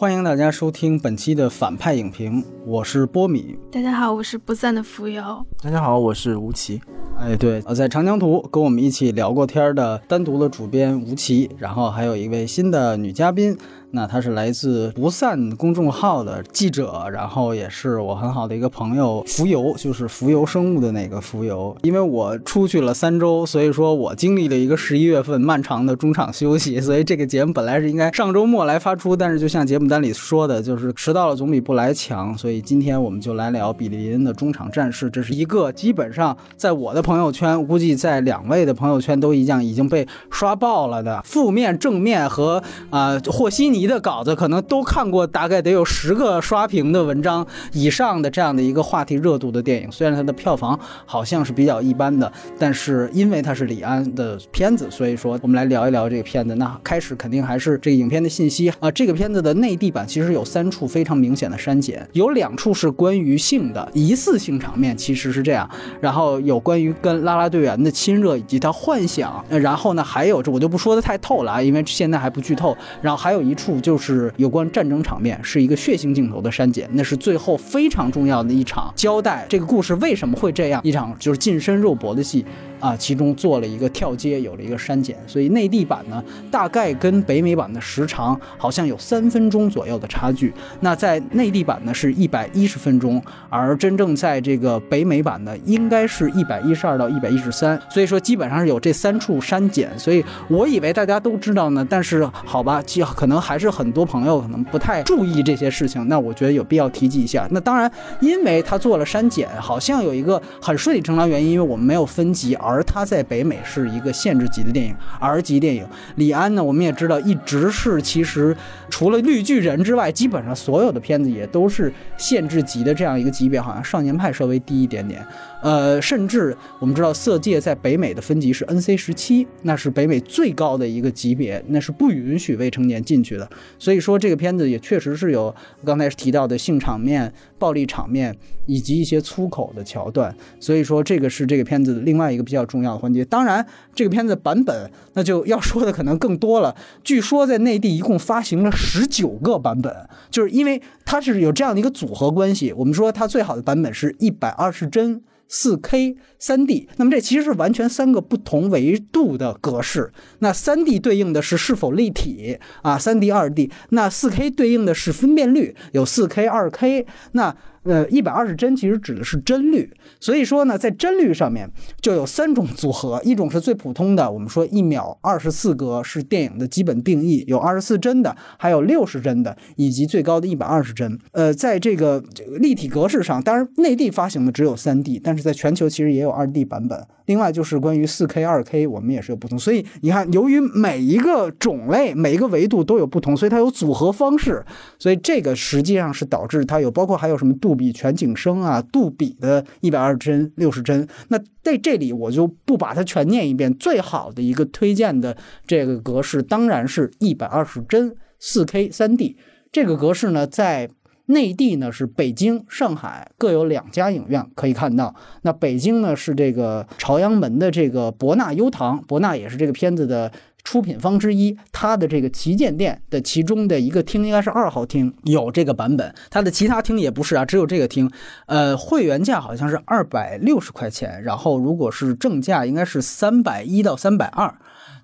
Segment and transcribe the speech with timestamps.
[0.00, 3.58] 欢迎大家收听本期的反派影评，我是波米。
[3.70, 5.22] 大家好，我是不散的浮游。
[5.62, 6.80] 大家好，我是吴奇。
[7.18, 13.54] 哎，对，呃，在长江图跟我们一起聊过天的单独的主编吴奇，然后还有一位新的女嘉宾。
[13.92, 21.76] 那他是来自不散公众号的记者，然后也是我很好的一个朋友浮游，就是浮游生物的那个浮游。
[21.82, 35.10] 因为我出去了三周，所以说我经历了一个十一月份漫长的中场休息，所以这个节目本来是应该上周末来发出，但是就像节目单里说的，就是迟到了总比不来强，所以今天我们就来聊比利林的中场战事。
[35.10, 43.79] 这是一个基本上在我的朋友圈，估计在两位的朋友圈都一样已经被刷爆了的负面、正面和啊和稀泥。
[43.80, 49.90] 你的稿子可能都看过，大概得有十个刷屏的文章以上的这样的一个话题热度的电影。
[49.90, 56.54] 虽然它的票房好像是比较一般的，但是因为它是李安的片子，所以说我们来聊一聊这个片子。
[56.56, 58.90] 那开始肯定还是这个影片的信息啊。
[58.90, 65.66] 这个片子的内地版其实有三处非常明显的删减，有两处是关于性的疑似性场面，其实是这样。
[66.02, 69.42] 然后有关于跟拉拉队员的亲热以及他幻想。
[69.48, 72.76] 然后呢，还有这我就不说的太透了啊，因为现在还不剧透。
[73.00, 73.69] 然后还有一处。
[73.78, 82.42] 就是有关战争场面，是一个血腥镜头的删减，那是最后非常重要的一场交代，这个故事为什么会这样一场就是近身肉搏的戏。
[82.80, 90.52] 啊，其中做了一个跳接，有了一个删减，所以内地版呢，大概跟北美版的时长好像有三分钟左右的差距。
[90.80, 97.78] 那在内地版呢是一百一十分钟，而真正在这个北美版呢，应该是一百一十二到一百一十三。
[97.90, 99.90] 所以说基本上是有这三处删减。
[99.98, 102.82] 所以我以为大家都知道呢，但是好吧，
[103.14, 106.08] 可能还是很多朋友可能不太注意这些事情。
[106.08, 107.46] 那我觉得有必要提及一下。
[107.50, 107.90] 那当然，
[108.20, 112.69] 因为他做了删减，好像有一个很顺理成章原因，因为我们没有分级而。
[112.70, 115.84] 而它在北美是一个限制级的电影，R 级电影。
[116.14, 118.56] 李安呢，我们也知道，一直是其实
[118.88, 125.20] 除了绿巨人之外，基本上所有的片子也都是限制级的这样一个级别，好像少年派稍微低一点点。
[125.62, 133.46] 呃，甚至我们知道，色戒在北美的分级是 NC 十七，那是北美最高的一个级别，那是不允许未成年进去的。
[133.78, 135.54] 所以说，这个片子也确实是有
[135.84, 138.34] 刚才提到的性场面、暴力场面
[138.64, 140.34] 以及一些粗口的桥段。
[140.58, 143.22] 所以说，这个是这个片子的另外一个比较重要的环节。
[143.26, 146.74] 当然，这个片子版本那就要说的可能更多了。
[147.04, 149.94] 据说在内地一共发行了十九个版本，
[150.30, 152.72] 就是因为它是有这样的一个组合关系。
[152.72, 155.22] 我们说它最好的版本是一百二十帧。
[155.52, 160.12] 四 K 三 D，那么这其实是完全三个不同维度的格式。
[160.38, 162.96] 那三 D 对应的是是否立体啊？
[162.96, 167.04] 三 D、二 D，那四 K 对应的是分辨率，有四 K、二 K。
[167.32, 167.54] 那
[167.84, 171.70] 呃，一百二十帧其实指的是帧率，所以说呢，在帧率上面
[172.00, 181.18] 就有三种组合，一种是最普通的，我们说一秒二十四格是电影的基本定义，有二十四帧的，还有六十帧的，以及最高的一百二十帧。
[181.32, 182.22] 呃，在这个
[182.58, 187.06] 立体格式上，当然内地发行的只有三 D，但是在全球其实也有二 D 版本。
[187.26, 189.56] 另外就是关于四 K、二 K，我们也是有不同。
[189.56, 194.64] 所以你看，由于每一个种类、每一个维度都有不同，所以它有组合方式。
[194.98, 201.06] 所以这个实际上是导致它有包括还有什么度杜比全景声啊、杜比的一百二十帧、六十帧。
[201.28, 203.72] 那在这里我就不把它全念一遍。
[203.74, 205.36] 最好的一个推荐的
[205.68, 209.36] 这个格式当然是一百二十帧四 K 三 D。
[209.70, 210.90] 这个格式呢，在
[211.26, 215.14] 内地呢是北京、上海各有两家影院可以看到。
[215.42, 220.32] 那北京呢是这个朝阳门的这个博纳优唐，博纳也是这个片子的
[220.64, 221.56] 出品方之一。
[221.72, 226.14] 它的这个旗舰店的其中的一个厅应该是二号厅，有这个版本。
[226.30, 228.10] 它的其他厅也不是啊，只有这个厅。
[228.46, 234.54] 呃，会员价好像是二百六十块钱，然后如果是正价应该是三百一到三百二。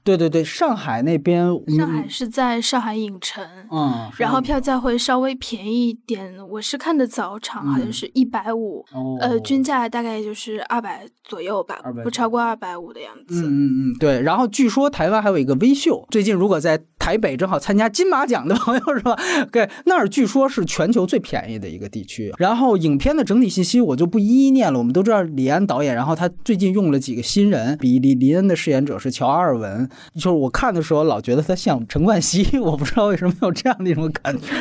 [0.06, 1.44] 对对对，上海那边，
[1.76, 6.32] 上海是在上海影城，嗯，然后票价会稍微便宜一点。
[6.48, 8.84] 我是看的早场，好像是一百五，
[9.20, 13.42] 呃，均价大概就是二百左右吧，不超过二百五的样子。
[13.42, 14.22] 嗯嗯嗯，对。
[14.22, 19.18] 然后据说台湾还有一个微秀，最近如果在台北正好参加金马奖的朋友是吧？
[19.50, 22.32] 对，那儿据说是全球最便宜的一个地区。
[22.38, 29.88] 然后影片的整体信息我就不一一念了，我们都知道李安导演，然后他最近用了几个新人，比李林恩的饰演者是乔阿尔文。
[30.14, 34.52] 就是我看的时候老觉得他像陈冠希， 我不知道为什么有这样的一种感觉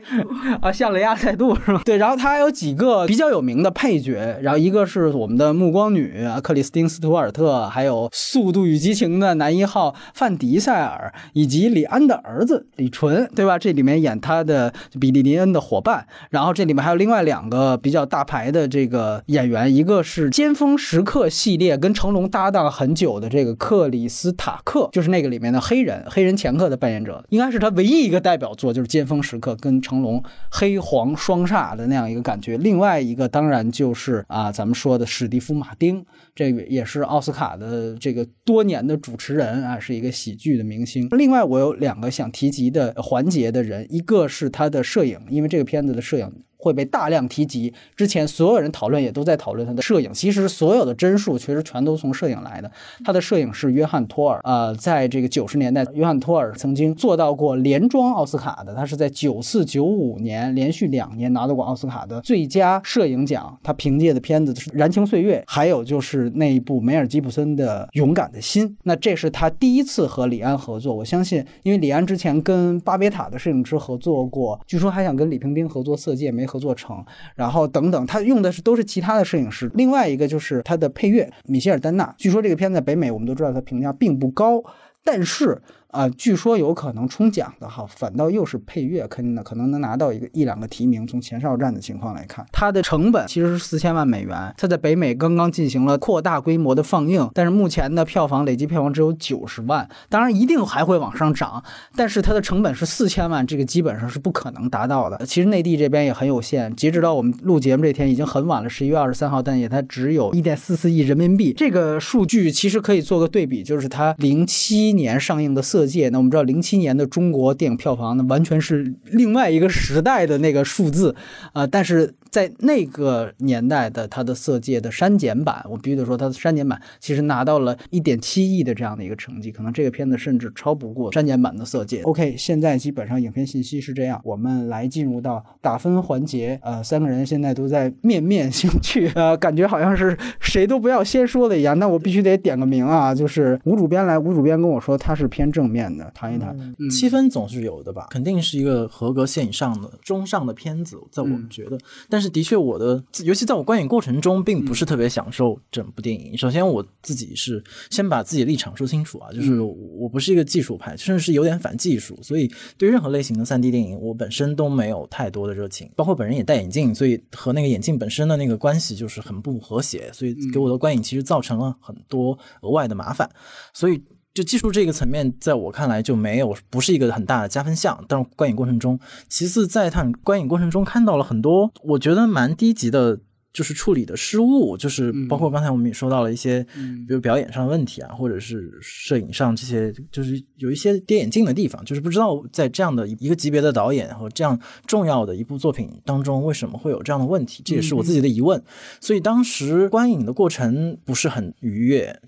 [0.60, 1.80] 啊，像雷亚塞杜是吗？
[1.84, 13.58] 对，然后他还有几个比较有名的配角，然后一个是我们的暮光女克里斯汀·斯图尔特，还有《速度与激情》的男一号范迪塞尔，以及李安的儿子李纯，对吧？
[13.58, 16.06] 这里面演他的比利林恩的伙伴。
[16.30, 32.56] 然后这里面还有另外两个比较大牌的这个演员，一个是《尖峰时刻》系列跟成龙搭档很久的这个克里斯塔克，就是那个里面的黑人黑人前客的扮演者，应该是他唯一一个代表作，就是《尖峰时刻》跟成龙黑黄双煞的那样一个感觉。
[32.58, 36.04] 另外一个当然就是啊，咱们说的史蒂夫·马丁，
[36.34, 41.08] 这个也是奥斯卡的这个多年的主持人啊，是一个喜剧的明星。
[41.10, 46.32] 另外，我有两个想提及的环节的人，一个是他的摄影，因为这个片子的摄影。
[46.62, 47.72] 会被大量提及。
[47.96, 50.12] 之前所有人讨论也都在讨论他的摄影。
[50.12, 52.70] 其实所有的帧数其实全都从摄影来的。
[53.04, 54.40] 他的摄影是约翰托尔。
[54.44, 58.72] 呃，在这个九十年代，约翰托尔曾经做到过连庄奥斯卡的。
[58.74, 63.58] 他是在九四九五年连续两年拿到过奥斯卡的最佳摄影奖。
[63.64, 68.68] 他凭借的片子是《燃情岁月》，还有就是那一部梅尔吉普森的《勇敢的心》。
[68.84, 70.94] 那这是他第一次和李安合作。
[70.94, 76.46] 我相信，因为李安之前跟巴别塔的摄影师合作过，据说还想跟李平冰合作《色戒》，没。
[76.52, 77.02] 合作成，
[77.34, 79.70] 然后等等，他用的是都是其他的摄影师。
[79.74, 82.14] 另外一个就是他的配乐，米歇尔丹纳。
[82.18, 84.62] 据说这个片子在北美，我们都知道他评价并不高，
[85.02, 85.62] 但是。
[85.92, 91.06] 啊，据说有可能冲奖的哈，反倒又是配乐，肯定可能能拿到一个一两个提名。
[91.06, 94.54] 从前哨战的情况来看，它的成本其实是四千万美元。
[94.56, 99.86] 它在北美刚刚进行了扩大规模的放映，但是目前的票房累计票房只有九十万。
[100.08, 101.62] 当然，一定还会往上涨，
[101.94, 105.26] 但是它的成本是四千万，这个基本上是不可能达到的。
[105.26, 111.52] 其实内地这边也很有限，截止到我们录节目这天已经很晚了，十一月二十三号，但也它只有一点四四亿人民币。
[111.52, 121.14] 这个数据其实可以做个对比，就是它零七年上映的《色》，那我们知道零七年的中国电影票房呢，完全是另外一个时代的那个数字
[121.52, 122.14] 啊，但是。
[122.32, 132.00] 在那个年代的它的色戒的删减版，我必须得说，它的删减版其实拿到了一点七亿的这样的一个成绩，可能这个片子甚至超不过删减版的色戒。
[132.04, 136.58] OK，现在基本上影片信息是这样，我们来进入到打分环节。
[136.62, 141.78] 呃，三个人现在都在面面相觑， 呃，感觉好像是谁都不要先说的一样。
[141.78, 146.56] 那我必须得点个名啊，就是吴主编来，吴主编跟我说他是偏正面的，谈一谈。
[146.90, 148.06] 七分总是有的吧？
[148.08, 151.76] 肯定是一个合格线以上的中上的片子，在我们觉得，
[152.08, 152.21] 但。
[152.22, 156.38] 是的确，我的尤其在我观影过程中，并不是特别享受整部电影。
[156.38, 165.90] 首先，我自己是先把自己立场说清楚啊，就是我不是一个技术派，甚至是有点反技术，所以对任何类型的三 D 电影，我本身都没有太多的热情。
[165.96, 173.28] 包括本人也戴眼镜，所以和那个眼镜本身的那个关系就是很不和谐，所以给我的观影其实造成了很多额外的麻烦。
[173.74, 174.00] 所以。
[174.34, 178.02] 就技术这个层面，在我看来就没有不是一个很大的加分项。
[178.08, 178.98] 但是观影过程中，
[179.28, 183.20] 其次在看观影过程中看到了很多我觉得蛮低级的，
[183.52, 186.66] 就是处理的失误，就是包括刚才我们也说到了一些，
[187.06, 197.62] 比如表演上的问题啊，或者是摄影上这些，就是有一些跌眼镜的地方，就是不知道在这样的一个级别的导演和这样重要的一部作品当中，为什么会有这样的问题？
[197.66, 198.62] 这也是我自己的疑问。
[198.98, 202.18] 所以当时观影的过程不是很愉悦。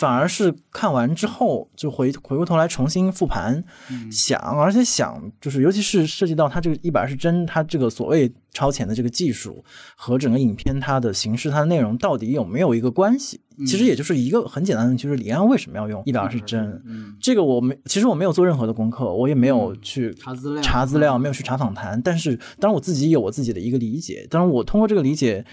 [0.00, 3.62] 反而是看完之后，就回回过头来重新复盘，
[4.10, 9.62] 想，而且想，就是尤其是涉及到它这个一百二十帧，它这个所谓超前的这个技术
[9.94, 13.42] 和整个影片它的形式、它的内容到底有没有一个关系？
[13.66, 16.82] 其实也就是一个很简单的，就是李安为什么要用一百二十帧？
[17.20, 22.00] 这个我没，其实我没有做任何的功课，我也没有去查资料，查资料，没有去查访谈。
[22.00, 24.26] 但是，当然我自己有我自己的一个理解。
[24.30, 25.44] 当然，我通过这个理解。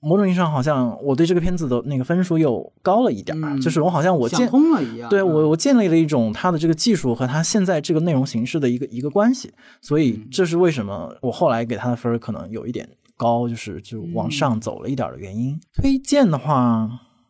[0.00, 15.58] 某种意义上，好像我对这个片子的那个分数又高了一点儿，就是我好像我建通了一样，对我我建立了一种它的这个技术和它现在这个内容形式的一个一个关系，所以这是为什么我后来给它的分可能有一点高，就是就往上走了一点的原因。
[15.74, 16.88] 推荐的话。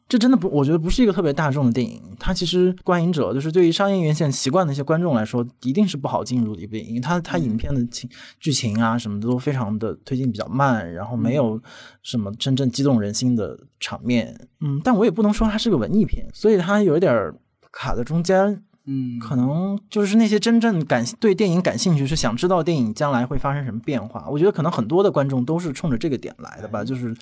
[0.08, 2.00] 这真的不，我觉得不是一个特别大众的电影。
[2.18, 6.98] 它其实观影者，就是对于商业院线习惯的一些观众来说，一定是不好进入的一部电影。
[6.98, 8.08] 它它影片的情
[8.40, 11.60] 剧情啊什么的都非常的推进比较慢，然后没有
[12.02, 14.34] 什么真正激动人心的场面。
[14.60, 17.30] 嗯，但我也不能说它是个文艺片，所以它有一点
[17.70, 18.62] 卡在中间。
[18.86, 24.26] 嗯，可能就是那些真正感对电影感兴趣，是想知道电影将来会发生什么变化。
[24.30, 27.14] 我觉得可能很多的观众都是冲着这个点来的吧，就是。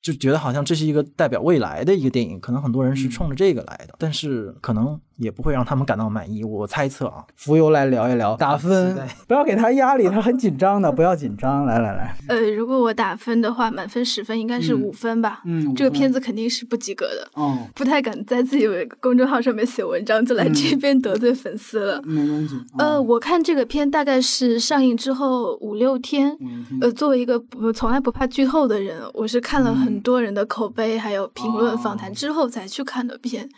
[0.00, 5.00] 就觉得好像这是一个代表未来的一个电影，可能很多人是冲着这个来的，但是可能。
[5.18, 7.24] 也不会让他们感到满意，我猜测啊。
[7.36, 8.96] 浮游来聊一聊打分，
[9.26, 11.66] 不要给他压力，他很紧张的， 不要紧张。
[11.66, 15.42] 来来来，呃，如果我打分的话，满分十分应该是五分吧。
[15.44, 17.28] 嗯，这个片子肯定是不及格的。
[17.34, 18.66] 哦，不太敢在自己
[19.00, 22.00] 公众号上面写文章，就来这边得罪粉丝了。
[22.04, 22.54] 没关系。
[22.78, 26.36] 呃，我看这个片大概是上映之后五六天。
[26.80, 33.48] 呃，作为一个不从来不怕剧透的人，我是看了很多人的口碑还有评论访谈之后才去看的片。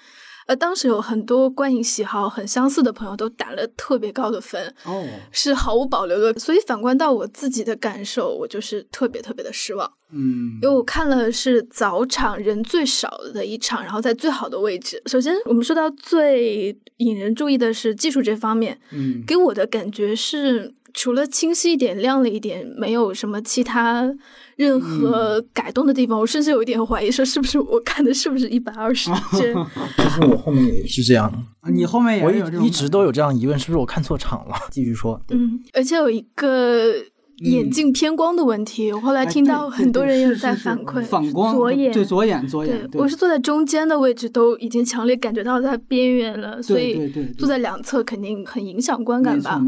[0.51, 6.37] 呃，当时有很多观影喜好很相似的朋友都打了特别高的分，哦，是毫无保留的。
[6.41, 9.89] 所以反观到我自己的感受，我就是特别特别的失望。
[10.13, 15.01] 嗯，因为我看了是早场人最少的一场，然后在最好的位置。
[15.07, 24.13] 首先，我们说到最引人注意的是技术这方面，嗯，给我的感觉是除了清晰一点、亮了一点，没有什么其他。
[24.61, 29.67] 任何改动的地方，我甚至有一点怀疑，说是不是我看的是不是一百二十帧？
[29.97, 31.33] 其实我后面也是这样，
[31.73, 34.55] 你后面也我有一直都有这样疑问，是不是我看错场了？
[34.71, 36.93] 继续说，嗯，而且有一个
[37.39, 42.87] 眼镜偏光的问题，我后来听到很多人也在反馈，反光，左眼，对左眼，左眼。
[42.93, 49.59] 我是坐在中间的位置，都已经强烈感觉到它边缘了，所以坐在两侧肯定很影响观感吧。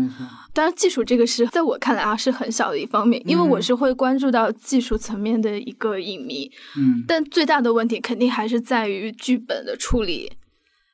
[0.55, 6.51] 当然，技术这个是在我看来啊是很小的一方面，因为我是会关注到技术层面的一个影迷。
[6.77, 10.33] 嗯，但最大的问题肯定还是在于剧本的处理，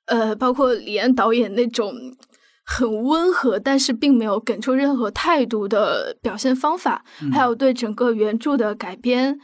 [0.07, 1.93] 呃，包括李安导演那种
[2.65, 9.41] 很温和，但是并没有给出任何态度的表现方法，还有对整个原著的改编，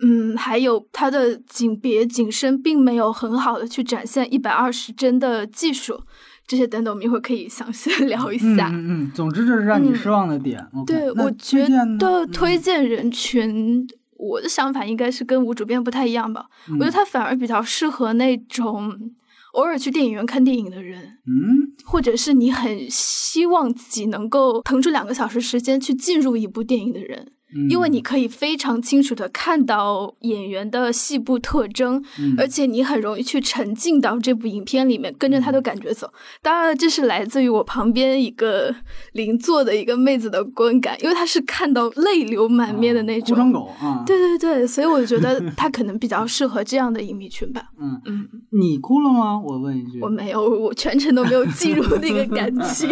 [0.00, 6.02] 嗯，还有他的景别景深并没有很好的去展现一百二十帧的技术。
[6.46, 8.70] 这些等等，我们一会儿可以详细聊一下。
[8.72, 10.64] 嗯嗯，总之这是让你失望的点。
[10.86, 11.66] 对，我觉
[11.98, 13.86] 得推荐人群，
[14.16, 16.46] 我的想法应该是跟吴主编不太一样吧。
[16.68, 19.12] 我觉得他反而比较适合那种
[19.54, 27.32] 偶尔去电影院看电影的人，嗯，或者是你很希望自己能够腾出两个小时时间去进入一部电影的人。
[27.70, 32.02] 因为你可以非常清楚的看到演员的细部特征，
[32.36, 36.12] 而且你很容易去沉浸到这部影片里面，跟着他的感觉走。
[36.42, 38.74] 当然，这是来自于我旁边一个
[39.14, 43.52] 邻座的一个妹子的观感，因为她是看到泪流满面的那种。
[43.52, 44.02] 狗啊！
[44.04, 47.62] 对对对，所以我觉得 她可能比较适合这样的影迷群吧。
[47.78, 49.40] 嗯嗯，你哭了吗？
[49.40, 50.00] 我问一句。
[50.00, 52.90] 我没有，我全程都没有进入那个感情。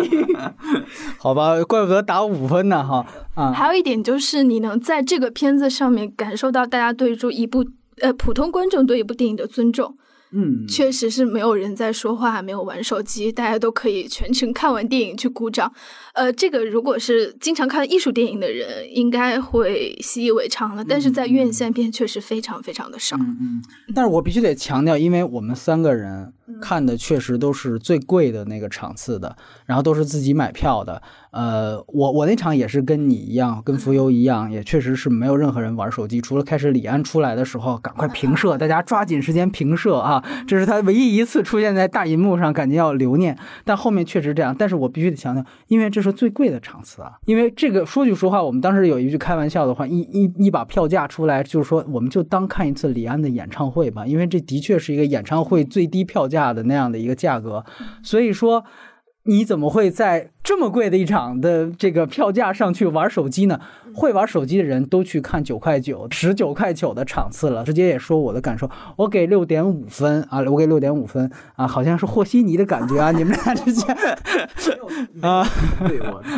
[1.18, 3.04] 好吧，怪不得打五分呢哈。
[3.34, 7.64] 啊，还有一点就是你能在这个片子上面感受到大家对于一部
[8.00, 9.96] 呃普通观众对一部电影的尊重。
[10.36, 15.72] 嗯，确实是没有人在说话，没有玩手机，大家都可以全程看完电影去鼓掌。
[16.12, 20.84] 呃，这个如果是经常看艺术电影的人，应该会习以为常了。
[20.84, 23.16] 但是在院线片确实非常非常的少。
[23.16, 23.62] 嗯嗯。
[23.94, 29.36] 但是我必须得强调，因为我们三个人看的确实都是最贵的那个场次的，
[29.66, 31.00] 然后都是自己买票的。
[31.34, 40.24] 呃，我我那场也是跟你一样，跟浮游一样，也确实是没有任何人玩手机，除了开始李安出来的时候，赶快平射，大家抓紧时间平射啊！
[40.46, 43.36] 这是他唯一一次出现在大银幕上，感觉要留念。
[43.64, 47.14] 但后面确实这样，但是我必须得强调，因为这是最贵的场次啊。
[47.26, 57.64] 因为这个说句实话，我们当时有一句开玩笑的话，一一一把票价出来，就是说我们就当看一次李安的演唱会吧，因为这的确是一个演唱会最低票价的那样的一个价格，
[58.04, 58.64] 所以说
[59.24, 60.30] 你怎么会在？
[60.44, 63.58] 这么贵的一场的这个票价上去玩手机呢？
[63.94, 67.64] 会玩手机的人都去看九块九、十九块九的场次了。
[67.64, 73.10] 直接也说我的感受，我给六点五分啊，我给六点五分啊，好像是和稀泥的感觉啊。
[73.10, 73.96] 你们俩之间
[75.22, 75.46] 啊，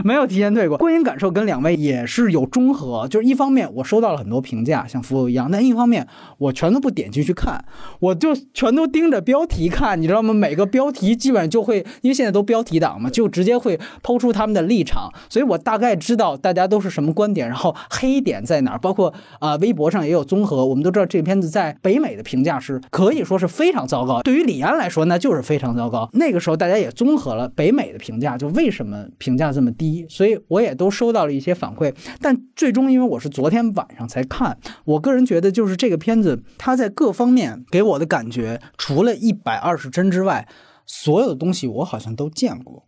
[0.05, 0.79] 没有提前退过。
[0.79, 6.07] 观影感受跟两位也是有中和，就是一方面我收到了很多评价，像服务一样；但一方面
[6.39, 7.65] 我全都不点进去看，
[7.99, 10.33] 我就全都盯着标题看，你知道吗？
[10.33, 13.81] 每个标题基本上就会，因为现在都标题党嘛，就直接会。
[14.03, 18.79] 抛出他们的立场，所以我大概知道大家都是什么观点，然后黑点在哪儿。
[18.79, 20.65] 包括啊，微博上也有综合。
[20.65, 24.23] 我们都知道这片子在北美的评价是可以说是非常糟糕。
[24.23, 26.09] 对于李安来说，那就是非常糟糕。
[26.13, 30.07] 那个时候大家也综合了北美的评价，就为什么评价这么低。
[30.09, 31.95] 所以我也都收到了一些反馈。
[32.21, 40.47] 但最终，因为我是昨天晚上才看，我个人觉得就是这个片子，它在各方面给我的感觉，除了一百二十帧之外，
[40.87, 42.86] 所有的东西我好像都见过。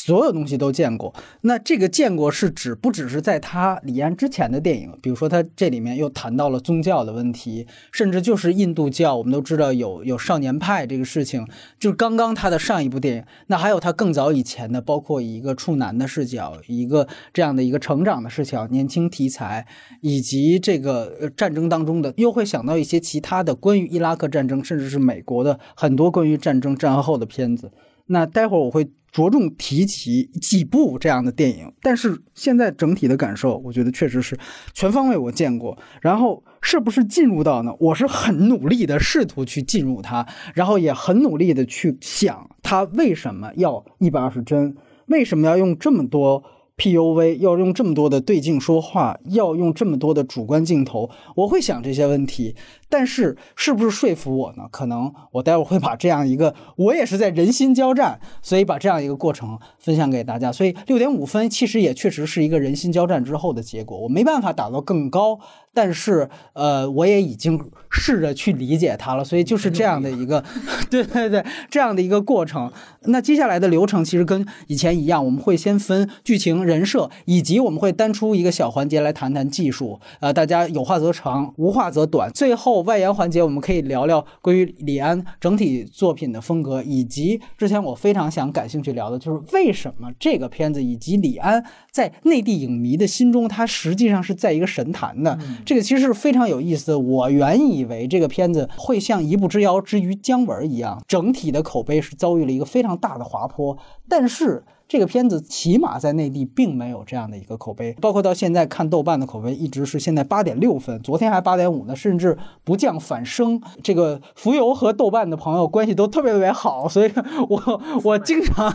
[0.00, 11.44] 所有东西都见过，那这个见过是指不只是在他李安之前的电影，比如说他这里面又谈到了宗教的问题，甚至就是印度教，我们都知道有有少年派这个事情，
[11.80, 19.66] 就是刚刚他的上一部电影，那还有他更早以前的，包括一个处男的视角，一个这样的一个成长的视角，年轻题材，
[20.00, 27.72] 以及这个战争当中的，又会想到一些其他的关于伊拉克战争，甚至是美国的很多关于战争战后的片子。
[28.06, 28.88] 那待会儿我会。
[29.10, 34.38] 着重提及几部这样的电影，但是现在整体的感受，我觉得确实是
[34.74, 35.76] 全方位我见过。
[36.00, 37.72] 然后是不是进入到呢？
[37.80, 46.44] 我是很努力的试图去进入它，然后也很努力的去想它为什么要一百二十帧，为什么要用这么多
[46.76, 51.10] PUV，要用这么多的对镜说话，要用这么多的主观镜头。
[51.34, 52.54] 我会想这些问题，
[52.88, 54.64] 但是是不是说服我呢？
[54.70, 60.50] 可能我待会儿会把这样一个，我也是在人心交战，所以把这样一个过程分享给大家。
[60.50, 65.38] 所以六点五分其实也确实是一个人心交战之后的结果，我没办法打到更高。
[65.74, 70.42] 但是，呃，我也已经试着去理解它了，所以就是这样的一个，
[70.90, 72.72] 对对对，这样的一个过程。
[73.02, 80.00] 那接下来的流程其实跟以前一样，我们会先分剧情、人设，以及我们会单出一个小环节来谈谈技术。
[80.18, 82.28] 呃，大家有话则长，无话则短。
[82.32, 95.38] 最后外延环节，我们可以聊聊关于李安整体作品的风格，以及之前我非常想感兴趣聊的就是为什么这个片子以及李安在内地影迷的心中，他实际上是在一个神坛的。
[95.64, 96.98] 这个其实是非常有意思的。
[96.98, 103.76] 我原以为这个片子会像《一步之遥》之于姜文一样，整体的口碑是遭遇了一个非常大的滑坡，
[104.08, 104.64] 但是。
[104.88, 113.60] 这个片子起码在内地并没有这样的一个口碑，包括到现在看豆瓣的口碑一直是现在八点六分，昨天还八点五呢，甚至不降反升。
[113.82, 117.12] 这个浮游和豆瓣的朋友关系都特别特别好，所以
[117.50, 118.72] 我我经常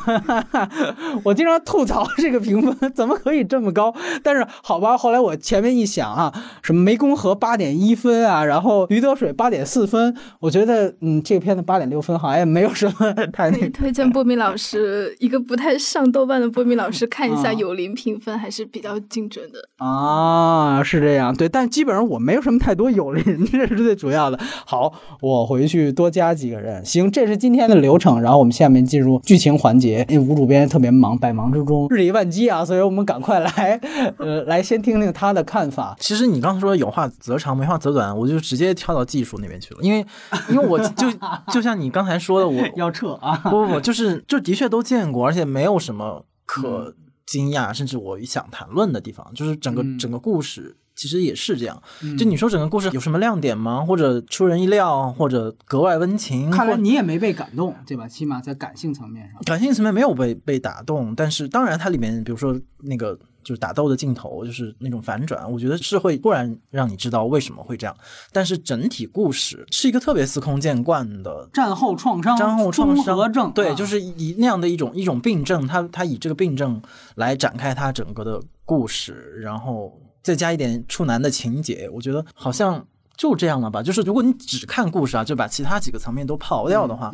[1.25, 3.91] 我经常吐槽这个评分怎么可以这么高？
[4.21, 13.67] 但是好吧，后来我前面一想啊，什么湄公河八点一分啊，然后驴得水八点四分，我觉得嗯，这个片子八点六分好像也没有什么太那。
[13.69, 16.02] 推荐波米老师一个不太上。
[16.11, 24.39] 豆瓣的波米老师看一下有灵评分还是比较精准的啊，是这样，对，但基本上我没有什么太多有灵， 这是最主要的。
[24.65, 26.83] 好，我回去多加几个人。
[26.85, 30.05] 行，这是今天的流程，然后我们下面进入剧情环节。
[30.09, 33.79] 因为吴主编特别忙，百忙之中日理万机啊，所以我们赶快来，
[34.17, 35.95] 呃，来先听听他的看法。
[35.99, 40.05] 其实你刚才说有话则长，没话则短，我就直接跳到技术那边去了，因为
[40.49, 41.07] 因为我就
[41.51, 45.92] 就像你刚才说的，我 要撤啊，不不不，就是就的确都见过，而且没有什么。
[45.93, 46.95] 什么可
[47.27, 51.79] 惊讶，甚至我想谈论的地方，就是整个整个故事其实也是这样。
[52.17, 53.85] 就你说整个故事有什么亮点吗？
[53.85, 56.49] 或者出人意料，或者格外温情？
[56.49, 58.07] 看来你也没被感动，对吧？
[58.07, 61.13] 起码在感性层面上，感性层面没有被被打动。
[61.13, 63.19] 但是当然，它里面比如说那个。
[63.43, 67.95] 就是打斗的镜头，就是那种反转，我觉得是会突然让你知道为什么会这样。
[68.31, 76.81] 但是整体故事是一个特别司空见惯的战后创伤、战后创伤症，对，就是以那样的一种一种病症，他他以这个病症
[77.15, 79.91] 来展开他整个的故事，然后
[80.21, 82.85] 再加一点处男的情节，我觉得好像。
[83.15, 87.11] 就这样了吧，就是如果你只看故事啊，就把其他几个层面都刨掉的话，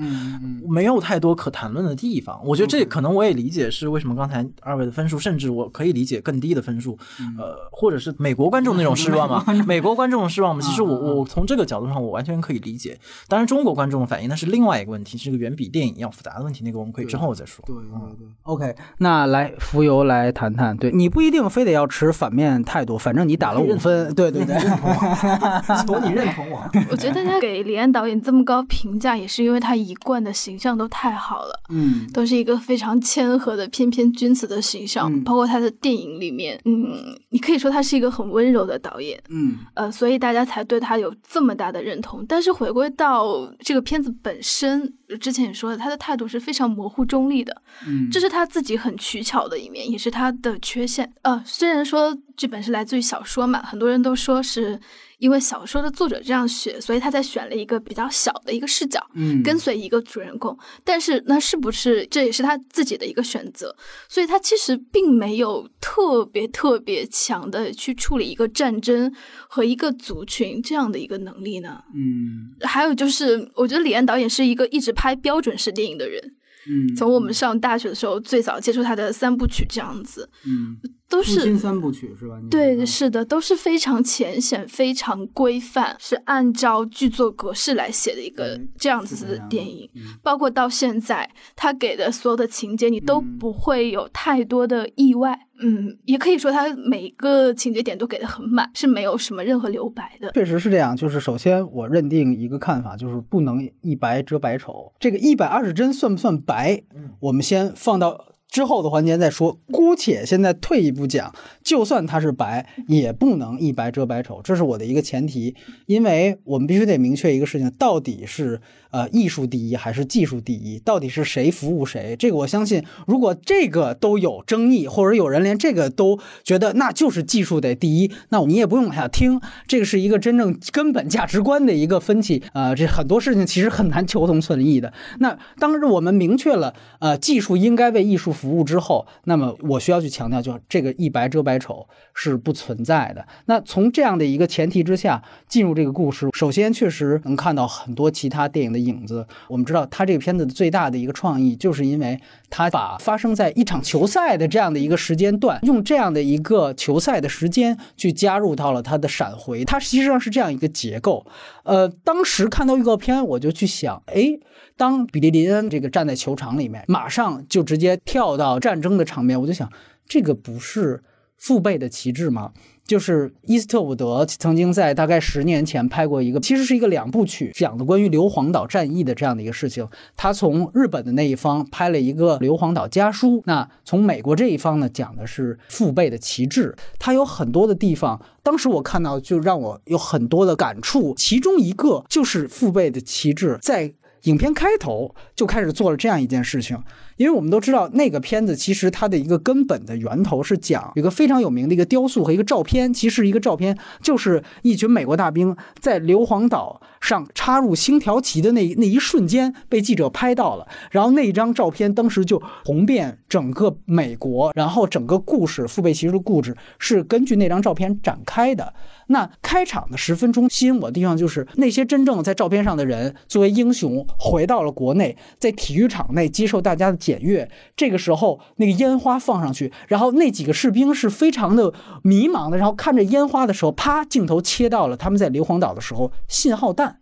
[0.67, 2.39] 没有太多可谈论的地方。
[2.45, 6.97] 我觉得这可能我也理解是为什么刚才二位的分数，甚至我可以理解更低的分数，
[7.38, 9.43] 呃，或者是美国观众那种失望嘛？
[9.67, 10.62] 美国观众的失望嘛？
[10.62, 12.97] 其实我我从这个角度上我完全可以理解。
[13.27, 17.63] 当然中国观众的反应那是另外一个问题，是个远比电影要复杂的问题，那个我们可以之后再说。
[17.67, 17.83] 对对
[18.17, 24.55] 对，OK，那来浮游来谈谈，对你不一定非得要持反面态度，反正你打了五分，对对对。
[25.99, 42.25] 说你认同我，我觉得大家给李安导演这么高评价，也是因为他一贯的形象都太好了，嗯，都是一个非常谦和的翩翩君子的形象，包括他的电影里面，嗯，你可以说他是一个很温柔的导演，嗯，呃，所以大家才对他有这么大的认同。
[42.27, 51.12] 但是回归到这个片子本身，之前也说了，他的态度是非常模糊中立的，嗯，这是他自己很取巧的一面，也是他的缺陷。
[51.23, 54.79] 呃，虽然说剧本是来自于小说嘛，很多人都说是。
[55.19, 60.58] 因为小说的作者这样写，所以他才选了一个比较小的一个视角，嗯，跟随一个主人公。
[60.84, 63.75] 但是那是不是这也是他自己的一个选择？
[64.08, 69.13] 所以他其实并没有特别特别强的去处理一个战争
[69.47, 71.84] 和一个族群这样的一个能力呢？
[71.93, 76.21] 嗯，还有就是，我觉得李安导演是一个一直拍标准式电影的人。
[76.67, 80.77] 嗯，从我们上大学的时候最早接触他的三部曲这样子，嗯。
[81.10, 82.39] 都是三部曲是吧？
[82.52, 89.89] 对，是的，都是非常浅显、非常规范，是按照剧作格式来写的一个这样子的电影。
[90.22, 95.48] 包括到现在，他给的所有的情节，你都不会有太多的意外。
[95.62, 100.32] 嗯，也可以说他每个情节点都给的很满，是没有什么任何留白的。
[100.32, 104.93] 确实是这样，就是首先我认定一个看法，就是不能一白遮百丑。
[105.00, 106.84] 这个一百二十帧算不算白？
[107.19, 108.28] 我们先放到。
[108.49, 111.33] 之后的环节再说，姑且现在退一步讲，
[111.69, 115.53] 就算它是白，也不能一白遮百丑，这是我的一个前提，
[115.86, 120.79] 因为我们必须得明确一个事情，到底是呃艺术第一还是技术第一？
[120.79, 122.15] 到底是谁服务谁？
[122.17, 129.39] 这个我相信，如果这个都有争议，或者有人连这个都觉得那就是技术得第一，那你也不用往下听。
[129.67, 132.41] 这个是一个真正根本价值观的一个分歧。
[132.53, 134.91] 呃，这很多事情其实很难求同存异的。
[135.19, 143.28] 那当时我们明确了，呃，技术应该为艺术服务之后，那么我需要去强调，就这个一白遮百丑是不存在的。
[143.45, 149.28] 那从这样的一个前提之下进入这个故事，首先确实能看到很多其他电影的影子。
[149.48, 152.19] 我们知道，他这个片子的最大的一个创意，就是因为
[152.50, 161.26] 他把发生在一场球赛的这样的一个时间段，用这样的一个球赛的时间去加入到了他的闪回，它实际上是这样一个结构。
[161.63, 164.39] 呃，当时看到预告片，我就去想，哎，
[164.78, 169.72] 当比利林恩这个站在球场里面，马上就直接跳到战争的场面，我就想，
[170.08, 171.04] 这个不是
[171.39, 172.52] 父辈的旗帜吗？
[172.86, 179.88] 就是伊斯特伍德曾经在大概十年前拍过一个，其实是一个两部曲，讲的关于硫磺岛战役的这样的一个事情。
[180.17, 186.75] 他从日本的那一方拍了一个《硫磺岛家书》，那从美国这一方呢，讲的是父辈的旗帜。
[186.97, 193.93] 他有很多的地方，当时我看到就让我有很多的感触，其中一个就是父辈的旗帜在。
[194.23, 196.78] 影片开头就开始做了这样一件事情，
[197.19, 218.73] 因为我们都知道那个片子其实它的一个根本的源头是讲一个非常有名的一个雕塑和一个照片，其实一个照片就是一群美国大兵在硫磺岛上插入星条旗的那那一瞬间被记者拍到了，然后那张照片当时就红遍整个美国，然后整个故事父辈骑士的故事是根据那张照片展开的。
[219.12, 227.50] 那开场的十分钟吸引我的地方就是那些真正在照片上的人作为英雄回到了国内，在体育场内接受大家的检阅。
[227.76, 237.00] 这个时候，那个烟花放上去，然后那几个士兵是非常的迷茫的，然后看着烟花的时候，啪，镜头切到了他们在硫磺岛的时候，信号弹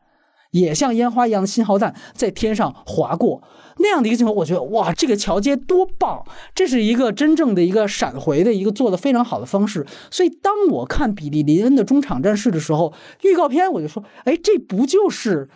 [0.52, 3.43] 也像烟花一样的信号弹在天上划过。
[3.80, 6.26] 那样的一个镜头，我觉得哇，这个桥接多棒！
[6.56, 9.86] 这是一个真正的一个闪回的一个做的非常好的方式。
[10.10, 12.91] 所以当我看比利林恩的中场战事的时候，
[13.22, 15.48] 预告片我就说，哎，这不就是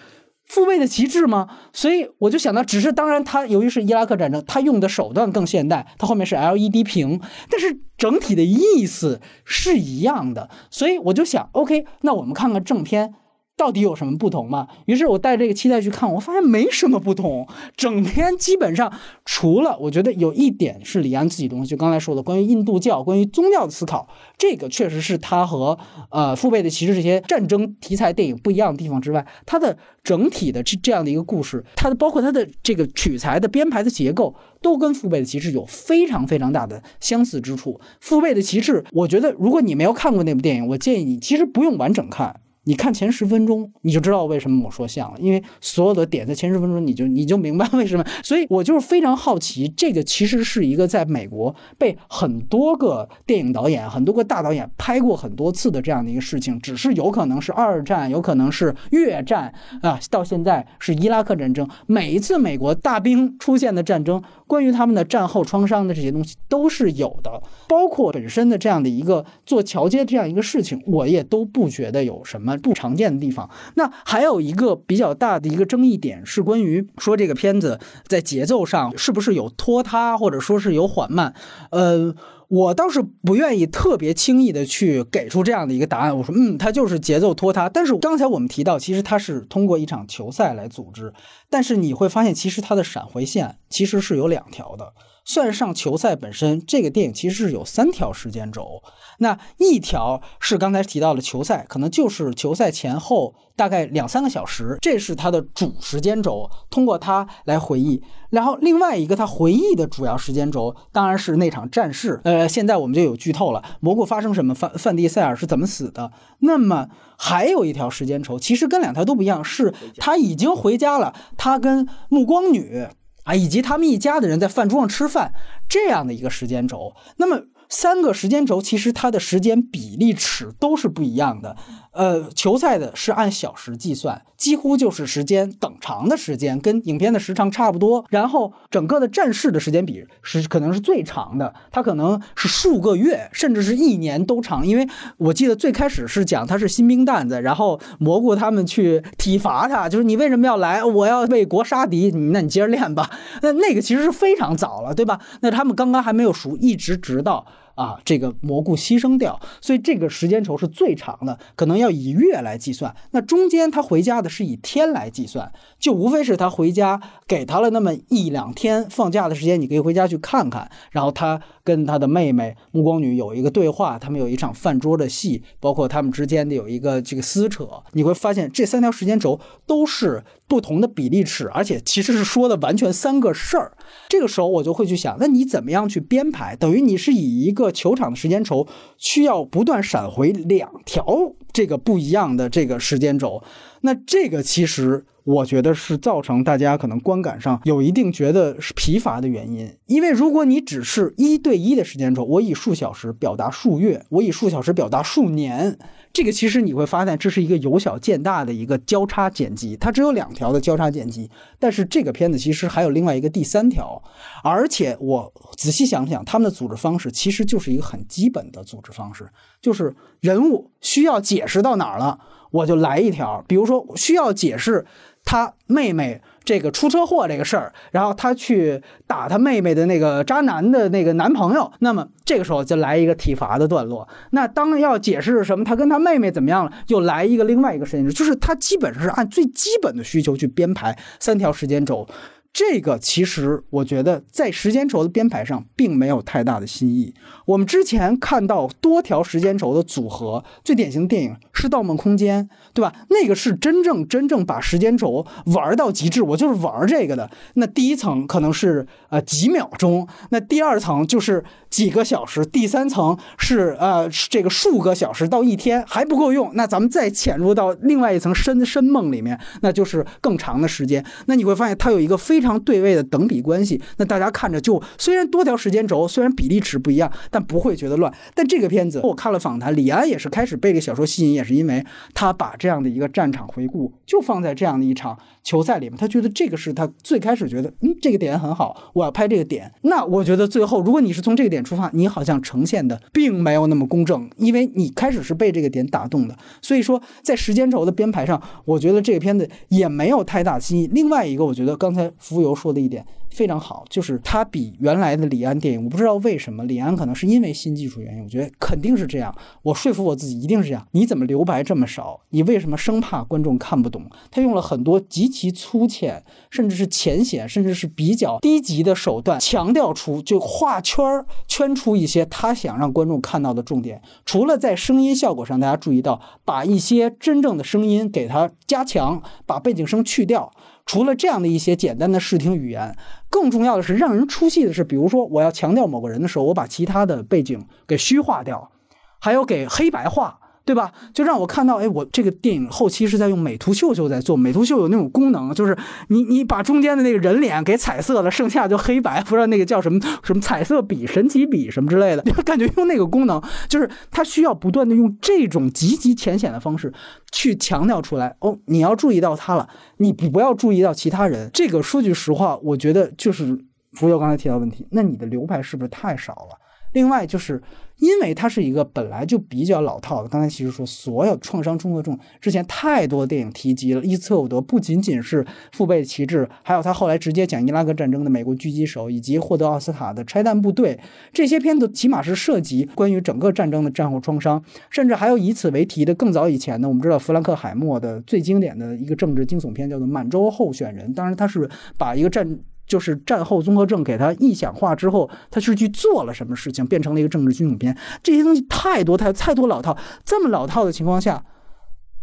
[0.52, 1.48] 父辈的旗帜吗？
[1.72, 10.50] 所以我就想到，只是当然，他由于是伊拉克战争，他用的手段更现代，他后面是 LED 屏，但是整体的意思是一样的。
[10.70, 13.14] 所以我就想，OK，那我们看看正片。
[13.62, 14.68] 到底有什么不同吗？
[14.86, 17.48] 于是我带这个期待去看，我发现没什么不同。
[17.78, 18.92] 整篇基本上
[19.24, 25.78] 除了我觉得有一点是李安自己东西，就刚才说的关于印度教、关于宗教的思考，这个确实是他和
[26.10, 37.80] 呃父辈的骑士这些战争题材电影不一样的地方之外，它的整体的这这样的一个故事，它的包括它的这个取材的编排的结构，都跟父辈的骑士有非常非常大的相似之处。
[38.00, 42.42] 父辈的骑士，我觉得如果你没有看过那部电影，我建议你其实不用完整看。
[42.66, 48.06] 你看前十分钟，你就知道为什么我说像了，因为所有的点在前十分钟，你就你就明白为什么。
[48.24, 72.51] 所以我就是非常好奇，这个其实是一个在美国被很多个电影导演、很多个大导演拍过很多次的这样的一个事情，只是有可能是二战，有可能是越战啊，到现在是伊拉克战争，每一次美国大兵出现的战争，关于他们的战后创伤的这些东西都是有的，包括本身的这样的一个做桥接这样一个事情，我也都不觉得有什么。
[72.60, 73.50] 不常见的地方。
[73.76, 81.34] 那还有一个比较大的一个争议点是关于说这个片子在节奏上是不是有拖沓，或者说是有缓慢。
[81.72, 82.14] 呃，
[82.48, 86.18] 我倒是不愿意特别轻易的去给出这样的一个答案。
[86.18, 87.70] 我说，嗯，它就是节奏拖沓。
[87.70, 91.14] 但是刚才我们提到，其实它是通过一场球赛来组织。
[91.50, 94.94] 但是你会发现，其实它的闪回线其实是有两条的。
[95.24, 98.82] 算上球赛本身，这个电影其实是有三条时间轴。
[99.20, 108.02] 那一条是刚才提到的球赛，可能就是球赛前后大概两三个小时，这是它的主时间轴，通过它来回忆。
[108.32, 112.20] 然后另外一个他回忆的主要时间轴，当然是那场战事。
[112.24, 116.12] 呃，现在我们就有剧透了，蘑菇发生什么，范范迪塞尔是怎么死的。
[116.40, 122.88] 那么还有一条时间轴，其实跟两条都不一样，是他已经回家了，他跟暮光女
[123.24, 125.34] 啊，以及他们一家的人在饭桌上吃饭
[125.68, 126.94] 这样的一个时间轴。
[127.18, 127.48] 那么。
[127.74, 131.56] 三个时间轴其实它的时间比例尺都是不一样的。
[131.92, 138.06] 呃，球赛的是按小时计算，几乎就是时间等长的时间，跟影片的时长差不多。
[138.10, 144.66] 然后整个的战事的时间比是可能是最长的，它可能是数个月，甚至是一年都长。
[144.66, 150.82] 因为我记得最开始是讲他是新兵蛋子，然后蘑菇他们去体罚他，就是你为什么要来？
[150.82, 153.10] 我要为国杀敌，那你接着练吧。
[153.42, 155.20] 那那个其实是非常早了，对吧？
[155.42, 157.46] 那他们刚刚还没有熟，一直直到。
[157.82, 162.96] 啊，这个蘑菇牺牲掉，所以这个时间轴是最长的，可能要以月来计算。
[163.10, 170.70] 那中间他回家的是以天来计算，就无非是他回家给他了那么一两天放假的时间，你可以回家去看看。
[170.92, 177.68] 然后他跟他的妹妹暮光女有一个对话，他们有一场饭桌的戏，包括他们之间的有一个这个撕扯。
[177.94, 183.78] 你会发现这三条时间轴都是不同的比例尺，而且其实是说的完全三个事儿。
[184.10, 186.56] 这个时候我就会去想，那你怎么样去编排？
[186.56, 193.42] 等于你是以一个球场的时间轴，需要不断闪回两条这个不一样的这个时间轴。
[193.82, 199.72] 那这个其实我觉得是造成大家可能观感上有一定觉得是疲乏的原因。
[199.86, 205.78] 因为如果你只是一对一的时间轴，我以数小时表达数月，我以数小时表达数年。
[206.14, 211.30] 这个其实你会发现，这是一个由小见大的一个交叉剪辑，它只有两条的交叉剪辑。
[211.58, 214.02] 但是这个片子其实还有另外一个第三条，
[214.44, 219.30] 而且我仔细想想，他们的组织方式其实就是一个很基本的组织方式，
[219.62, 222.20] 就是人物需要解释到哪儿了，
[222.52, 223.44] 我就来一条。
[223.48, 224.86] 比如说需要解释
[225.26, 226.22] 他妹妹。
[226.44, 234.10] 这个出车祸这个事儿，然后他去打他妹妹的那个渣男的那个男朋友，那么这个时候就来一个体罚的段落。
[234.32, 242.08] 那当要解释什么，他跟他妹妹怎么样了，又来一个另外一个时间轴，就是他基本上是按最基本的需求去编排三条时间轴。
[242.54, 247.14] 这个其实我觉得在时间轴的编排上并没有太大的新意。
[247.46, 252.94] 我们之前看到多条时间轴的组合，最典型的电影是《盗梦空间》，对吧？
[253.10, 257.30] 那个是真正真正把时间轴玩到极致，我就是玩这个的。
[257.54, 271.06] 那第一层可能是呃几秒钟，那第二层就是几个小时，第三层是呃这个数个小时到一天还不够用，那咱们再潜入到另外一层深深梦里面，那就是更长的时间。
[271.28, 278.12] 那你会发现它有一个非非常对位的等比关系，那大家看着就虽然多条时间轴，虽然比例尺不一样，但不会觉得乱。
[278.34, 289.72] 但这个片子我看了访谈，李安也是开始被这小说吸引，也是因为他把这样的一个战场回顾就放在这样的一场球赛里面，他觉得这个是他最开始觉得，嗯，这个点很好，我要拍这个点。
[289.82, 296.38] 那我觉得最后，如果你是从这个点出发，你好像呈现的并没有那么公正，因为你开始是被这个点打动的。
[296.62, 300.88] 所以说，在时间轴的编排上，我觉得这个片子也没有太大新意。
[300.88, 302.12] 另外一个，我觉得刚才。
[302.18, 309.34] 浮游说的一点非常好，就是它比原来的李安电影，我不知道为什么，李安可能是因为新技术原因，我觉得肯定是这样。
[309.64, 310.86] 我说服我自己一定是这样。
[310.92, 312.20] 你怎么留白这么少？
[312.30, 314.06] 你为什么生怕观众看不懂？
[314.30, 324.02] 他用了很多极其粗浅，甚至是浅显，甚至是比较低级的手段，强调出就画圈儿圈出一些他想让观众看到的重点。
[324.26, 330.52] 除了在声音效果上，大家注意到把一些真正的声音给它加强，把背景声去掉。
[330.86, 332.96] 除了这样的一些简单的视听语言，
[333.30, 338.72] 更重要的是让人出戏的是，比如说我要强调某个人的时候，我把其他的背景给虚化掉，
[339.20, 340.41] 还有给黑白化。
[340.64, 340.92] 对吧？
[341.14, 344.38] 就让我看到，哎，我这个电影后期是在用美图秀秀在做。
[344.38, 345.76] 美图秀有那种功能，就是
[346.10, 352.22] 你你把中间的那个人脸给彩色了，剩下就黑白， 不知道那个叫什么什么彩色笔、神奇笔什么之类的。
[352.46, 356.94] 感觉用那个功能，就是它需要不断的用这种极其浅显的方式
[357.32, 358.36] 去强调出来。
[358.40, 361.50] 哦，你要注意到他了，你不要注意到其他人。
[361.52, 363.58] 这个说句实话，我觉得就是
[363.94, 366.58] 浮游刚才提到问题，那你的留白是不是太少了？
[366.94, 367.62] 另外就是。
[368.02, 381.00] 因为它是一个本来就比较老套的，刚才其实说所有创伤中和重，之前太多电影提及了伊斯特伍德，不仅仅是父辈旗帜，还有他后来直接讲伊拉克战争的美国狙击手，以及获得奥斯卡的拆弹部队，
[381.32, 392.60] 这些片子起码是涉及关于整个战争的战后创伤，甚至还有以此为题的更早以前呢，我们知道弗兰克海默的最经典的一个政治惊悚片叫做《满洲候选人》，当然他是把一个战。
[392.92, 397.98] 就是战后综合症给他臆想化之后，他是去做了什么事情，变成了一个政治军恐片。
[398.22, 401.42] 这些东西太多太太多老套，这么老套的情况下，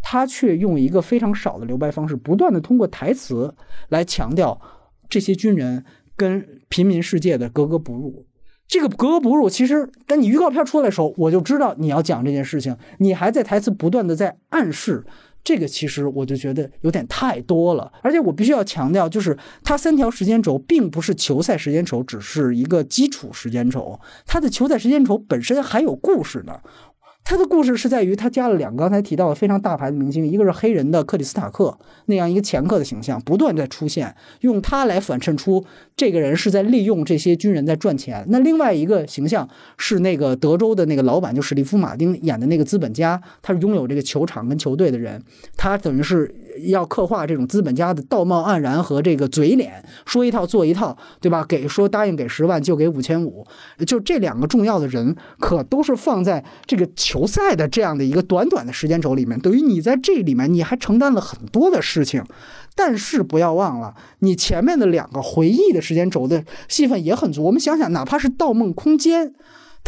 [0.02, 3.54] 他却用一个非常少的留白方式，不断的通过台词
[3.88, 4.61] 来强调
[5.09, 8.26] 这些军人跟平民世界的格格不入。
[8.66, 15.07] 这个格格不入，其实当你预告片出来的时候，我就知道你要讲这件事情，你还在台词不断的在暗示。
[15.48, 19.34] 这个其实我就觉得有点太多了，而且我必须要强调，就是
[19.64, 26.61] 它三条时间轴并不是球赛时间轴，只是一个基础时间轴，它的球赛时间轴本身还有故事呢。
[27.31, 35.62] 他的故事是在于他加了两个刚才提到的非常大牌的明星，一个是黑人的克里斯塔克那样一个前客的形象，不断在出现，用他来反衬出
[35.95, 38.25] 这个人是在利用这些军人在赚钱。
[38.31, 45.23] 那另外一个形象是那个德州的那个老板，就史蒂夫·马丁演的那个资本家，他是拥有这个球场跟球队的人，
[45.55, 46.35] 他等于是。
[46.62, 51.47] 要刻画这种资本家的道貌岸然和这个嘴脸，说一套做一套，对吧？
[51.49, 53.47] 给说答应给十万就给五千五，
[53.87, 59.37] 就这两个重要的人，可都是放在这个球不在的这样的一个短短的时间轴里面。
[59.40, 62.22] 等于你在这里面你还承担了很多的事情，
[62.76, 67.42] 但是不要忘了，你前面的两个回忆的时间轴的戏份也很足。
[67.42, 69.31] 我们想想，哪怕是《盗梦空间》。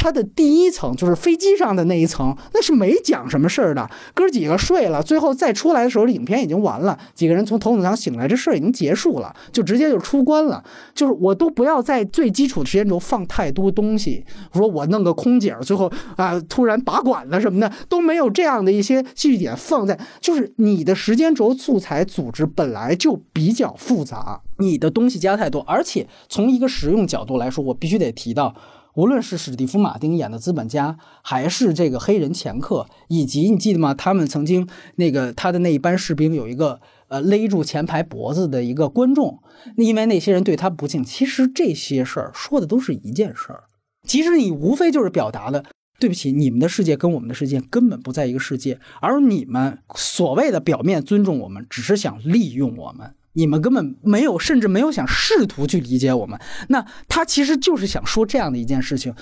[0.01, 3.87] 它的第一层就是飞机上的那一层，那是没讲什么事儿的。
[4.15, 6.99] 哥几个睡了，最后再出来的时候，影片已经完了。
[7.15, 10.65] 几个人从头等舱醒来，这事儿已经结束了，就直接就出关了。
[10.95, 20.01] 就是我都不要在最基础的时间轴放太多东西，说我弄个空姐，最后啊突然拔管子什么的都没有这样的一些戏剧点放在。
[20.19, 28.55] 就是你的时间轴素材组织本来就比较复杂，你的东西加太多，而且从一个实用角度来说，我必须得提到。
[29.01, 33.95] 无论是史蒂夫·马丁演的资本家，还是这个黑人前客，以及你记得吗？
[33.95, 39.39] 他们曾经那个他的那一班士兵有一个呃勒住前排脖子的一个观众，
[39.79, 41.03] 因为那些人对他不敬。
[41.03, 43.65] 其实这些事儿说的都是一件事儿，
[44.07, 45.65] 其实你无非就是表达的，
[45.99, 53.15] 对不起，你们的世界跟我们的世界根本不在一个世界，而你们所谓的表面尊重我们，只是想利用我们。
[53.35, 56.39] 你们根本没有，甚至没有想试图去理解我们。
[56.69, 59.15] 那他其实就是想说这样的一件事情，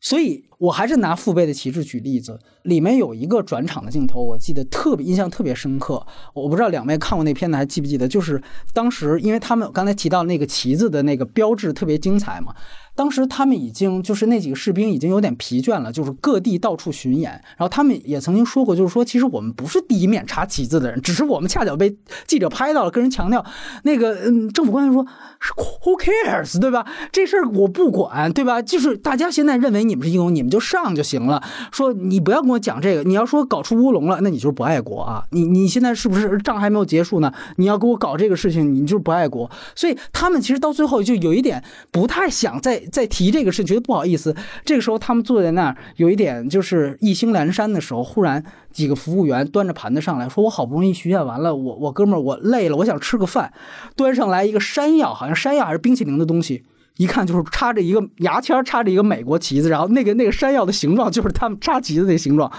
[0.00, 2.38] 所以我还是拿父辈的旗帜举例子。
[2.62, 6.04] 里面有一个转场的镜头，我记得特别印象特别深刻。
[6.34, 8.08] 我不知道两位看过那片子还记不记得？
[8.08, 8.42] 就是
[8.74, 12.54] 当时因为他们刚才提到那个旗子的那个标志特别精彩嘛。
[12.96, 17.30] 当时他们已经就是那几个士兵已经有点疲倦了，就是各地到处巡演。
[17.56, 21.94] 然后他们也曾经说过，就是说其实我们不是第一面插旗子的人，只是我们恰巧被
[22.26, 23.44] 记者拍到了，跟人强调
[23.82, 26.86] 那个嗯，政府官员说 Who cares，对吧？
[27.12, 28.62] 这事儿我不管，对吧？
[28.62, 31.42] 就是大家现在认为你们是英雄，你们就上就行了。
[31.70, 35.22] 说你不要跟我讲这个，你要说搞出乌龙了，那你就是不爱国啊！
[35.32, 37.30] 你你现在是不是仗还没有结束呢？
[37.56, 39.50] 你要给我搞这个事情，你就是不爱国。
[39.74, 42.82] 所以他们其实到最后就有一点不太想再。
[42.90, 44.34] 在提这个事，觉得不好意思。
[44.64, 53.52] 这个时候，他们坐在那儿，有一点就是意兴阑珊的时候，忽然几个服务员端着盘子上来说：“我好不容易巡演完了，我我哥们儿我累了，我想吃个饭。”
[53.96, 56.64] 端上来一个山药，好像山药还是冰淇淋的东西。
[56.96, 62.50] 一看就是插着一个牙签，插着一个美国旗子，然后那个那个山药的形状就是他们插旗子的形状，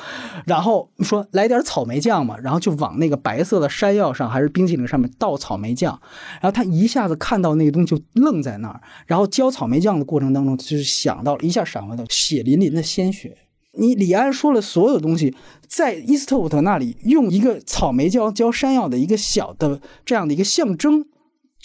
[0.45, 5.99] 然后说来点草莓酱嘛，然后就往那个白色的山药上还是冰淇淋上面倒草莓酱，
[6.41, 13.37] 然后他一下子看到那个东西就愣在那儿，然后浇草莓酱的过程当中就是想到一下闪回到血淋淋的鲜血。
[13.79, 15.35] 你李安说了所有东西，
[15.67, 21.05] 在伊斯特伍德那里用一个草莓酱浇山药的一个小的这样的一个象征。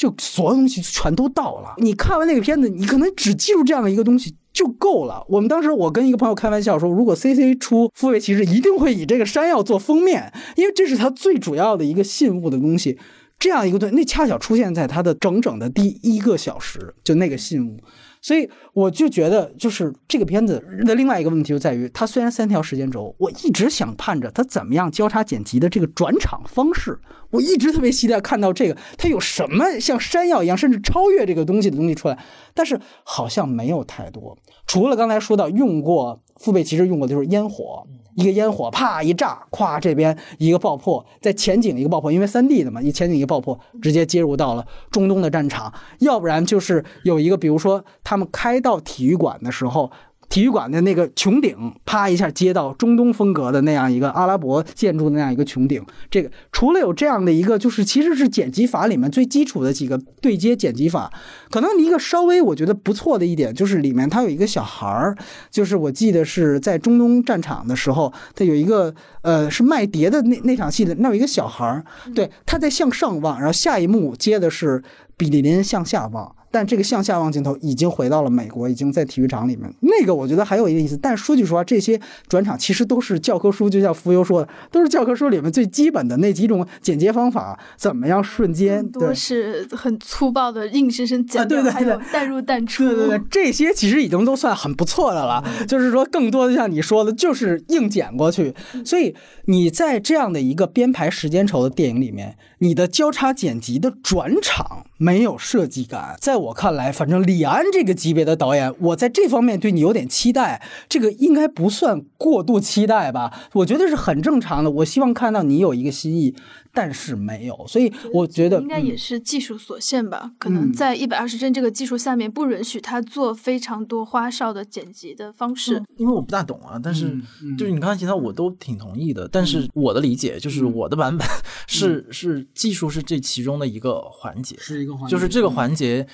[0.02, 1.74] 就所有东西全都到了。
[1.78, 5.24] 你看完那个片子，你可能只记住这样的一个东西就够了。
[5.28, 12.98] 我们当时我跟一个朋友开玩笑说，如果 C C 出《复位骑士》，一定会以这个山药做封面，因为这是他最主要的一个信物的东西。
[13.38, 17.78] 这样一个对，那恰巧出现在他的整整的第一个小时，就那个信物。
[18.22, 26.98] 所以我就觉得，就是这个片子的另外一个问题就在于，它虽然三条时间轴，我一直想盼着它怎么样交叉剪辑的这个转场方式，
[27.30, 32.16] 我一直特别期待看到这个，它有什么像山药一样，甚至超越这个东西的东西出来，
[32.54, 37.86] 但是好像没有太多，除了刚才说到用过父辈，其实用过的就是烟火。
[38.14, 45.72] 一个烟火啪一炸，咵这边一个爆破，在前景一个爆破，因为三 D 的嘛，一前景一个爆破，直接接入到了中东的战场。
[46.00, 49.90] 要不然就是有一个，比如说他们开到体育馆的时候。
[50.32, 55.84] 体育馆的那个穹顶，啪一下接到中东风格的那样一个阿拉伯建筑的那样一个穹顶。
[56.10, 61.12] 这个除了有这样的一个，就是其实是剪辑法里面最基础的几个对接剪辑法。
[61.50, 65.14] 可能一个稍微我觉得不错的一点，就是里面它有一个小孩儿，
[65.50, 74.82] 就是我记得是在中东战场的时候，他有一个呃是卖碟的那那场戏的，那有一个小孩儿，对，他在向上望，然后下一幕接的是
[75.18, 76.34] 比利林向下望。
[76.52, 79.72] 但这个向下望镜头已经回到了美国，已经在体育场里面。
[79.80, 80.96] 那个我觉得还有一个意思。
[80.98, 88.86] 但说句实话，这些转场其实都是教科书，就像浮游说的，都是教科书里面最基本的那几种剪接方法，怎么样瞬间？
[88.90, 92.84] 都是很粗暴的，硬生生剪掉，还有带入淡出。
[92.84, 95.42] 对对对，这些其实已经都算很不错的了。
[95.66, 98.54] 就是说，更多的像你说的，就是硬剪过去。
[98.84, 99.14] 所以
[99.46, 102.36] 你在这样的一个编排时间轴的电影里面。
[102.62, 106.16] 你的交叉剪辑的转场没有设计感。
[106.20, 113.32] 在我看来，反正李安这个级别的导演，我在这方面对你有点期待，这个应该不算过度期待吧？
[113.54, 114.70] 我觉得是很正常的。
[114.70, 116.36] 我希望看到你有一个新意。
[116.74, 120.32] 但是没有，所以我觉得应该也是技术所限吧。
[120.38, 125.82] 可能在一百二十帧这个技术下面，不允许他做非常多花哨的剪辑的方式。
[125.98, 127.14] 因为我不大懂啊，但是
[127.58, 129.28] 就是你刚才提到，我都挺同意的。
[129.28, 131.28] 但是我的理解就是，我的版本
[131.66, 136.06] 是是技术是这其中的一个环节，是一个环节，就是这个环节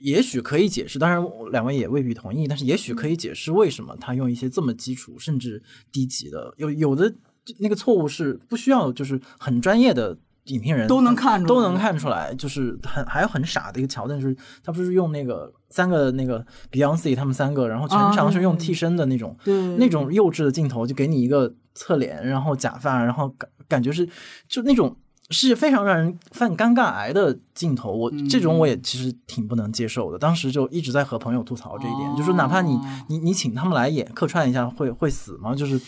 [0.00, 5.62] 也许可以解释，当然两位也未必同意，但是也许可以解释为什么他用一些这么基础甚至
[5.92, 7.14] 低级的有有的。
[7.58, 19.36] 那个错误是不需要，就是很专业的影评人都能看出都能看出来，就是很还有很傻的一个桥段，就是他不是用那个三个那个 Beyonce 他们三个，然后全程是用替身的那种，
[19.78, 24.08] 那种幼稚的镜头，就给你一个侧脸，然后假发，然后感感觉是
[24.48, 24.96] 就那种
[25.28, 30.18] 是非常让人犯尴尬癌的镜头，我这种我也其实挺不能接受的。
[30.18, 32.76] 当时就一直在和朋友吐槽这一点，就是哪怕你
[33.08, 35.54] 你你请他们来演客串一下，会会死吗？
[35.54, 35.78] 就是。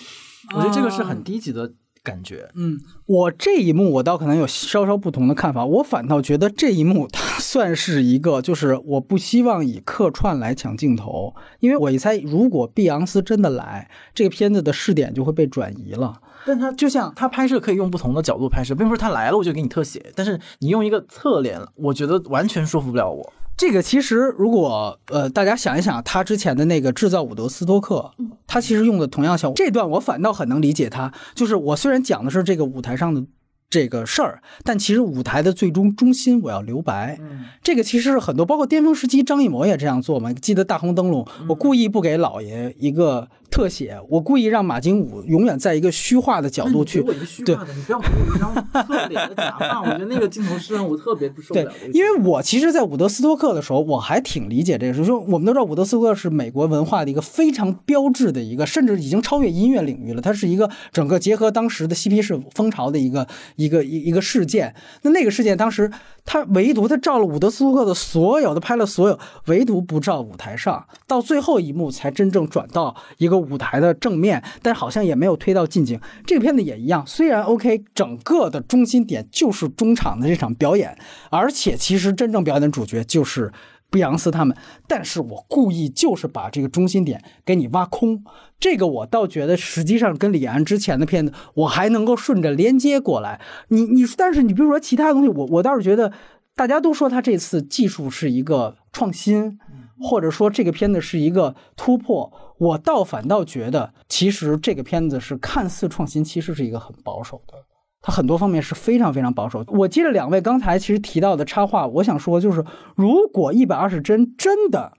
[0.54, 1.72] 我觉得这个是很低级的
[2.02, 2.48] 感觉。
[2.54, 5.64] 嗯，我这一幕我倒可能有稍稍不同的看法。
[5.64, 16.20] 我反倒觉得这一幕它 算是一个，就是我不希望以客串来抢镜头，因为我一猜，如果碧昂斯真的来，这个片子的视点就会被转移了。
[16.44, 23.32] 但他就像他拍摄可以用不同的角度拍摄，并不是他来了我就给你特写，但是你用一个侧脸，我觉得完全说服不了我。
[23.62, 28.10] 这个其实，如果呃大家想一想，他之前的那个制造伍德斯托克，
[28.44, 29.54] 他其实用的同样效果。
[29.54, 33.24] 这段我反倒很能理解他，就是我虽然讲的是这个舞台上的
[33.70, 37.20] 这个事儿，但其实舞台的最终中心我要留白。
[37.62, 40.32] 这个其实是很多，包括巅峰时期张艺谋也这样做嘛。
[40.32, 43.28] 记得大红灯笼，我故意不给老爷一个。
[43.52, 48.54] 特写，我故意让马金武永远在一个虚化的角度去，对，你不要给我一张
[48.86, 51.70] 侧脸的假发，我觉得那个镜头是让我特别不受不了。
[51.92, 60.22] 因为我其实，在伍德斯托克的时候，我还挺理解这个事，就我们都知道，伍德斯托克是美国文化的一个非常标志的一个，甚至已经超越音乐领域了。
[60.22, 64.74] 它是一个整个结合当时的嬉皮士风潮的一个一个一一个事件。
[65.02, 65.92] 那那个事件当时，
[66.24, 73.41] 他唯独他照了伍德斯托克的所有的拍了所有，唯独不照舞台上，到最后一幕才真正转到一个。
[73.42, 76.00] 舞台的正面，但好像也没有推到近景。
[76.26, 80.96] 这个片子也一样，虽然 OK，整个的中心点就是中场的这场表演，
[81.30, 83.52] 而且其实真正表演的主角就是
[83.90, 84.56] 碧昂斯他们。
[84.86, 88.22] 但是我故意就是把这个中心点给你挖空，
[88.58, 93.40] 这个我倒觉得实际上跟李安之前的片子，我还能够顺着连接过来。
[93.68, 96.12] 你你，但是你比如说其他东西，我我倒是觉得
[96.54, 99.58] 大家都说他这次技术是一个创新。
[100.02, 107.54] 或者说这个片子是一个突破，我倒反倒觉得，其实这个片子是看似创新，其实是一个很保守的，
[108.00, 109.64] 它很多方面是非常非常保守。
[109.68, 112.64] 我接着两位刚才其实提到的插画，我想说就是，
[112.96, 114.92] 如果一百二十帧真的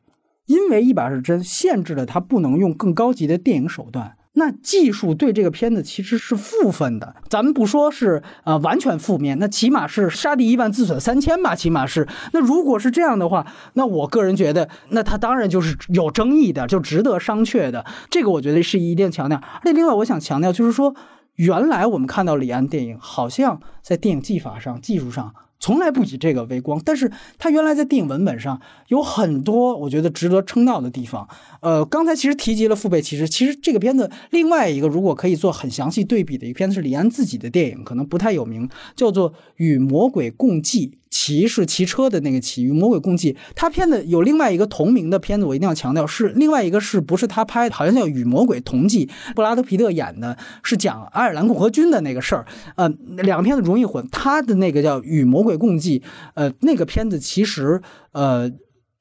[0.45, 4.17] 因为一百二十帧限制了它不能用更高级的电影手段。
[4.35, 12.07] 那技术对这个片子其实是负分的，咱们不说是呃完全负面，那起码是杀敌一万自损三千吧，起码是。
[12.31, 17.85] 那如果是这样的话，那我个人觉得，那他当然就是有争议的，就值得商榷的。
[18.09, 19.37] 这个我觉得是一定强调。
[19.37, 20.95] 而且另外，我想强调就是说，
[21.35, 25.33] 原来我们看到李安电影，好像在电影技法上、技术上。
[25.59, 28.59] 从来不以这个为光，但是他原来在电影文本上
[28.89, 31.29] 有很多我觉得值得称道的地方。
[31.63, 40.87] 呃，刚才其实提及了《父辈》，其实其实这个片子另外一个如果可以做很详细对比的一个片子是李安自己的电影，可能不太有名，叫做《与魔鬼共济》。
[41.09, 43.37] 骑是骑车的那个骑，与魔鬼共济。
[43.55, 47.75] 他片子有另外一个同名的片子，我一定要强调是另外一个是不是他拍的？
[47.75, 49.05] 好像叫《与魔鬼同济》，
[49.35, 52.45] 布拉德皮特演的，是讲爱尔兰共和军的那个事儿。
[52.75, 54.05] 呃，两个片子容易混。
[54.11, 55.99] 他的那个叫《与魔鬼共济》，
[56.33, 57.79] 呃，那个片子其实
[58.13, 58.51] 呃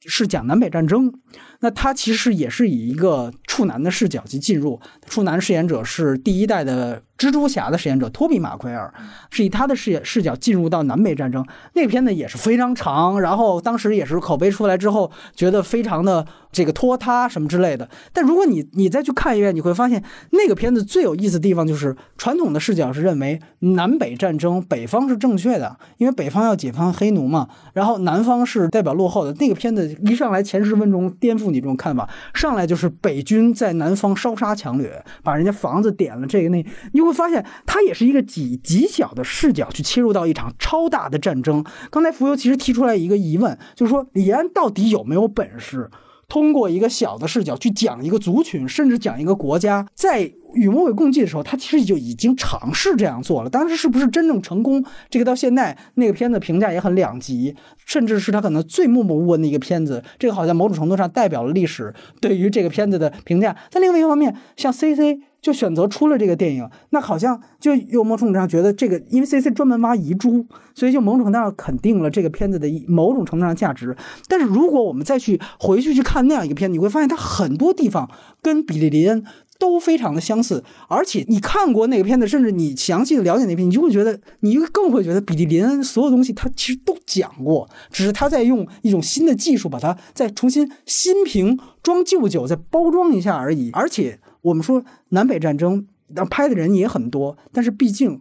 [0.04, 1.14] 是讲南北战争。
[1.62, 7.02] 那他其实也是以一个处男的视角去进入，处男饰演者是第一代的。
[7.22, 8.92] 蜘蛛侠的饰演者托比马奎尔
[9.30, 17.88] 是以他的视野视角进入到南北战争，那个片子也是非常长，然后当时也是口碑出来之后，觉得非常的这个拖沓什么之类的。
[18.12, 29.32] 但如果你你再去看一遍，你会发现那个片子最有意思的地方就是传统的视角是认为南北战争北方是正确的，因为北方要解放黑奴嘛，然后南方是代表落后的。
[29.34, 37.11] 那个片子一上来前十分钟颠覆你这种看法，上来就是北军在南方烧杀抢掠，把人家房子点了，这个那你会。
[37.12, 41.64] 发现它也是一个极极小的视角去切入到一场超大的战争。
[41.90, 45.90] 刚才浮游其实提出来一个疑问，就是说李安到底有没有本事
[46.28, 53.50] 通过一个小的视角去讲一个族群，甚至讲一个国家，在与魔鬼共济的时候，他其实就已经尝试这样做了。
[53.50, 57.54] 当时是不是真正成功，这个到现在那个片子评价也很两极，
[57.84, 60.02] 甚至是他可能最默默无闻的一个片子。
[60.18, 63.54] 这个好像某种程度上代表了历史对于这个片子的评价。
[63.70, 73.94] 在另外一方面，像 C C 就选择出了这个电影，那好像就有某种程度上觉得这个，因为 C C 专门挖遗珠，所以就某种程度上肯定了这个片子的某种程度上价值。
[74.28, 78.08] 但是如果我们再去回去去看那样一个片子，你会发现它很多地方
[78.40, 79.24] 跟比利林恩。
[79.58, 93.70] 都非常的相似，而且你看过那个片子，甚至你详细的了解那片，你就会觉得，你更会觉得比利林恩所有东西他其实都讲过，只是他在用一种新的技术把它再重新新瓶装旧酒，再包装一下而已。
[93.72, 98.20] 而且我们说南北战争那拍的人也很多，但是毕竟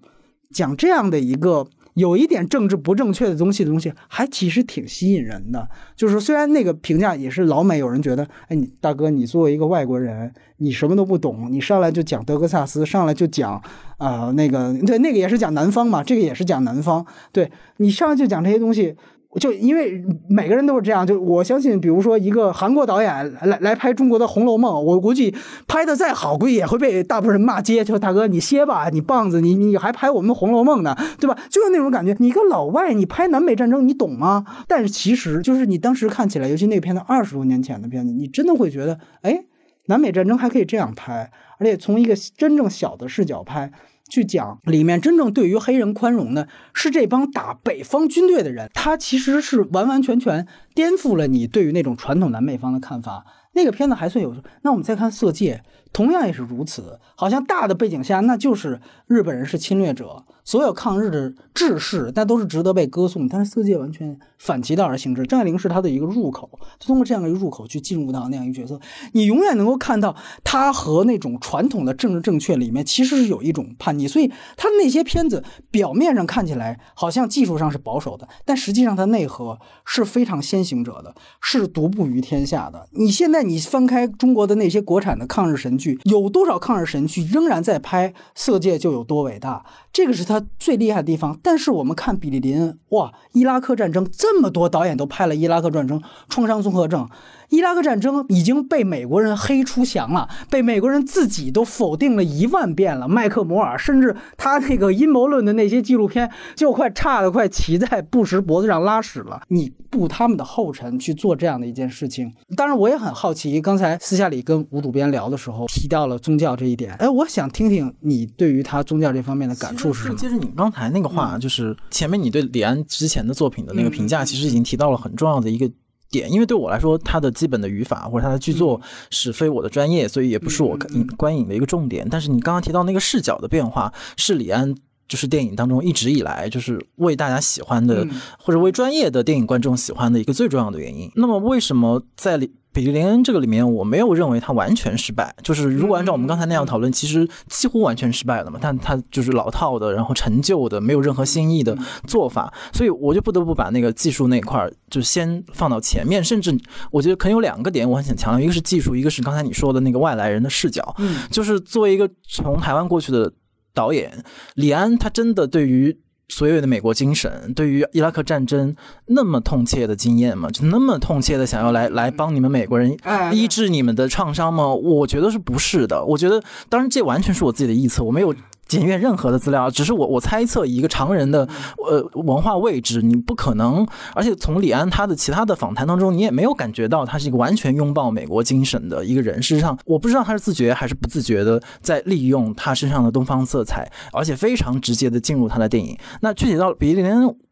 [0.50, 1.68] 讲这样的一个。
[1.96, 5.68] 有一点政治不正确的东西的东西，还其实挺吸引人的。
[5.94, 13.62] 就是，虽然那个评价也是老美，有人觉得，哎，你大哥，你作为一个外国人，你什么都不懂，你上来就讲德克萨斯，上来就讲
[13.98, 18.96] 啊，那个对，那个也是讲南方嘛，这个也是讲南方，对你上来就讲这些东西。
[19.40, 25.34] 就因为每个人都是这样，就我相信，比如说一个韩国导演来来拍中国的《红楼梦》，我估计
[25.68, 27.82] 拍的再好，估计也会被大部分人骂街。
[27.84, 31.38] 就大哥，你歇吧，你棒子，你你还拍我们《红楼梦》呢，对吧？
[31.50, 32.14] 就是那种感觉。
[32.20, 34.46] 你一个老外，你拍南北战争，你懂吗？
[34.68, 39.46] 但是其实就是你当时看起来，尤其那个片子二十多年前的片子，你真的会觉得，哎，
[39.86, 43.72] 南北战争还可以这样拍，而且从一个真正小的视角拍。
[44.12, 50.46] 去讲里面真正对于黑人宽容的是这帮打北方军队的人，他其实是完完全全
[50.76, 53.26] 颠覆了你对于那种传统南北方的看法。
[53.54, 55.62] 那个片子还算有，那我们再看《色戒》，
[55.94, 57.00] 同样也是如此。
[57.16, 63.28] 好像大的背景下，那就是日本人是侵略者，所有抗日的志士，那都是值得被歌颂。
[63.28, 68.80] 但是《色戒》完全反其道而行之，张爱玲是他的一个入口，通过这样一个入口去进入到那样一个角色，
[69.12, 74.08] 你永远能够看到他和那种传统的政治正确里面其实是有一种叛逆。
[74.08, 82.88] 所以他那些片子表面上看起来好像技术上是保守的，但实际上它内核是非常先行者的，是独步于天下的。
[82.94, 83.42] 你现在。
[83.42, 91.38] 你翻开中国的那些国产的抗日神剧，有多少抗日神剧仍然在拍《色戒》就有多伟大，这个是他最厉害的地方。
[91.42, 97.10] 但是我们看比利林，哇，伊拉克战争这么多导演都拍了伊拉克战争创伤综合症。
[97.52, 103.10] 伊拉克战争已经被美国人黑出翔了，被美国人自己都否定了一万遍了。
[103.10, 109.42] 麦克摩尔甚至他那个阴谋论的那些纪录片，就快差的快骑在布什脖子上拉屎了。
[109.52, 113.60] 你步他们的后尘去做这样的一件事情，当然我也很好奇。
[113.60, 120.16] 刚才私下里跟吴主编聊的时候提到了宗教这一点，哎，我想听听你对于他宗教这方面的感触是什么？
[120.16, 125.70] 接着你刚才那个话，就是前面你对李安之前的作品的那个评价，其实已经提到了很重要的一个。
[126.12, 130.78] 点，因为对我来说，它的基本的语法或者它的剧作是非我的专业，所以也不是我
[131.18, 132.06] 观影的一个重点。
[132.08, 134.76] 但是你刚刚提到那个视角的变化，是李安
[135.08, 138.06] 就是电影当中一直以来就是为大家喜欢的，
[138.38, 141.12] 或者为专业的电影观众喜欢的一个最重要的原因。
[141.16, 142.52] 那么为什么在里？
[142.74, 145.36] 比利林恩这个里面，我没有认为他完全失败。
[145.44, 148.58] 就是如果按照我们刚才那样讨论，其实几乎完全失败了嘛。
[148.62, 152.54] 但他就是老套的，然后陈旧的，没有任何新意的做法。
[152.74, 156.24] 所以我就不得不把那个技术那块儿就先放到前面。
[156.24, 156.58] 甚至
[156.92, 160.96] 我觉得可能有两个点我很想强调，一个是技术，一个是刚才你说的那个外来人的视角。
[161.00, 163.34] 嗯，就是作为一个从台湾过去的
[163.74, 164.24] 导演，
[164.56, 166.00] 李安他真的对于。
[166.32, 168.74] 所有的美国精神，对于伊拉克战争
[169.08, 170.50] 那么痛切的经验吗？
[170.50, 172.98] 就那么痛切的想要来来帮你们美国人
[173.34, 174.74] 医治你们的创伤吗？
[174.74, 176.04] 我觉得是不是的？
[176.06, 178.34] 我觉得，当然这完全是我自己的臆测，我没有。
[178.72, 181.46] 检阅任何的资料，只是我我猜测一个常人的
[181.90, 189.44] 呃文化位置，你不可能，而且从李安他的其他的访谈当中，你也没有感觉到他是一个完全拥抱美国精神的一个人。
[189.44, 195.98] 事实上，我不知道他是自觉还是不自觉的在利用他身上的东方色彩，而且非常直接的进入他的电影。
[196.22, 197.12] 那具体到比利林，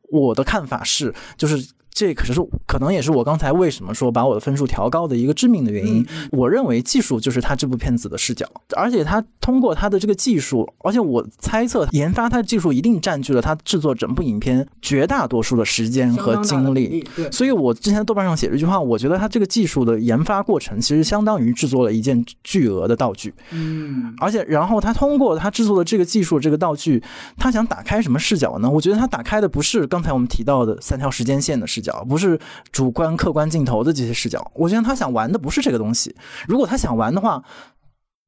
[0.10, 1.68] 我的看法是，就是。
[2.00, 2.34] 这可是
[2.66, 6.06] 可能也是我刚才为什么说把我的分数调高的一个致命的原因。
[6.32, 8.48] 我认为技术就是他这部片子的视角，
[8.78, 17.06] 而且他通过他的这个技术，而且我猜测研发他的技术一定占据了他制作整部影片绝大多数的时间和精力。
[17.34, 23.34] 所以我之前豆瓣上写了一句话，我觉得他这个技术的研发过程其实相当于制作了一件巨额的道具。
[23.52, 27.04] 嗯，而且然后他通过他制作的这个技术这个道具，
[27.36, 28.70] 他想打开什么视角呢？
[28.70, 31.89] 我觉得他打开的不是刚才我们提到的三条时间线的视角。
[32.08, 32.40] 不是
[32.72, 36.16] 主观客观镜头的这些视角，我觉得他想玩的不是这个东西。
[36.48, 37.44] 如果他想玩的话，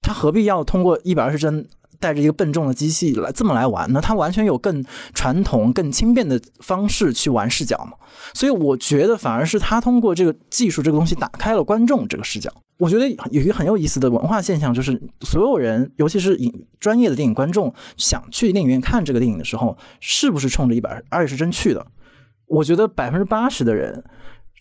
[0.02, 1.68] 他何必要通过一百二十帧
[2.00, 4.02] 带着一个笨重的机器来这么来玩呢？
[4.02, 4.84] 他完全有更
[5.14, 7.94] 传统、更轻便的方式去玩视角嘛。
[8.34, 12.52] 所以我觉得反而是他通过这个技术这个东西打开了观众这个视角。
[12.78, 21.86] 我觉得有一个很有意思的文化现象，就是所有人，尤其是影专业的电影观众，想去电影院看这个电影的时候，是不是冲着一百二十帧去的？
[22.52, 24.04] 我觉得百分之八十的人。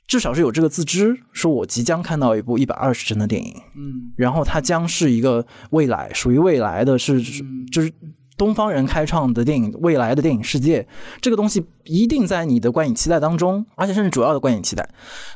[0.07, 7.22] 至少是有这个自知，说我即将看到一部一百二十帧的电影，嗯，然后它将是一个未来，属于未来的是，
[7.70, 7.93] 就是
[8.36, 10.84] 东方人开创的电影，未来的电影世界，
[11.20, 14.88] 这个东西一定在你的观影期待当中，而且甚至主要的观影期待。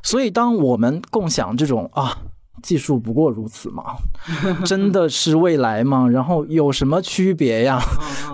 [0.02, 2.18] 所以，当我们共享这种啊，
[2.60, 3.84] 技术不过如此嘛，
[4.66, 6.08] 真的是未来吗？
[6.08, 7.80] 然后有什么区别呀？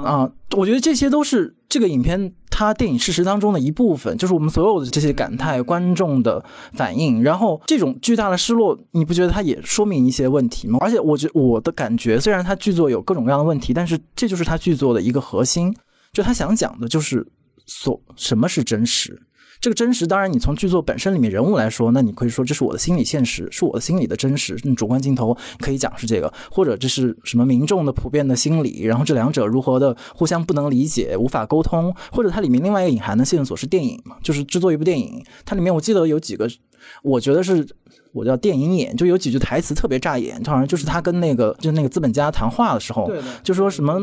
[0.03, 2.33] 啊，我觉得这些都是这个影片。
[2.51, 10.79] 它电影事实当中的一部分，就是我们所有的这些感叹、观众的反应，然后这种巨大的失落，你不觉得它也说明一些问题吗？
[10.81, 15.75] 而且，我觉我的感觉，虽然它剧作有各种各样的问题，但是这就是它剧作的一个核心，
[16.13, 17.27] 就他想讲的就是
[17.67, 19.23] 所什么是真实。
[19.61, 24.57] 这个真实，当然你从剧作本身里面人物来说，那你可以说这是我的心理现实，是我的心理的真实。
[24.75, 34.17] 主观镜头可以讲是这个，或者这是什么民众的普遍的心理，然后这两者如何的互相不能理解、无法沟通，或者它里面另外一个隐含的线索是电影嘛？
[34.23, 36.49] 就是制作一部电影，它里面我记得有几个，
[37.03, 37.69] 我觉得是
[38.13, 44.01] 我叫电影眼，就有几句台词特别扎眼，好像就是他跟那个就那个资本家谈话的时候，就说什么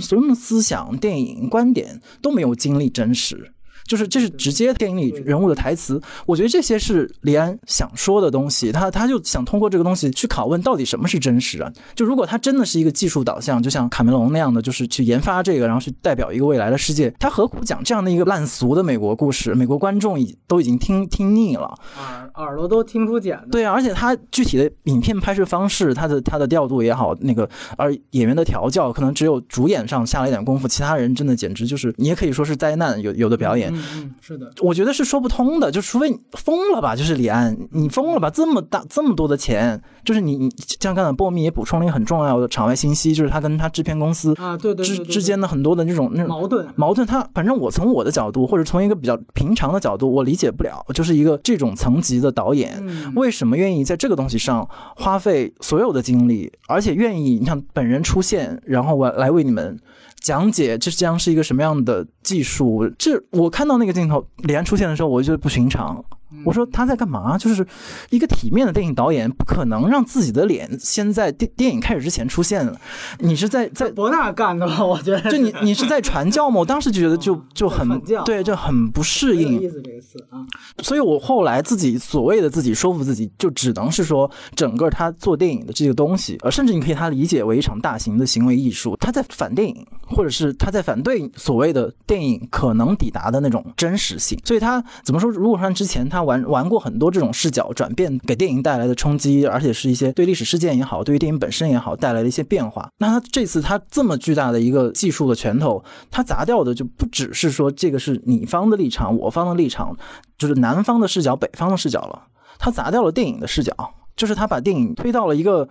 [0.00, 3.50] 所有的思想、电影观点都没有经历真实。
[3.86, 11.70] 就是这是直接电影里人物的台词，我觉得这些是李安想说的东西，他他就想通过这个东西去拷问到底什么是真实啊？
[11.94, 19.54] 就如果他真的是一个技术导向，就像卡梅隆那样的，就是去研发这个，然后去代表一个未来的世界，他何苦讲这样的一个烂俗的美国故事？
[19.54, 23.38] 美国观众已都已经听听腻了，耳耳朵都听出茧。
[23.50, 33.73] 对啊，而且他具体的影片拍摄方式，他的他的调度也好，那个而演员的调教，可能只有主演上下了一点功夫，其他人真的简直就是你也可以说是灾难，有有的表演。
[33.74, 38.30] 嗯，是的，我觉得是说不通的，就除非你疯了吧，就是李安，你疯了吧？
[38.30, 40.50] 这么大这么多的钱，就是你你
[40.80, 47.06] 像刚才波米也补充了一个很重要的场外信息，就是他跟他制片公司啊，对对之之间的很多的那种那种矛盾矛盾。
[47.06, 52.82] 他反正我从我的角度，或者从一个比较平常的角度，我理解不了，就是一个这种层级的导演
[53.14, 59.78] 为什么愿意在这个东西上花费所有的精力，而且愿意你看本人出现，然后我来为你们。
[60.24, 62.90] 讲解这将是一个什么样的技术？
[62.98, 66.02] 这我看到那个镜头，李安出现的时候，我就觉得不寻常。
[66.44, 67.36] 我说他在干嘛？
[67.38, 67.66] 就是
[68.10, 72.78] 一个体面的电影导演，不可能让自己的脸先在电电影开始之前出现了。
[73.18, 74.84] 你是在在博纳干的吧？
[74.84, 76.60] 我觉得就你你是在传教吗？
[76.60, 79.60] 我当时就觉得就就很对，就很不适应。
[79.60, 80.40] 意思这个词啊，
[80.82, 94.38] 所以我后来自己所谓的自己说服自己，就只能是说整个他做电影的这个东西，呃，甚至你可以他理解为一场大型的行为艺术，他在反电影，或者是他在反对所谓的电影可能抵达的那种真实性。
[94.44, 95.30] 所以他怎么说？
[95.30, 96.44] 如果说之前他玩。
[96.54, 102.88] 玩过很多这种视角转变给电影带来的冲击，而且是一些对历史事件也好，对于电影本身也好带来的一些变化。
[102.98, 109.96] 那他这次他这么巨大的一个技术的拳头，他砸掉的就不只是说这个是你方的立场，我方的立场，
[110.38, 112.28] 就是南方的视角，北方的视角了。
[112.58, 113.72] 他砸掉了电影的视角，
[114.14, 115.68] 就是他把电影推到了一个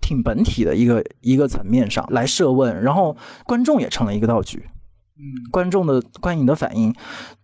[0.00, 4.64] 挺本体的一个一个层面上来设问，然后观众也成了一个道具。
[5.16, 6.92] 嗯，观众的观影的反应，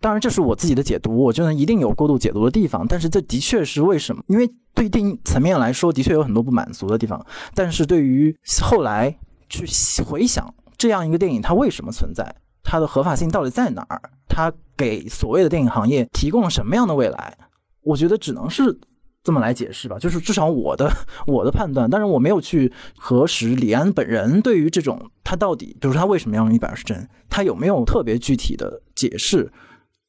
[0.01, 4.23] 当然这是我自己的解读，我觉得一定有过度解读的地方，但是这的确是为什么？
[4.27, 9.17] 因为对电影层面来说，的确有很多不满足的地方，但是对于后来
[9.49, 9.65] 去
[10.03, 17.39] 回想这样一个电影，它为什么存在，它的合法性到底在哪儿，它给所谓的电影行业提供了什么样的未来，
[17.83, 18.81] 我觉得只能是。
[19.23, 20.91] 这么来解释吧，就是至少我的
[21.27, 29.53] 我的判断，但是我没有去核实李安本人对于这种他到底，比如说他为什么要用一百二十帧，他有没有特别具体的解释，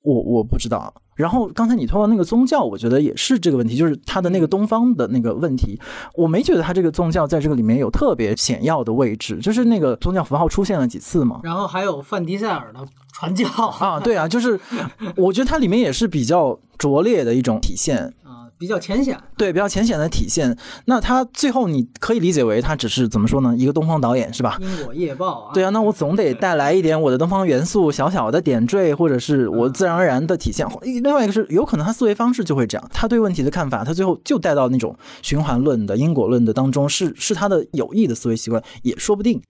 [0.02, 0.94] 我我不知道。
[1.14, 5.80] 然后刚才你说到那个宗教，我觉得也是这个问题，就是他的那个东方的那个问题，
[6.16, 11.42] 我没觉得他这个宗教在这个里面有特别显要的位置，就是那个宗教符号出现了几次嘛。
[11.44, 12.80] 然后还有范迪塞尔的
[13.14, 14.58] 传教啊，对啊，就是
[15.18, 18.12] 我觉得它里面也是比较拙劣的一种体现。
[18.62, 20.56] 比较浅显，对，比较浅显的体现。
[20.86, 23.56] 那他最后你可以理解为他只是怎么说呢？
[23.58, 24.60] 一个东方导演是吧？
[24.62, 25.52] 因果业报啊。
[25.52, 30.64] 对啊，那我总得带来一点我的东方元素，小小的点缀，或者是我自然而然的体现。
[30.84, 39.42] 另外一个是，有可能他思维方式就会这样，他对问题的看法，他最后就带到那种循环论的因果论的当中，是是他的有益的思维习惯，也说不定。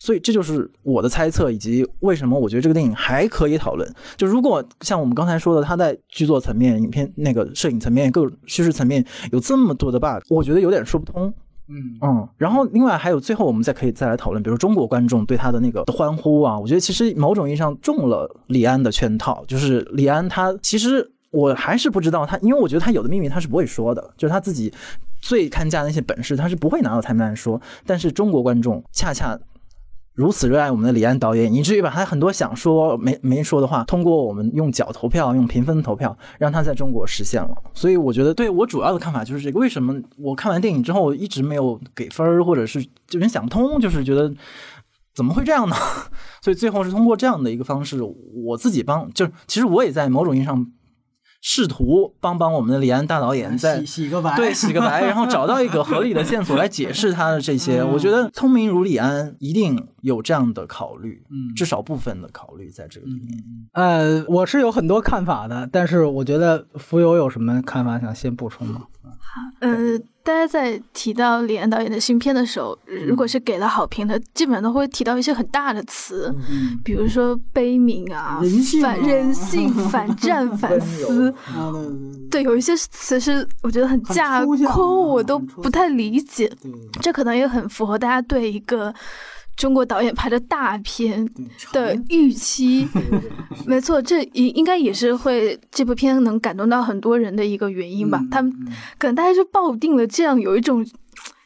[0.00, 3.86] 所以这就是我的猜测，以及为什么我觉得这个电影还可以讨论。
[4.16, 11.32] 就如果像我们刚才说的，它在剧作层面、影片那个摄影层面、各种叙事层面有这么多的 bug，我觉得有点说不通。
[11.68, 24.72] 嗯嗯，然后另外还有最后我们再可以再来讨论，比如中国观众对他的那个欢呼啊，我觉得其实某种意义上中了李安的圈套，就是李安他其实我还是不知道他，因为我觉得他有的秘密他是不会说的，就是他自己
[25.20, 29.38] 最看家的那些本事他是不会拿到台面来说，但是中国观众恰恰。
[30.20, 37.56] 如此热爱我们的李安导演，以至于把他很多想说没没说的话，通过我们用脚投票、用评分投票，让他在中国实现了。
[37.72, 44.30] 所以我觉得，对我主要的看法就是这个：为什么我看完电影之后一直没有给分儿，或者是有点想不通，就是觉得
[45.14, 45.74] 怎么会这样呢？
[46.42, 50.66] 所以最后是通过这样的一个方式，我自己帮，就其实我也在某种意义上。
[51.40, 57.82] 试图帮帮我们的李安大导演，在洗洗个白，对洗个白，然后找到一个合理的线索来解释他的这些。
[57.82, 63.44] 我觉得聪明如李安一定有这样的考虑，嗯至少部分的考虑在这个里面。
[63.72, 68.82] 呃，我是有很多看法的，但是我觉得浮游有什么看法想先补充吗？
[69.60, 72.76] 呃，大家在提到李安导演的新片的时候，
[73.06, 78.94] 如果是给了好评的，基本上都会提到一些很大的词，嗯比如说悲悯啊、人性啊。
[78.94, 81.30] 反人性、 反战、反思。
[81.46, 81.72] 啊，
[82.30, 86.50] 对对，有一些词是我觉得很架空，我都不太理解。
[87.00, 88.92] 这可能也很符合大家对一个
[89.60, 91.28] 中国导演拍的大片
[91.70, 92.88] 的预期。
[93.66, 98.18] 没错，这应应该也是会这部片能感动到很多人的一个原因吧。
[98.30, 98.50] 他们
[98.96, 100.82] 可能大家就抱定了这样有一种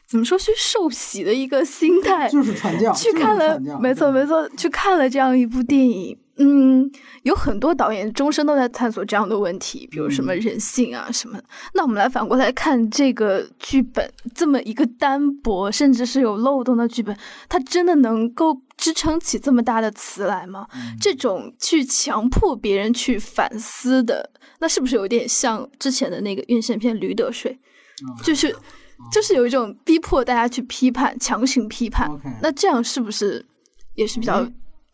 [0.07, 6.17] 怎么说去受洗的一个心态，就是传教，去看了，没错没错，去看了这样一部电影。
[6.37, 6.91] 嗯，
[7.23, 11.43] 有很多导演终身都在探索这样的问题，比如什么人性啊什么的。
[11.73, 17.17] 那我们来反过来看这个剧本，这么一个单薄甚至是有漏洞的剧本，
[17.47, 20.67] 它真的能够支撑起这么大的词来吗？
[20.99, 24.29] 这种去强迫别人去反思的，
[24.59, 27.57] 那是不是有点像之前的那个院线片《驴得水》？
[28.25, 28.53] 就是
[29.09, 32.09] 就是有一种逼迫大家去批判、强行批判。
[32.41, 33.45] 那这样是不是
[33.93, 34.45] 也是比较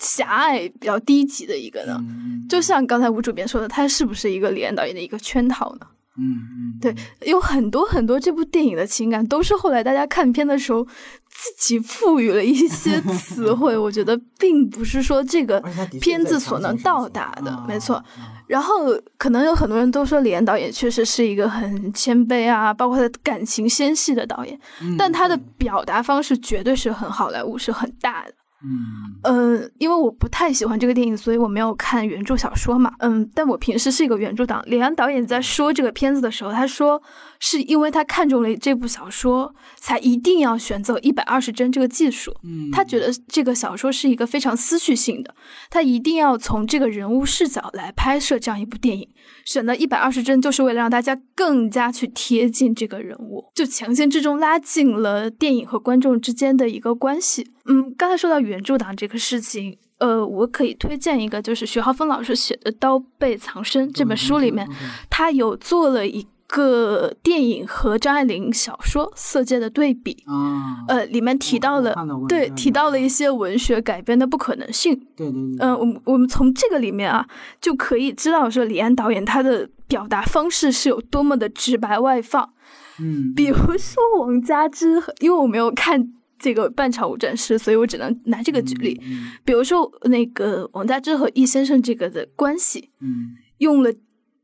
[0.02, 1.96] 狭隘、比较低级的一个呢？
[2.02, 5.88] 嗯就像刚才吴主编说的，它是不是一个李安导演的一个圈套呢？
[6.18, 6.94] 嗯嗯，对，
[7.26, 15.62] 有很多很多这部电影的情感都是后来大家看片的时候自己赋予了一些词汇， 我觉得并不是说这个
[16.02, 18.04] 片子所能到达的，啊没错。
[18.48, 24.60] 然后可能有很多人都说李安导演确实是一个很谦卑啊，包括他感情纤细的导演，
[24.98, 28.34] 但他的表达方式绝对是很好莱坞，是很大的。
[28.64, 32.94] 嗯呃，因为我不太喜欢这个电影，所以我没有看原著小说嘛。
[33.00, 34.64] 嗯，但我平时是一个原著党。
[34.68, 37.02] 李安导演在说这个片子的时候，他说
[37.44, 42.34] 是因为他看中了这部小说，才一定要选择一百二十帧这个技术。
[42.44, 45.36] 嗯他觉得这个小说是一个非常思绪性的，
[45.70, 49.10] 他一定要从这个人物视角来拍摄这样一部电影。
[49.44, 57.50] 选择一百二十帧，就是为了让大家更加去贴近这个人物，就强行之中拉近了电影和观众之间的一个关系。
[57.66, 64.68] 嗯，刚才说到原著党这个事情，呃，我可以推荐一个，就是徐浩峰老师写的《刀背藏身》这本书里面，
[65.10, 70.24] 他有做了一个电影和张爱玲小说《色戒》的对比。
[70.26, 74.94] 啊，呃，里面提到了到对提到了一些文学改编的不可能性。
[75.16, 77.26] 对对对，嗯、我们我们从这个里面啊，
[77.62, 82.54] 就可以知道说李安导演他的表达方式是有多么的直白外放。
[83.00, 89.00] 嗯，比如说王佳芝和，因为我没有看这个《半场无战事》，所以我只能拿这个举例。
[89.04, 93.92] 嗯比如说那个王佳芝和易先生这个的关系，嗯用了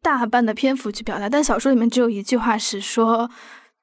[0.08, 3.30] 大半的篇幅去表达，但小说里面只有一句话是说，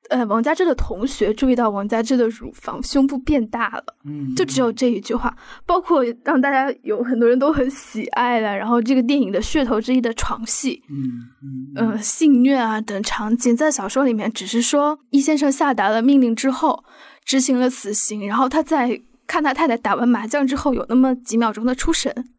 [0.09, 3.85] 呃，王佳芝的同学注意到王佳芝的乳房胸部变大了。
[4.07, 16.83] 嗯，就只有这一句话，包括让大家有很多人都很喜爱的，然后这个电影的噱头之一的床戏，嗯嗯呃，性虐啊等场景，在小说里面只是说易先生下达了命令之后，
[17.27, 22.31] 执行了死刑，然后他在看他太太打完麻将之后，有那么几秒钟的出神，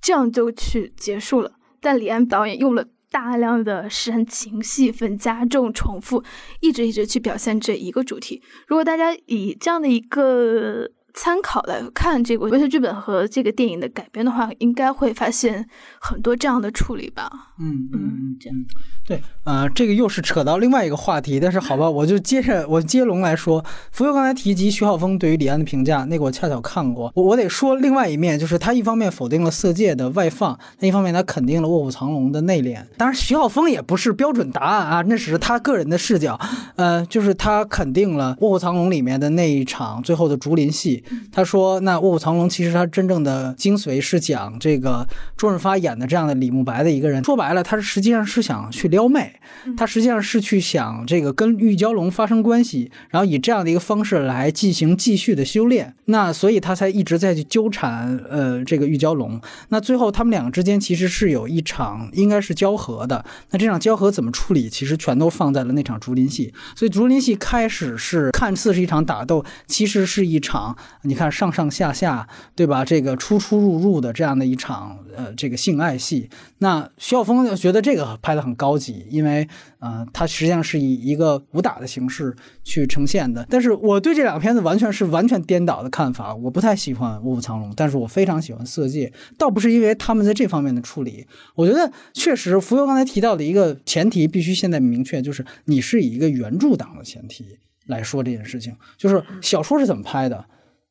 [0.00, 1.52] 这样就去结束了。
[1.82, 6.22] 但李安导演用了大量的煽情戏份，加重重复，
[6.60, 8.40] 一直一直去表现这一个主题。
[8.66, 15.68] 如果大家以这样的一个参考来看这个文学剧本和这个电影的改编的话，应该会发现
[16.00, 17.30] 很多这样的处理吧。
[17.58, 18.58] 嗯嗯，这样。
[19.06, 23.64] 对，呃，这个又是扯到另外一个话题，但是好吧，我就接着我接龙来说。
[23.90, 27.10] 福佑刚才提及徐浩峰对于李安的评价，那个我恰巧看过。
[27.16, 32.84] 我我得说另外一面，就是他一方面否定了《色戒》的外放，另一方面他肯定了《卧虎藏龙》的内敛。
[32.96, 36.38] 当然，徐浩峰也不是标准答案啊，那只是他个人的视角。
[36.76, 40.99] 呃，就是他肯定了《卧虎藏龙》里面的那一场最后的竹林戏，
[41.32, 49.40] 他说，那《卧虎藏龙》其实它真正的精髓是讲这个周润发演的这样的李慕白的一个人，说白了，他是实际上是想去撩妹，
[49.76, 55.94] 他实际上是去想这个跟玉娇龙发生关系，然后以这样的一个方式来进行继续的修炼。
[56.06, 59.40] 那所以他才一直在去纠缠呃这个玉娇龙。
[59.68, 63.24] 那最后他们两个之间其实是有一场应该是交合的。
[63.50, 66.52] 那这场交合怎么处理，其实全都放在了那场竹林戏。
[66.74, 72.84] 所以竹林戏开始是看似是一场打斗，其实是一场你看上上下下对吧？
[72.84, 76.28] 这个出出入入的这样的一场呃这个性爱戏。
[76.58, 83.46] 那徐晓峰觉得这个拍的很高级，因为呃他实际上是以一个武打的形式去呈现的。
[83.48, 100.44] 但是我对这两个片子完全是完全颠倒的看法，我不太喜欢《卧虎藏龙》，但是我非常喜欢《色戒》，倒不是因为他们在这方面的处理，我觉得确实浮游刚才提到的一个前提必须现在明确，就是你是以一个原著党的前提来说这件事情，就是小说是怎么拍的，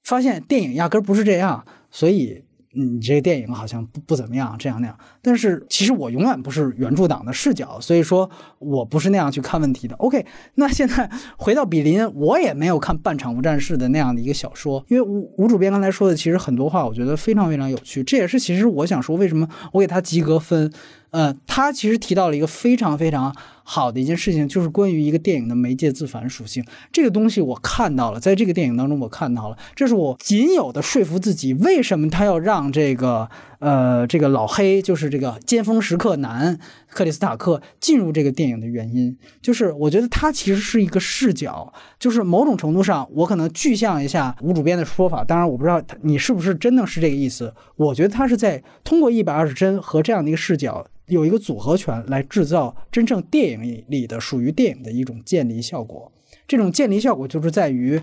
[0.03, 2.43] 发现电影压根儿不是这样，所以。
[2.71, 4.95] 你这个电影好像不不怎么样，这样那样。
[5.23, 8.29] 但是其实我永远不是原著党的视角，所以说
[8.59, 9.95] 我不是那样去看问题的。
[9.95, 10.23] OK，
[10.53, 18.03] 那现在回到比林，我也没有看《半场无战事》的那样的一个小说，因为吴吴主编刚才说的其实很多话，我觉得非常非常有趣。
[18.03, 20.71] 这也是其实我想说，为什么我给他及格分。
[21.11, 26.63] 呃，他其实提到了一个非常非常好的一件事情，就是关于一个电影的媒介自反属性。
[26.91, 33.29] 这个东西我看到了，在这个电影当中我看到了，这是我仅有的说服自己，为什么他要让这个
[33.59, 36.57] 呃这个老黑，就是这个尖峰时刻男
[36.87, 39.17] 克里斯塔克进入这个电影的原因。
[39.41, 45.23] 就是我觉得他其实是一个视角，就是某种程度上，我可能具象一下吴主编的说法。
[45.23, 47.53] 当然，我不知道你是不是真的是这个意思。
[47.75, 50.85] 我觉得他是在通过一百二十帧和这样的一个视角。
[51.07, 56.11] 有一个组合拳来制造真正电影里的属于电影的一种建立效果。
[56.47, 57.99] 这种建立效果就是在于，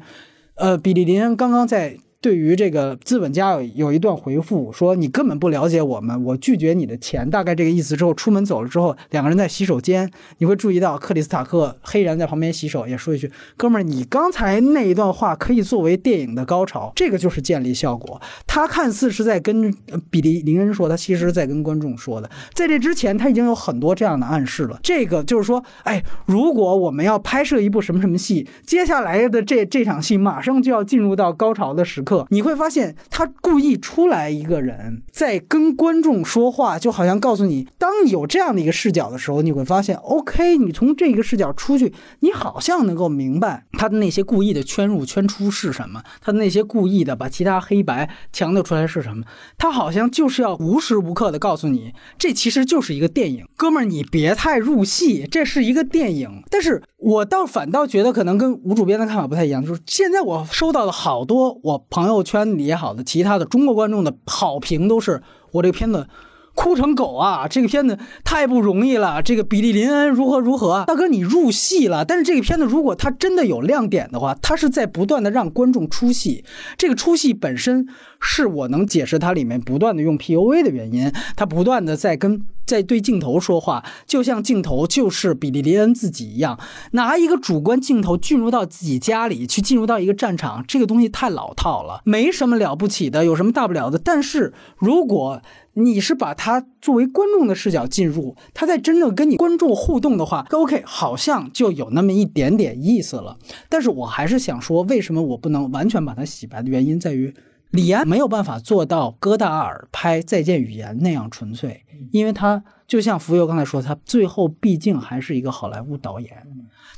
[0.56, 1.96] 呃，比利林恩刚刚在。
[2.26, 7.96] 对于这个资本家有有一段回复说你根本不了解我们，我拒绝你的钱，大概这个意思。
[7.96, 18.20] 之后出门走了之后，两个人在洗手间，你会注意到克里斯塔克黑人在旁边洗手，也说一句：“哥们儿，你刚才那一段话可以作为电影的高潮。”这个就是建立效果。
[18.44, 19.72] 他看似是在跟
[20.10, 22.28] 比利林恩说，他其实在跟观众说的。
[22.52, 24.80] 在这之前，他已经有很多这样的暗示了。
[24.82, 32.15] 这个就是说，哎，如果我们要拍摄一部什么什么戏，接下来的这这场戏马上就要进入到高潮的时刻。
[32.30, 49.24] 你会发现，他故意出来一个人在跟观众说话，就好像告诉你，当你有这样的一个视角的时候，你会发现，OK，你从这个视角出去，你好像能够明白他的那些故意的圈入圈出是什么，他的那些故意的把其他黑白强调出来是什么，
[49.58, 56.42] 他好像就是要无时无刻的告诉你，这其实就是一个电影，哥们儿，你别太入戏，这是一个电影。
[56.50, 66.06] 但是我倒反倒觉得，可能跟吴主编的看法不太一样，就是现在我收到了好多我朋朋友圈里也好的，其他的中国观众的好评都是我这个片子
[66.54, 67.48] 哭成狗啊！
[67.48, 69.20] 这个片子太不容易了。
[69.20, 70.84] 这个比利林恩如何如何？
[70.86, 72.04] 大哥你入戏了。
[72.04, 76.44] 但是这个片子如果它真的有亮点的话，它是在不断的让观众出戏。
[76.78, 77.88] 这个出戏本身
[78.20, 81.12] 是我能解释它里面不断的用 P O V 的原因。
[81.34, 82.46] 它不断的在跟。
[82.66, 86.58] 在对镜头说话，就像镜头就是比利林恩自己一样，
[86.94, 94.00] 拿一个主观镜头进入到自己家里去，进入到一个战场，这个东西太老套了，没什么了不起的，有什么大不了的？
[94.00, 95.40] 但是如果
[95.74, 103.38] 你是把它作为观众的视角进入，他在真正跟你观众互动的话，OK，好像就有那么一点点意思了。
[103.68, 107.32] 但是我还是想说，为什么我不能完全把它洗白的原因在于。
[107.70, 116.46] 李安没有办法做到戈达尔拍《再见语言》那样纯粹，因为他就像浮游刚才说，他最后毕竟还是一个好莱坞导演，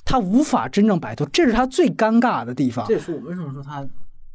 [0.05, 2.87] 他无法真正摆脱，这是他最尴尬的地方。
[2.87, 3.85] 这也是我为什么说他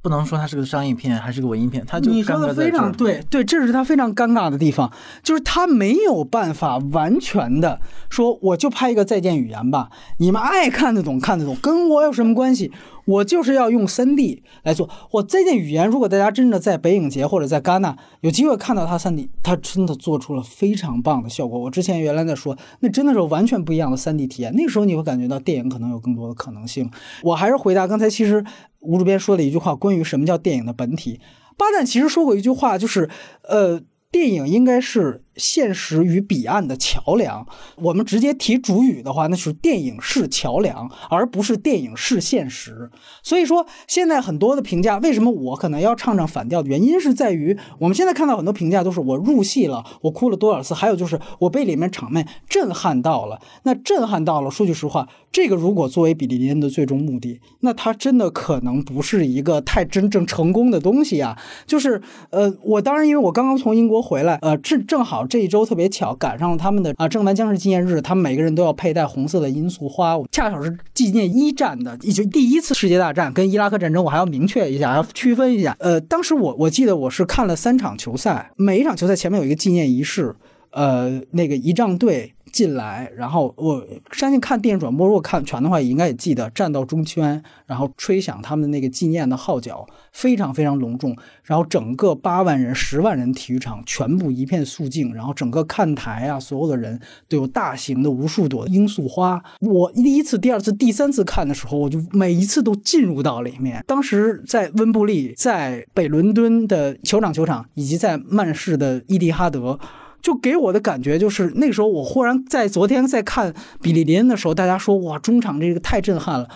[0.02, 7.80] 不能说他是个商业片，还是个文艺片，他就你说的非常对，对，这是他非常尴尬的地方，就是他没有办法完全的
[8.10, 12.70] 说，我就拍一个《再见语言》吧，你们爱看得懂看得懂，跟我有什么关系？
[13.06, 14.90] 我就是要用三 D 来做。
[15.12, 21.60] 我再见语言，如果大家真的在北影节或者在戛纳有机会看到它三 D，它真的做出了非常棒的效果。
[21.60, 24.54] 我之前原来在说，那真的是完全不一样的三 D 体验。
[24.56, 26.90] 那时候你会感觉到电影可能有更多的可能性。
[27.24, 28.44] 我还是回答刚才，其实
[28.80, 31.20] 吴主编说的一句话，关于什么叫电影的本体。
[31.58, 33.10] 巴旦其实说过一句话，就是
[33.48, 33.82] 呃，
[34.12, 37.46] 电影应该是现实与彼岸的桥梁。
[37.76, 42.90] 我们直接提主语的话，那是电影是桥梁，而不是电影是现实。
[43.22, 53.40] 所以说，现在很多的评价，为什么我可能要唱唱反调的原因是在于，我们现在看到很多评价都是我入戏了，我哭了多少次，还有就是我被里面场面震撼到了。
[53.64, 61.38] 那震撼到了，说句实话，这个如果作为比利林恩的最终目的，那他真的可能不是一个太真正成功的东西啊。
[61.66, 75.76] 就是呃，我当然因为我刚刚从英国回来，呃，正正好这一周特别巧赶上了他们的啊正南将士纪念日，他们每个人都要佩戴红色的罂粟花，恰巧是纪念一战的，以及第一次世界大战跟伊拉克战争，我还要明确一下，要区分一下。
[75.80, 80.36] 呃，当时我我记得我是看了三场球赛，每一场球赛前面有一个纪念仪式，
[80.72, 82.34] 呃，那个仪仗队。
[82.54, 91.18] 进来，然后我相信看电影转播，如果看全的话，也应该也记得站到中圈，然后吹响他们的那个纪念的号角，非常非常隆重。
[91.44, 96.98] 然后整个八万人、十万人体育场全部一片肃静，然后整个看台啊，所有的人
[97.28, 99.44] 都有大型的无数朵罂粟花。
[99.60, 103.84] 我第一次、第二次、第三次看的时候，我就每一次都进入到里面。
[103.88, 109.80] 当时在温布利、在北伦敦的酋长球场，以及在曼市的伊蒂哈德。
[110.24, 116.48] 就给我的感觉就是，那时候我忽然在昨天在看比利林恩的时候，大家说哇，中场这个太震撼了。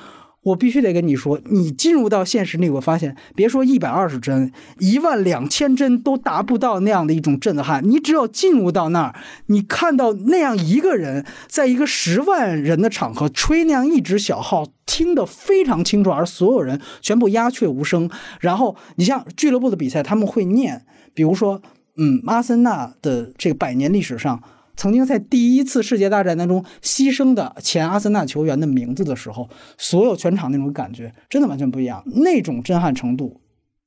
[0.44, 4.50] 我必须得跟你说，你进入到现实里，我发现别说一百二十帧，
[4.80, 7.84] 一万两千帧都达不到那样的一种震撼。
[7.84, 9.16] 你只要进入到那儿，
[9.48, 18.10] 你看到那样一个人，在一个十万人的场合吹那样一支小号，听得非常清楚，而所有人全部鸦雀无声。
[18.40, 21.62] 然后你像俱乐部的比赛，他们会念，比如说。
[21.98, 24.42] 嗯，阿森纳的这个百年历史上，
[24.76, 33.42] 曾经在第一次世界大战当中牺牲的前阿森纳球员的名字的时候，所有全场那种感觉真的完全不一样，那种震撼程度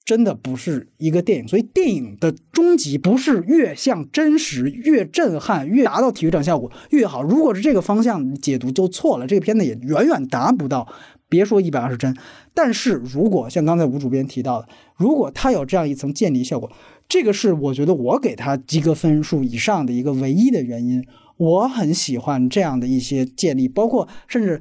[0.05, 1.47] 真的不是一个电影。
[1.47, 7.23] 所以电影的终极不是越像真实越震撼，越达到体育场效果越好。
[7.23, 10.89] 如果是这个方向解读就错了，这个片子也远远达不到。
[11.29, 12.13] 别说一百二十帧，
[12.53, 16.69] 但是如果像刚才吴主编提到的，如果它有这样一层建立效果。
[17.11, 21.05] 这个是我觉得我给他及格分数以上的一个唯一的原因。
[21.37, 24.61] 我很喜欢这样的一些建立，包括甚至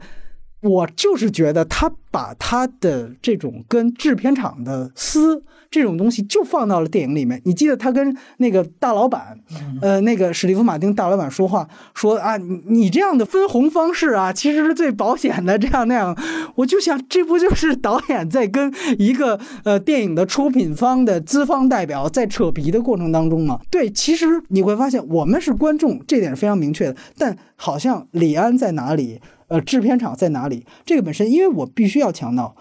[0.62, 5.44] 我就是觉得他把他的这种跟制片厂的私。
[5.72, 7.42] 这种东西就放到了电影里面。
[7.46, 9.40] 你记得他跟那个大老板，
[9.82, 15.58] 呃，那个史蒂夫·马丁大老板说话，说啊，你你这样的分红方式啊，其实是最保险的。
[15.60, 16.18] 这样那样，
[16.56, 23.60] 我就想，这不就是导演在跟一个呃电影的出品方的资方代表在扯皮的过程当中吗？
[23.70, 26.96] 对，其实你会发现，我们是观众，这点是非常明确的。
[27.18, 32.56] 但好像李安在哪里，呃，制片厂在哪里，这个本身，因为我必须要强调。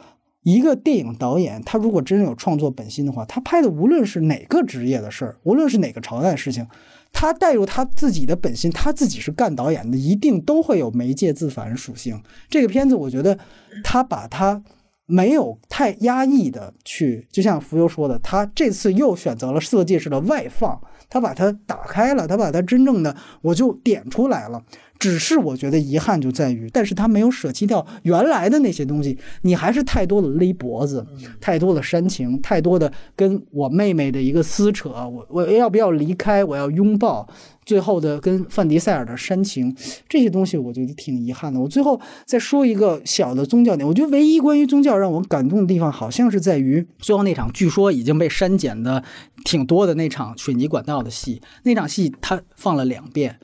[0.48, 6.66] 一个电影导演，他如果真正有创作本心的话，他拍的无论是哪个职业的事儿，无论是哪个朝代的事情，
[7.12, 12.22] 他带入他自己的本心，他自己是干导演的，一定都会有媒介自反属性。
[12.48, 13.38] 这个片子，我觉得
[13.84, 14.62] 他把他
[15.04, 20.80] 没有太压抑的去，就像浮游说的，他这次又选择了色戒式的外放，
[21.10, 24.62] 他把它打开了，他把它真正的我就点出来了。
[24.98, 31.06] 只是我觉得遗憾就在于，但是他没有舍弃掉原来的那些东西，你还是太多的勒脖子，
[31.40, 37.28] 太多的煽情，太多的跟我妹妹的一个撕扯，我我要不要离开，我要拥抱，
[37.64, 39.72] 最后的跟范迪塞尔的煽情，
[40.08, 41.60] 这些东西我觉得挺遗憾的。
[41.60, 49.04] 我最后再说一个小的宗教点，我觉得唯一关于宗教让我感动的地方，好像是在于最后那场据说已经被删减的
[49.44, 53.38] 挺多的那场水泥管道的戏，那场戏他放了两遍。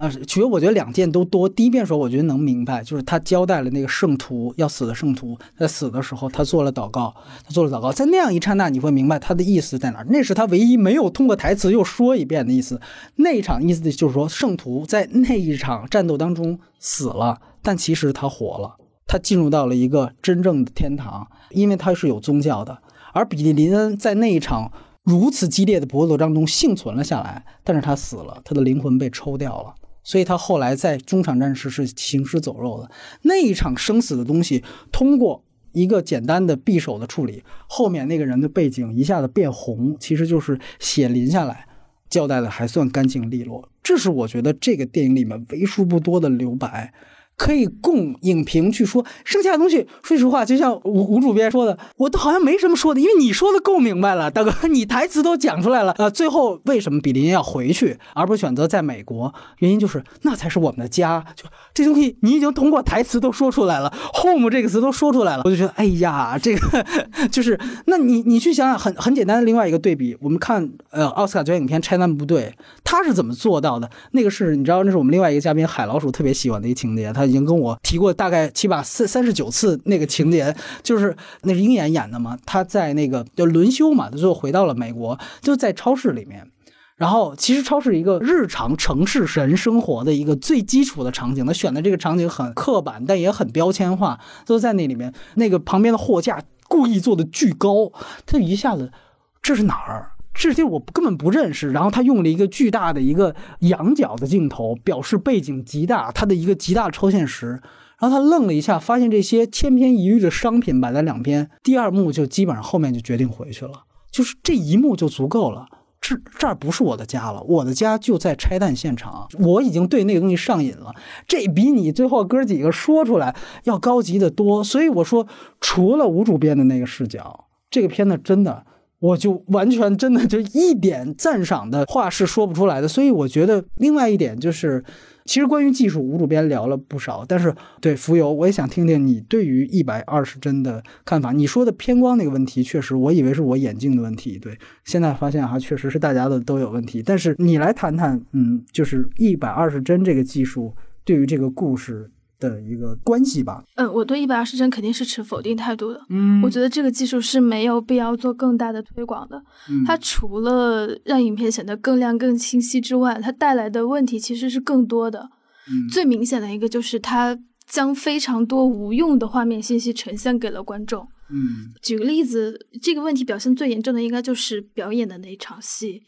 [0.00, 1.46] 啊，其实我觉得两件都多。
[1.46, 10.02] 第一遍时候，我觉得能明白，就是他交代了那个圣徒要死的圣徒在死的时候，他做了祷告，他做了祷告，在那样一刹那，你会明白他的意思在哪。
[10.08, 12.80] 那是他唯一没有通过台词又说一遍的意思。
[13.16, 18.76] 那一场意思就是说，圣徒在那一场战斗当中死了，但其实他活了，
[19.06, 22.78] 他进入到了一个真正的天堂，因为他是有宗教的。
[23.12, 24.72] 而比利林恩在那一场
[25.02, 29.74] 如此激烈的搏斗当中幸存了下来，但是他死了，他的灵魂被抽掉了。
[30.10, 32.90] 所以他后来在中场战时是行尸走肉的
[33.22, 41.68] 那一场生死的东西，通过一个简单的匕首的处理，后面那个人的背景一下子变红，其实就是血淋下来，
[42.08, 43.68] 交代的还算干净利落。
[43.84, 46.92] 这是我觉得这个电影里面为数不多的留白，
[47.40, 49.02] 可以供影评去说。
[49.24, 55.94] 剩下的东西，说实话，就像吴吴主编说的，我都好像没什么说的，因为你说的够明白了，大哥，你台词都讲出来了。
[55.96, 59.32] 呃，最后为什么比林要回去，而不是选择在美国？
[59.60, 61.24] 原因就是那才是我们的家。
[61.34, 66.84] 就这东西，你已经通过台词都说出来了，home 这个词都说出来了，我就觉得，哎呀，这个
[67.32, 72.52] 就是，那你你去想想，很很简单的另外一个对比，我们看呃奥斯卡最佳影片《拆弹部队》，
[72.84, 73.88] 他是怎么做到的？
[74.10, 86.50] 那个是你知道，那是我们另外一个嘉宾海老鼠特别喜欢的一个情节，他已经跟我提过大概起码三三十九次那个情节，就是那是鹰眼演的嘛，他在那个就轮休嘛，他最后回到了美国，就在超市里面。
[86.96, 95.10] 然后，其实超市一个日常城市人生活的一个最基础的场景，他选的这个场景很刻板，但也很标签化，都在那里面。
[95.36, 97.90] 那个旁边的货架故意做的巨高，
[98.26, 98.92] 他一下子，
[99.40, 100.12] 这是哪儿？
[100.48, 101.70] 这地我根本不认识。
[101.70, 107.60] 然后他用了一个巨大的一个仰角的镜头，表示背景极大，他的一个极大的超现实。
[107.98, 115.66] 然后他愣了一下，发现这些千篇一律的商品摆在两边，第二幕就基本上后面就决定回去了，就是这一幕就足够了。
[116.00, 120.94] 这这儿不是我的家了，我的家就在拆弹现场，我已经对那个东西上瘾了，
[121.28, 124.64] 这比你最后哥几个说出来要高级的多。
[124.64, 125.26] 所以我说，
[125.60, 128.64] 除了吴主编的那个视角，这个片子真的，
[129.00, 132.86] 我就完全真的就一点赞赏的话是说不出来的。
[132.86, 134.84] 所以我觉得，另外一点就是。
[135.26, 141.30] 其实关于技术，吴主编聊了不少，但是对浮游，我也想听听你对于一百二十帧的看法。
[141.30, 147.00] 你说的偏光那个问题，确实我以为是我眼镜的问题，对，现在发现哈，确实是大家的都有问题。
[147.00, 150.74] 但是你来谈谈，嗯，就是一百二十帧这个技术
[151.04, 153.62] 对于这个故事的一个关系吧。
[153.76, 156.00] 嗯，我对一百二十帧肯定是持否定态度的。
[156.08, 159.40] 嗯我觉得这个技术是没有必要做更大的推广的。
[159.68, 165.30] 嗯它除了让影片显得更亮、更清晰之外，它带来的问题其实是更多的。
[165.70, 167.38] 嗯最明显的一个就是它
[167.68, 171.06] 将非常多无用的画面信息呈现给了观众。
[171.28, 176.02] 嗯举个例子，这个问题表现最严重的应该就是表演的那一场戏，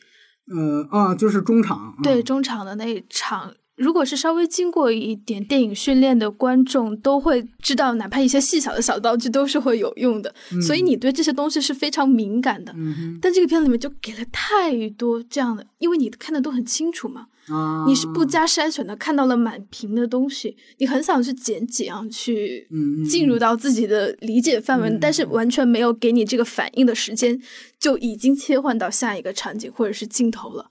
[0.49, 3.53] 呃啊，就是中场，对中场的那一场。
[3.77, 10.33] 如果是稍微经过一点电影训练的观众，都会知道，哪怕一些细小的小道具都是会有用的。
[10.67, 12.73] 所以你对这些东西是非常敏感的。
[12.77, 22.69] 嗯但这个片子里面就给了太多这样的，因为你看的都很清楚嘛，啊，你是不加筛选的看到了满屏的东西，你很想去捡几样去
[23.09, 27.41] 进入到自己的理解范围，嗯但是完全没有给你这个反应的时间，
[27.81, 30.71] 就已经切换到下一个场景或者是镜头了。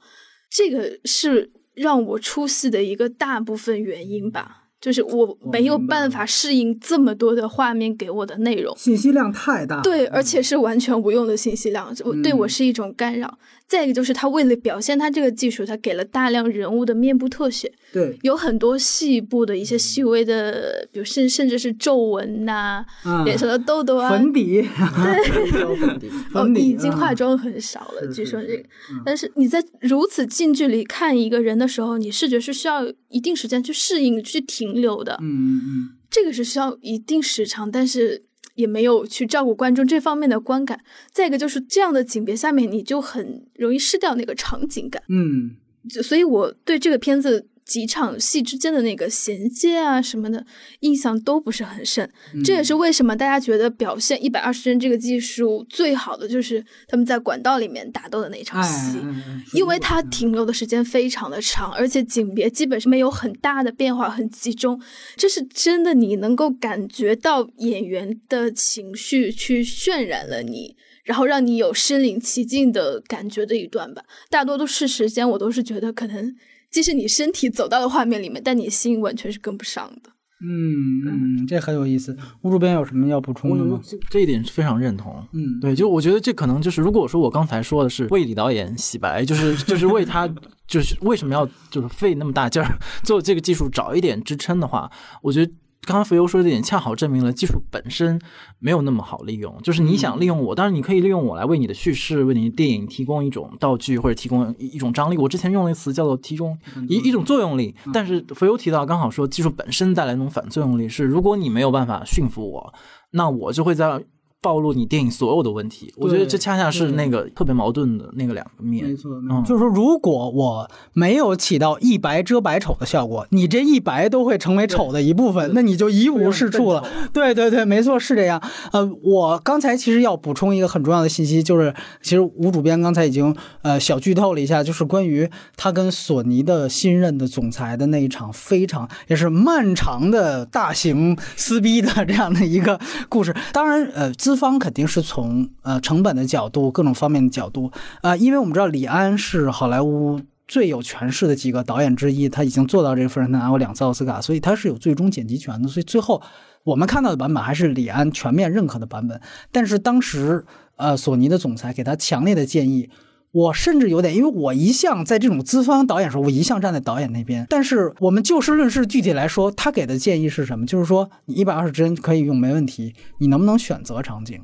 [0.50, 4.58] 这个是让我出戏的一个大部分原因吧。
[4.82, 13.38] 就是我没有办法适应这么多的画面给我的内容，信息量太大，对，而且是完全无用的信息量，我对我嗯是一种干扰。
[13.72, 28.64] 再一个就是他为了表现他这个技术，他给了大量人物的面部特写，对，有很多细部的一些细微的，比如甚甚至是皱纹呐、啊脸上的痘痘啊， 粉底，对粉底，哦，已经啊化妆很少了，据说这个。
[29.06, 35.18] 但是你在如此近距离看一个人的时候，你视觉是需要一定时间去适应、去停留的。
[35.22, 38.26] 嗯嗯这个是需要一定时长，但是
[38.62, 40.80] 也没有去照顾观众这方面的观感。
[41.12, 45.04] 再一个就是这样的景别下面，你就很容易失掉那个场景感。
[45.10, 45.58] 嗯
[46.04, 50.46] 所以我对这个片子几场戏之间的那个衔接啊什么的
[50.82, 52.10] 印象都不是很深。
[52.44, 58.98] 这也是为什么大家觉得表现一百二十帧这个技术最好的就是他们在管道里面打斗的那一场哎戏。
[58.98, 64.82] 哎哎因为它停留的时间非常的长，而且景别基本是没有很大的变化，很集中。
[65.16, 74.04] 这是真的，你能够感觉到演员的情绪去渲染了你，然后让你有身临其境的感觉的一段吧。
[74.30, 76.36] 大多都是时间，我都是觉得可能，
[76.72, 80.10] 即使你身体走到了画面里面，但你心完全是跟不上的。
[80.44, 82.18] 嗯嗯，这很有意思。
[82.42, 83.80] 吴主编有什么要补充的吗？
[83.84, 85.24] 这这一点是非常认同。
[85.34, 90.28] 嗯，对，就我觉得这可能就是，如果说我刚才说的是为李导演洗白，就是就是为他，
[90.68, 94.90] 就是为什么要就是费那么大劲儿 做这个技术找一点支撑的话，
[95.22, 95.52] 我觉得。
[95.88, 98.22] 刚刚浮游说的这点，恰好证明了技术本身
[98.60, 99.58] 没有那么好利用。
[99.64, 105.18] 就是你想利用我，当然你可以利用我来为你的叙事、为你的电影提供一种道具或者提供一一种张力。
[105.18, 106.56] 我之前用了一个词叫做提供
[106.88, 112.74] 一一种作用力，但是浮游提到刚好说技术本身带来那种反作用力是，如果你没有办法驯服我，
[113.10, 114.04] 那我就会在
[114.42, 115.94] 暴露你电影所有的问题。
[115.98, 118.86] 我觉得这恰恰是那个特别矛盾的那个两个面。
[118.86, 126.84] 没错，嗯就是说，如果我没有起到一白遮百丑的效果，你这一白都会成为丑的一部分，那你就一无是处了。
[127.14, 128.42] 对对对，没错，是这样。
[128.72, 143.36] 呃，我刚才其实要补充一个很重要的信息，就是其实吴主编刚才已经呃小剧透了一下，就是关于他跟索尼的新任的总裁的那一场非常也是漫长的大型撕逼的这样的一个故事。
[143.54, 147.70] 当然，呃，资方肯定是从呃成本的角度、各种方面的角度，
[148.02, 150.22] 呃，因为我们知道李安是好莱坞。
[150.48, 155.68] 最有权势的几个导演之一，他已经做到这个份上，他拿过两次奥斯卡，所以他是有最终剪辑权的。
[155.68, 156.22] 所以最后
[156.64, 159.20] 我们看到的版本还是李安全面认可的版本。
[159.52, 160.46] 但是当时，
[160.78, 162.90] 呃，索尼的总裁给他强烈的建议，
[163.32, 167.46] 我甚至有点，因为我一向在这种资方导演时候，我一向站在导演那边。
[167.50, 170.66] 但是我们就事论事，具体来说，他给的建议是什么？
[170.66, 174.42] 就是说，你一百二十帧可以用没问题，你能不能选择场景？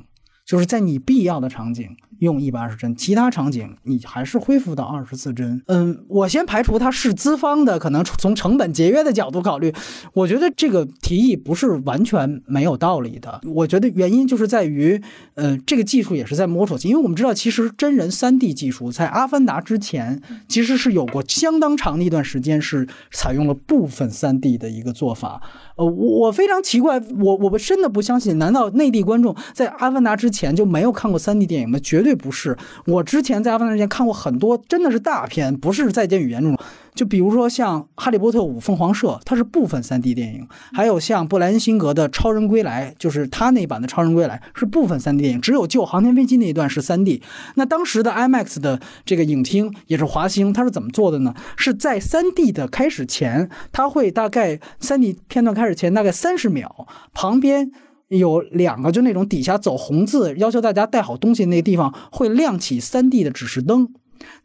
[0.48, 1.86] 就是在你必要的场景
[2.20, 5.62] 用一百二十帧，其他场景你还是恢复到二十四帧。
[5.66, 9.72] 嗯，我先排除它是资方的，可能从成本节约的角度考虑，
[10.14, 13.42] 我觉得这个提议不是完全没有道理的。
[13.44, 15.00] 我觉得原因就是在于，
[15.34, 25.42] 呃，这个技术也是在摸索期，因为我们知道，其实真人三 D 技术在《阿凡达》之前其实是有过相当长的一段时间是采用了部分三 D 的一个做法。
[25.76, 31.78] 呃，我我非常奇怪，我我们真的不相信，难道内地观众在《阿凡达》之前前就没有看过 3D 电影吗？
[31.82, 32.56] 绝对不是。
[32.86, 36.56] 我之前在《阿凡达》之前看过很多，真的是大片，不是在线语言这种。
[36.94, 40.42] 就比如说像《哈利波特五凤凰社》，它是部分 3D 电影；
[40.72, 47.22] 还有像布莱恩辛格的《超人归来》，就是他那版的《超人归来》是部分 3D 电影，只有救航天飞机那一段是 3D。
[47.54, 51.34] 那当时的 IMAX 的这个影厅也是华星，它是怎么做的呢？
[51.56, 57.70] 是在 3D 的开始前，它会大概 3D 片段开始前大概三十秒，旁边。
[58.08, 63.88] 有两个，就那种底下走红字，要求大家带好东西那个地方会亮起三 D 的指示灯，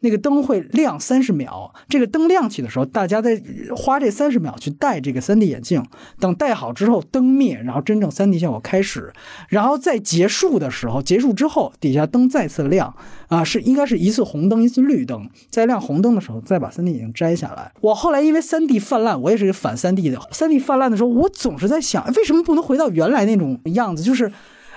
[0.00, 1.72] 那个灯会亮三十秒。
[1.88, 3.40] 这个灯亮起的时候，大家在
[3.76, 5.84] 花这三十秒去戴这个 3D 眼镜。
[6.18, 9.12] 等戴好之后，灯灭，然后真正 3D 效果开始。
[9.48, 12.94] 然后在结束的时候，结束之后，底下灯再次亮，
[13.28, 15.28] 啊，是应该是一次红灯，一次绿灯。
[15.50, 17.72] 在亮红灯的时候，再把 3D 眼镜摘下来。
[17.80, 20.18] 我后来因为 3D 泛滥，我也是反 3D 的。
[20.32, 24.02] 3D 泛滥的时候，我总是在想，为什么不能回到原来那种样子？
[24.02, 24.30] 就是。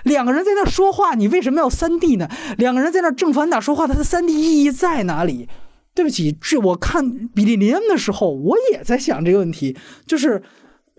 [0.08, 2.28] 两个人在那说话，你为什么要三 D 呢？
[2.58, 5.48] 两个人在那正反打说话，它的三 D 意义在哪里？
[5.94, 9.76] 对不起，这我看比利林恩的时候，我也在想这个问题，
[10.06, 10.42] 就是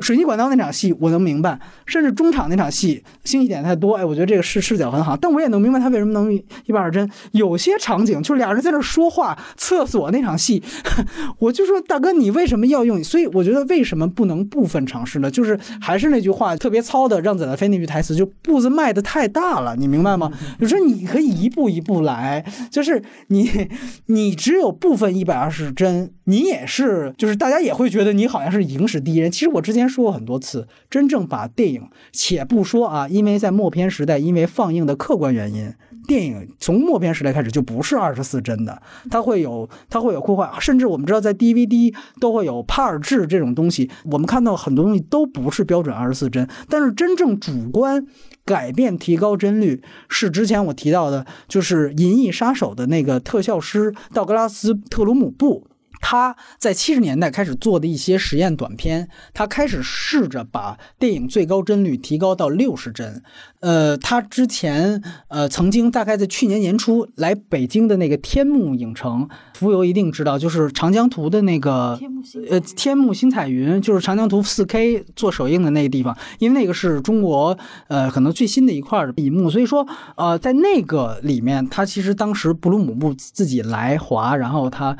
[0.00, 7.08] 水泥管道那场戏，我能明白，甚至中场那场戏星系点太多，哎，我觉得这个视视角很好，但我也能明白他为什么能一百二帧。
[7.32, 10.62] 有些场景就俩人在那说话，厕所那场戏，
[11.38, 13.02] 我就说大哥，你为什么要用？
[13.02, 15.30] 所以我觉得为什么不能部分尝试呢？
[15.30, 20.32] 就是还是那句话，特别糙的让子弹飞那句台词，就步子迈的太大了，你明白吗？
[20.58, 23.68] 有时候你可以一步一步来，就是你
[24.06, 29.30] 你只有部分一百二十帧，你也是，就是大家也会觉得你好像是影史第一人。
[29.30, 35.72] 其实我之前说过很多次，真正把电影，且不说啊，因为在默片时代，因为放映的客观原因。
[36.06, 38.80] 电影从默片时代开始就不是二十四帧的，
[39.10, 43.90] 它会有它会有扩换，甚至我们知道在 DVD 都会有帕尔制这种东西。
[44.05, 48.06] 我们看到很多东西都不是标准二十四帧，但是真正主观
[48.44, 55.66] 改变提高帧率是之前我提到的，就是《银翼杀手》的那个特效师道格拉斯特鲁姆布。
[56.00, 63.22] 他在七十年代开始做的一些实验短片，他开始试着把电影最高帧率提高到六十帧。
[63.60, 77.58] 呃，他之前呃曾经大概在去年年初来北京的那个天幕影城，浮游一定知道，就是长江图的那个天幕星呃天幕星彩云，就是长江图四 K 做首映的那个地方，因为那个是中国
[77.88, 79.84] 呃可能最新的一块银幕，所以说
[80.16, 84.96] 呃在那个里面，他其实当时布鲁姆布自己来华，然后他。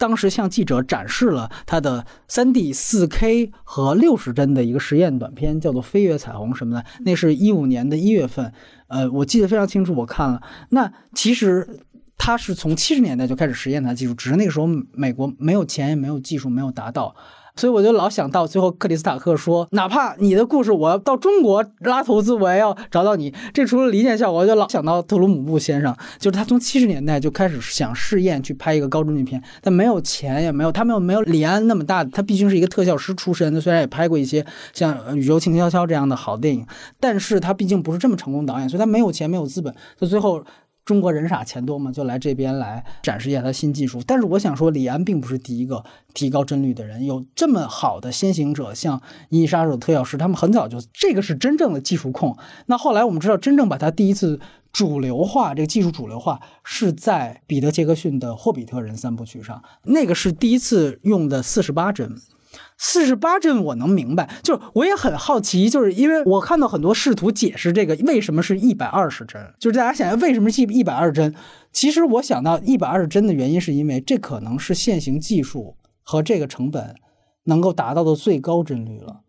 [0.00, 6.82] 当时向记者展示了他的 3D、4K 和六十帧的一个实验短片，叫做《飞跃彩虹》什么的。
[7.00, 8.50] 那是一五年的一月份，
[8.88, 10.40] 呃，我记得非常清楚，我看了。
[10.70, 11.80] 那其实
[12.16, 17.14] 他是从七十年代就开始实验他技术，只是那个时候美国没有钱，也没有技术，没有达到。
[17.56, 23.32] 所以我就老想到最后，克里斯塔克说，哪怕你的故事我要到中国拉投资，我也要找到你。
[23.52, 36.66] 这除了离间效果，我就老想到特鲁姆布先生，就是他从七十年代就开始想试验去拍一个高帧率片，但没有钱，也没有他没有没有李安那么大，他毕竟是一个特效师出身他，虽然也拍过一些像《宇宙静悄悄》这样的好电影，
[36.98, 40.44] 但是他毕竟不是这么成功导演，所以他没有钱，没有资本，他最后。
[40.84, 44.02] 中国人傻钱多嘛，就来这边来展示一下他新技术。
[44.06, 45.84] 但是我想说，李安并不是第一个
[46.14, 48.98] 提高帧率的人，有这么好的先行者，像
[49.28, 52.36] 《银翼杀手》特效师，他们很早就这个是真正的技术控。
[52.66, 54.40] 那后来我们知道，真正把他第一次
[54.72, 62.16] 主流化，这个技术主流化是在彼得·杰克逊的《霍比特人》三部曲上，那个是第一次用的四十八帧。
[62.82, 71.34] 四十八帧我能明白，就是我也很好奇，就是因为我看到很多试图解释这个为什么是一百二十帧，就是大家想为什么是一百二十帧？
[71.72, 76.94] 其实我想到一百二十帧的原因，是因为这可能是现行技术和这个成本
[77.44, 79.20] 能够达到的最高帧率了。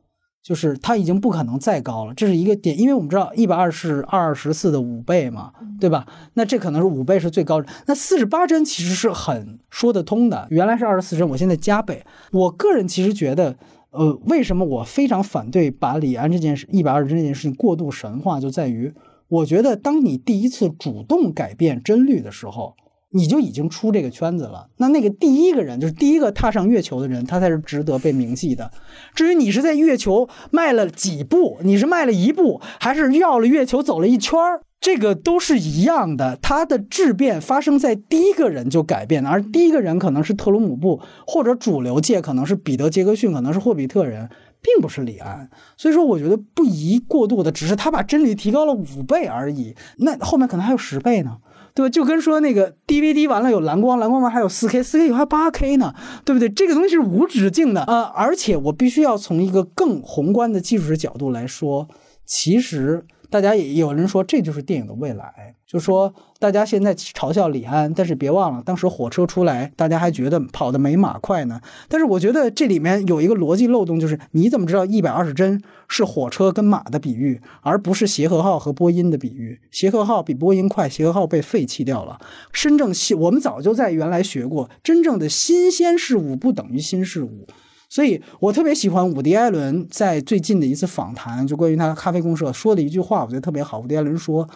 [0.43, 6.05] 就是它已经不可能再高了，这是一个点，因为我们知道一百二是二十四的五倍嘛，对吧？
[6.33, 10.47] 那这可能是五倍是最高，那四十八帧其实是很说得通的。
[10.49, 12.03] 原来是二十四帧，我现在加倍。
[12.31, 13.55] 我个人其实觉得，
[13.91, 18.91] 呃，为什么我非常反对把李安这件事一百二十帧这件事情过度神话，就在于
[19.27, 22.75] 我觉得当你第一次主动改变帧率的时候。
[23.11, 24.67] 你就已经出这个圈子了。
[24.77, 28.71] 那那个第一个人，就是第一个踏上月球的人，他才是值得被铭记的。
[29.13, 36.37] 至于你是在月球迈了几步，你是迈了一步，还是绕了月球走了一圈儿，这个都是一样的。
[36.41, 44.29] 它的质变发生在第一个人就改变了，而第一个人可能是特鲁姆布，或者主流界可能是彼得·杰克逊，可能是霍比特人，
[44.61, 45.49] 并不是李安。
[45.75, 49.75] 所以说，我觉得不宜过度的，只是他把真理提高了五倍而已。
[49.97, 51.37] 那后面可能还有十倍呢。
[51.73, 51.89] 对吧？
[51.89, 55.93] 就跟说那个 DVD 完了有蓝光，蓝光完还有 4K，4K 有还 8K 呢，
[56.25, 56.49] 对不对？
[56.49, 58.11] 这个东西是无止境的啊！
[58.15, 61.87] 而且我必须要从一个更宏观的技术的角度来说，
[62.25, 63.05] 其实。
[63.31, 71.61] 大家也有人说这就是电影的未来，就说大家现在嘲笑李安，但是别忘了当时火车出来，大家还觉得跑得没马快呢。
[71.87, 79.61] 但是我觉得这里面有一个逻辑漏洞，就是你怎么知道一百二十帧是火车跟马的比喻，而不是协和号和波音的比喻？
[79.71, 82.19] 协和号比波音快，协和号被废弃掉了。
[82.51, 87.47] 深正新，我们早就在原来学过，真正的新鲜事物不等于新事物。
[87.87, 93.79] 所以我特别喜欢伍迪·艾伦在最近的一次访谈，就关于他咖啡公社说的一句话，我觉得特别好。
[93.79, 94.49] 伍迪·艾伦说：“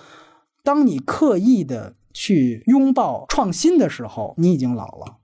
[0.66, 5.20] 当你刻意的去拥抱创新的时候，你已经老了。”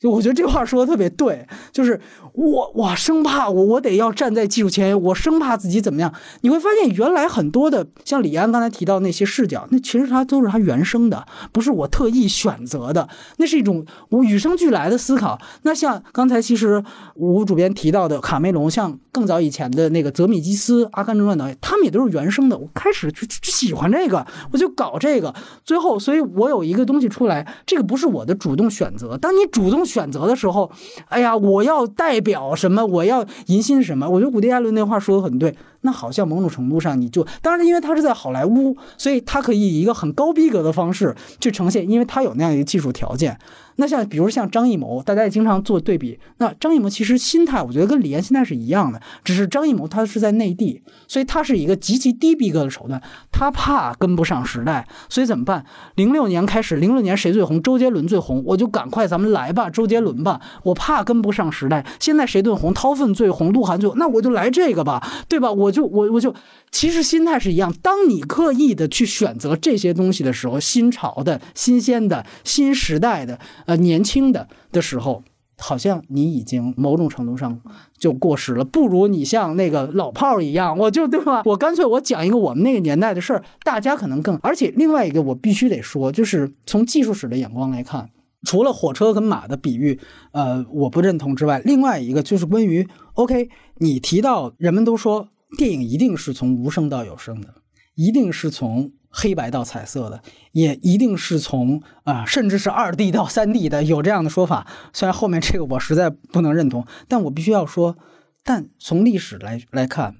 [0.00, 2.00] 就我觉得这话说的特别对，就是
[2.32, 6.10] 我我生怕我我得要站在技术前沿，我生怕自己怎么样。
[6.40, 13.06] 你会发现，原来很多的像李安刚才提到那些视角，那其实他都是他原生的，不是我特意选择的，
[13.36, 15.38] 那是一种我与生俱来的思考。
[15.64, 16.82] 那像刚才其实
[17.16, 22.56] 吴主编提到的卡梅隆，像更早以前的那个泽米基斯《阿甘正传》导演，他们也都是原生的。
[22.56, 29.18] 我开始就喜欢这个，我就搞这个，最后，所以我有一个东西出来，这个不是我的主动选择。
[29.18, 29.84] 当你主动。
[29.90, 30.70] 选择的时候，
[31.08, 32.86] 哎呀，我要代表什么？
[32.86, 34.08] 我要迎新什么？
[34.08, 35.54] 我觉得古迪艾伦那话说的很对。
[35.82, 43.38] 那好像某种程度上，你就当然，因为他是在好莱坞，所以他可以以一个很高逼格的方式去呈现，因为他有那样一个技术条件。
[43.76, 46.18] 那像比如像张艺谋，大家也经常做对比。
[46.36, 53.00] 那张艺谋其实心态，我觉得跟李安心态是一样的，只是张艺谋他是在内地，所以他是一个极其低逼格的手段，
[53.32, 55.64] 他怕跟不上时代，所以怎么办？
[55.94, 57.62] 零六年开始，零六年谁最红？
[57.62, 60.38] 周杰伦最红，我就赶快咱们来吧，周杰伦吧。
[60.64, 61.86] 我怕跟不上时代。
[61.98, 62.74] 现在谁最红？
[62.74, 65.50] 掏粪最红，鹿晗最红，那我就来这个吧，对吧？
[65.50, 66.34] 我就我我就
[66.70, 67.72] 其实心态是一样。
[67.82, 73.38] 当你刻意的去选择这些东西的时候，新潮的、新鲜的、新时代的。
[73.66, 75.22] 呃，年轻的的时候，
[75.58, 77.60] 好像你已经某种程度上
[77.98, 81.42] 就过时了，不如你像那个老炮儿一样，我就对吧？
[81.44, 84.36] 我干脆我讲一个我们那个年代的事儿，大家可能更。
[84.42, 88.08] 而且另外一个，我必须得说，就是从技术史的眼光来看，
[88.44, 89.98] 除了火车跟马的比喻，
[90.32, 97.54] 呃，我不认同之外，另外一个就是关于 OK，你提到人们都说电影一定是从无声到有声的，
[97.94, 98.92] 一定是从。
[99.12, 100.22] 黑白到彩色的，
[100.52, 104.68] 也一定是从啊，甚至是二 D 到三 D 的，有这样的说法。
[104.92, 107.96] 虽然后面这个我实在不能认同，但我必须要说，
[108.44, 110.14] 但从历史来来看。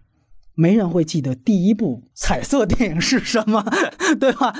[0.60, 3.64] 没人会记得第一部彩色电影是什么，
[4.20, 4.54] 对吧？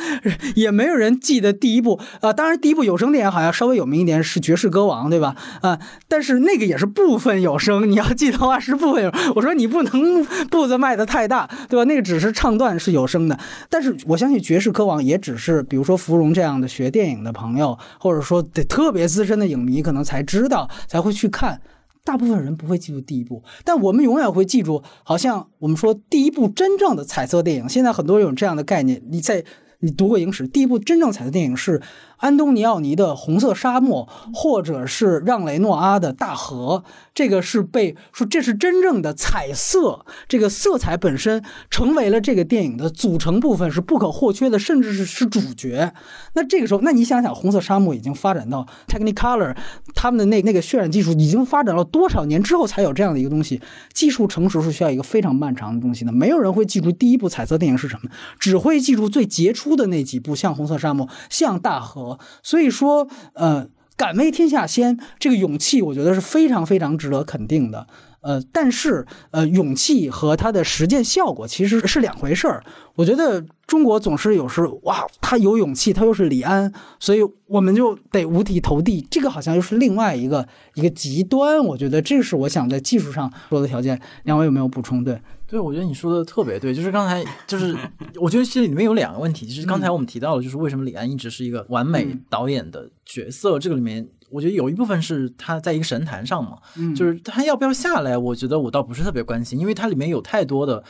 [0.56, 2.32] 也没有人记得第一部啊。
[2.32, 5.36] 当然，第一部有声电影好像稍微有名一点，是《绝世歌王》，对吧？
[5.60, 5.78] 啊，
[6.08, 7.90] 但是那个也是部分有声。
[7.90, 9.12] 你要记得话，是部分有。
[9.34, 11.84] 我说你不能步子迈得太大，对吧？
[11.84, 13.38] 那个只是唱段是有声的。
[13.68, 21.60] 但是我相信《绝世歌王》也只是，比如说芙蓉这样的学电影的朋友，或者说得特别资深的影迷，可能才知道，才会去看。
[22.04, 24.82] 大部分人不会记住第一部，但我们永远会记住。
[25.04, 29.02] 好像我们说第一部真正的彩色电影，现在很多人有这样的概念。
[29.10, 29.44] 你在
[29.80, 31.80] 你读过影史，第一部真正彩色电影是
[32.20, 36.84] 安东尼奥尼的《红色沙漠》，或者是让雷诺阿的《大河》，
[37.14, 45.94] 这个是被说这是真正的彩色，这个色彩本身成为了这个电影的组成部分，是不可或缺的，甚至是是主角。
[46.34, 49.56] 那这个时候，那你想想，《红色沙漠》已经发展到 Technicolor，
[49.94, 53.62] 他们的那那个渲染技术已经发展了多少年之后才有这样的一个东西？
[53.94, 56.12] 技术成熟是需要一个非常漫长的东西的。
[56.12, 62.02] 没有人会记住第一部彩色电影是什么，只会记住最杰出的那几部，像《红色沙漠》，像《大河》。
[62.42, 67.86] 所以说，呃，敢为天下先，这个勇气，我觉得是非常非常值得肯定的。
[68.22, 72.62] 呃，但是，呃，勇气和它的实践效果其实是两回事儿。
[72.96, 79.06] 我觉得中国总是有时哇，他有勇气，他又是李安，所以我们就得五体投地。
[79.10, 81.64] 这个好像又是另外一个一个极端。
[81.64, 83.98] 我觉得这是我想在技术上说的条件。
[84.24, 85.02] 两位有没有补充？
[85.02, 85.18] 对，
[85.50, 87.76] 对，我觉得你说的特别对，就是刚才就是
[88.20, 94.08] 我觉得其实里面有两个问题，就是刚才我们提到了，就是为什么李安一直是一个完美导演的角色，这个里面。
[94.32, 96.56] 我觉得有一部分是他在一个神坛上嘛，
[96.94, 100.84] 就是他要不要下来，我觉得我倒不是特别关心，因为它里面有太多的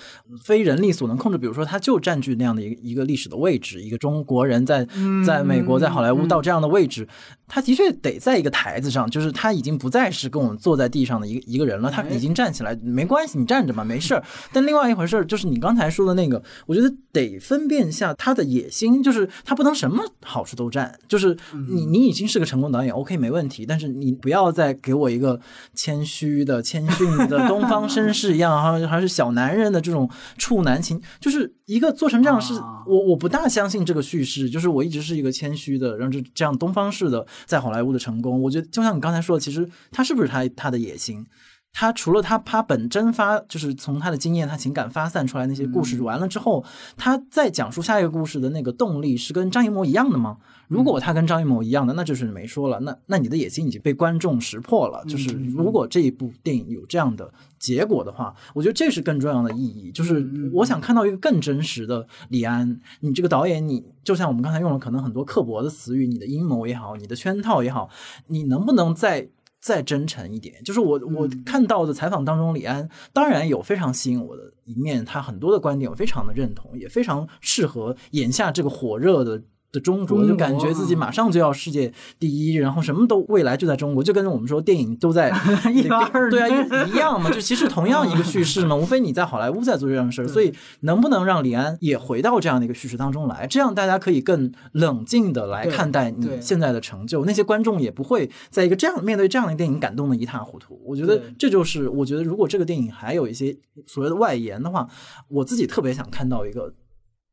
[0.45, 4.87] 非人力所能控制，比如说他就占据那样的一个一个历史的位置，一个中国人在
[5.27, 7.09] 在美国在好莱坞到这样的位置，
[7.51, 14.23] 他的确得在一个台子上，就是他已经不再是跟我们坐在地上的一个一个人了，他已经站起来，没关系，你站着吧，没事儿。
[14.53, 21.35] 但另外一回事儿就是你刚才说的那个，我觉得得分辨一下他的野心，就是他不能什么好处都占，就是
[21.71, 23.31] 你你已经是个成功导演，OK 没。
[23.31, 25.41] 没问题，但是你不要再给我一个
[25.73, 34.51] 谦虚的、谦逊的 东方绅士一样，还 还是小男人的这种处男情，就是一个做成这样是，我我不大相信这个叙事。
[34.51, 41.25] 就是我一直是一个谦虚的，然后这这样东方式的在好莱坞的成功，我觉得就像你刚才说的，其实他是不是他他的野心？
[41.73, 46.65] 他除了他他本真发，就是从他的经验、他情感发散出来那些故事完了之后，
[46.97, 50.39] 他再讲述下一个故事的那个动力是跟张艺谋一样的吗？
[50.69, 52.79] 如果他跟张艺谋一样的，那就是没说了。
[52.81, 55.05] 那那你的野心已经被观众识破了。
[55.07, 59.91] 就是如果这一部电影有这样的结果的话，我觉得这是更重要的意义。
[59.91, 62.81] 就是我想看到一个更真实的李安。
[63.01, 67.89] 你这个导演，你就像我们刚才用了可能很多刻薄的词语，你的阴谋也好，你的圈套也好，
[68.29, 69.29] 你能不能再
[69.61, 70.63] 再真诚一点？
[70.65, 79.43] 就是我我看到的采访当中，李安当然有非常吸引我的一面，他很多的观点我非常的认同，也非常适合眼下这个火热的。
[79.73, 85.31] 的中国就感觉自己马上就要世界第一，然后什么都未来就在中国，就跟我们说电影都在
[85.73, 100.81] 一边对啊一样嘛，就其实同样一个叙事嘛，无非你在好莱坞在做这样的事儿，所以能不能让李安也回到这样的一个叙事当中来，这样大家可以更冷静的来看待你现在的成就，那些观众也不会在一个这样面对这样的电影感动的一塌糊涂。
[100.85, 103.57] 我觉得这就是我觉得如果这个电影还有一些
[103.87, 104.89] 所谓的外延的话，
[105.29, 106.75] 我自己特别想看到一个。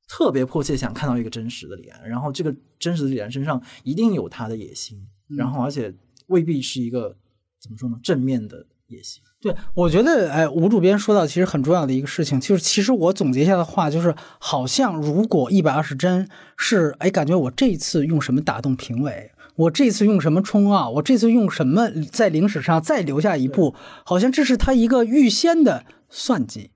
[0.08, 4.98] 特别迫切想看到一个真实的李安，然后这个真实的李安身上一定有他的野心，
[5.28, 5.94] 然后而且
[6.28, 7.16] 未必是一个
[7.60, 9.22] 怎么说呢正面的野心。
[9.40, 16.28] 对，我觉得哎，吴主编说到其实很重要的一个事情，就是其实我总结一下的话，就是好像如果一百二十帧
[16.58, 23.76] 是哎，感觉我这一次用什么打动评委，我这次用什么冲啊，我这次用什么在历史上再留下一步，
[24.06, 26.72] 好像这是他一个预先的算计。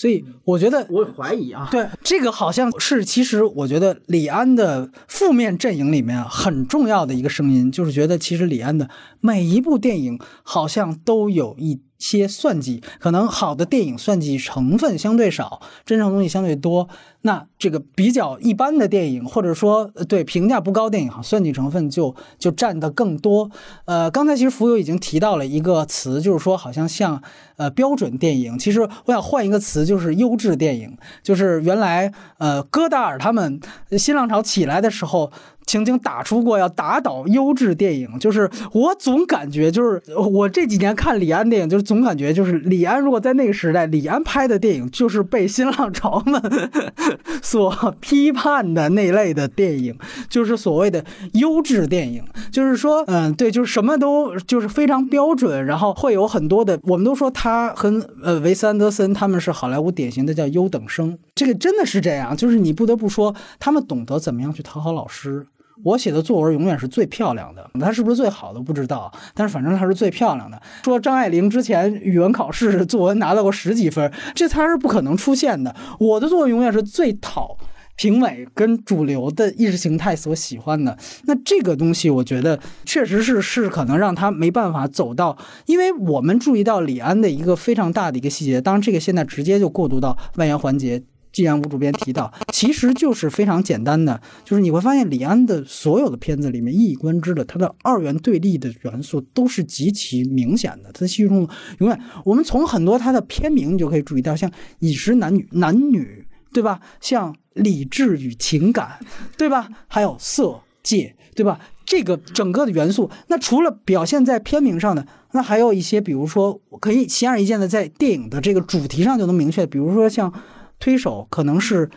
[0.00, 8.88] 所以我觉得，我怀疑啊，对这个好像是，其实我觉得李安的负面阵营里面很重要的一个声音，就是觉得其实李安的
[9.20, 11.82] 每一部电影好像都有一。
[12.00, 16.88] 些算计，可能好的电影算计成分相对少，真正东西相对多。
[17.22, 23.50] 那这个比较一般的电影，或者说对评价不高电影，哈，算计成分就就占的更多。
[23.84, 27.22] 呃，刚才其实福友已经提到了一个词，就是说好像像
[27.56, 28.58] 呃标准电影。
[28.58, 30.96] 其实我想换一个词，就是优质电影。
[31.22, 33.60] 就是原来呃戈达尔他们
[33.98, 35.30] 新浪潮起来的时候。
[35.70, 46.42] 曾经打出过要打倒优质电影，就是我总感觉就是我这几年看李安电影，就是总感觉就是李安如果在那个时代，李安拍的电影就是被新浪潮们
[47.40, 49.96] 所批判的那类的电影，
[50.28, 65.46] 就是所谓的优质电影，就是说，嗯，对，就是什么都就是非常标准，然后会有很多的，我们都说他和呃维斯安德森他们是好莱坞典型的叫优等生，这个真的是这样，就是你不得不说他们懂得怎么样去讨好老师。
[65.84, 70.60] 我写的作文永远是最漂亮的，他是不是最好的不知道，但是反正他是最漂亮的。
[70.84, 75.74] 说张爱玲之前语文考试作文拿到过十几分，这才是不可能出现的。
[75.98, 77.56] 我的作文永远是最讨
[77.96, 80.96] 评委跟主流的意识形态所喜欢的。
[81.24, 85.36] 那这个东西，我觉得确实是是可能让他没办法走到，
[85.66, 91.02] 因为我们注意到李安的一个非常大的一个细节，当然这个现在直接就过渡到外延环节。
[91.32, 100.90] 既然吴主编提到，其实就是非常简单的，就是你会发现李安的所有的片子里面一以贯之的，他的二元对立的元素都是极其明显的。
[100.92, 101.48] 他戏剧中
[101.78, 104.50] 永远，我们从很多他的片名你就可以注意到，像
[104.80, 106.80] 饮食男女男女，对吧？
[107.00, 108.98] 像理智与情感，
[109.36, 109.68] 对吧？
[109.88, 111.60] 还有色戒，对吧？
[111.84, 120.32] 这个整个的元素，那除了表现在片名上的，那还有一些，比如说可以显而易见的在电影的这个主题上就能明确，比如说像
[120.80, 121.88] 推手可能是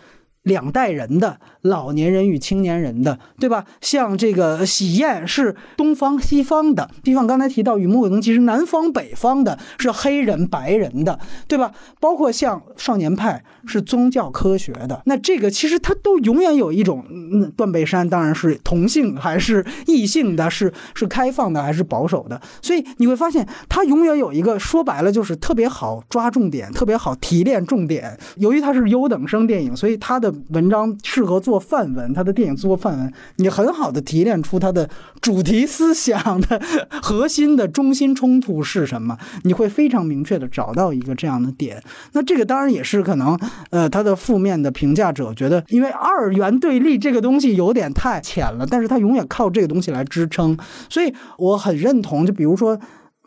[0.44, 1.40] 两代人的。
[1.64, 3.66] 老年人与青年人的，对吧？
[3.80, 11.18] 像这个喜宴是东方西方的，地方刚才提到与木伟东其实南方北方的，是黑人白人的，
[11.48, 11.72] 对吧？
[12.02, 28.20] 包括像少年派是宗教科学的，那这个其实它都永远有一种，嗯，断背山当然是同性还是异性的，是是开放的还是保守的，所以你会发现它永远有一个说白了就是特别好抓重点，特别好提炼重点。
[28.36, 31.53] 由于它是优等生电影，所以它的文章适合做。
[31.54, 34.90] 做范文，他的电影做范文，你很好的提炼出他的
[35.22, 36.60] 主题思想的
[37.00, 41.80] 核心的中心冲突是什么，你会非常明确的找到一个这样的点。
[42.14, 43.40] 那这个当然也是可能，
[43.70, 50.58] 呃，他的负面的评价者觉得，因为二元对立这个东西有点太浅了，但是他永远靠这个东西来支撑，
[50.90, 52.26] 所以我很认同。
[52.26, 52.80] 就比如说。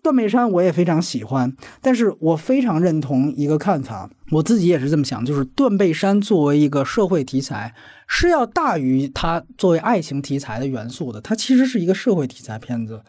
[0.03, 7.74] 断背山我也非常喜欢，但是我非常认同一个看法，我自己也是这么想，就是断背山作为一个社会题材
[8.06, 13.02] 是要大于它作为爱情题材的元素的，它其实是一个社会题材片子，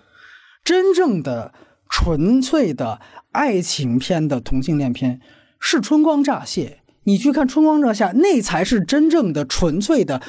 [0.64, 1.54] 真正的
[1.90, 3.00] 纯粹的
[3.32, 5.22] 爱情片的同性恋片
[5.60, 10.22] 是春光乍泄，你去看春光乍泄，那才是真正的纯粹的，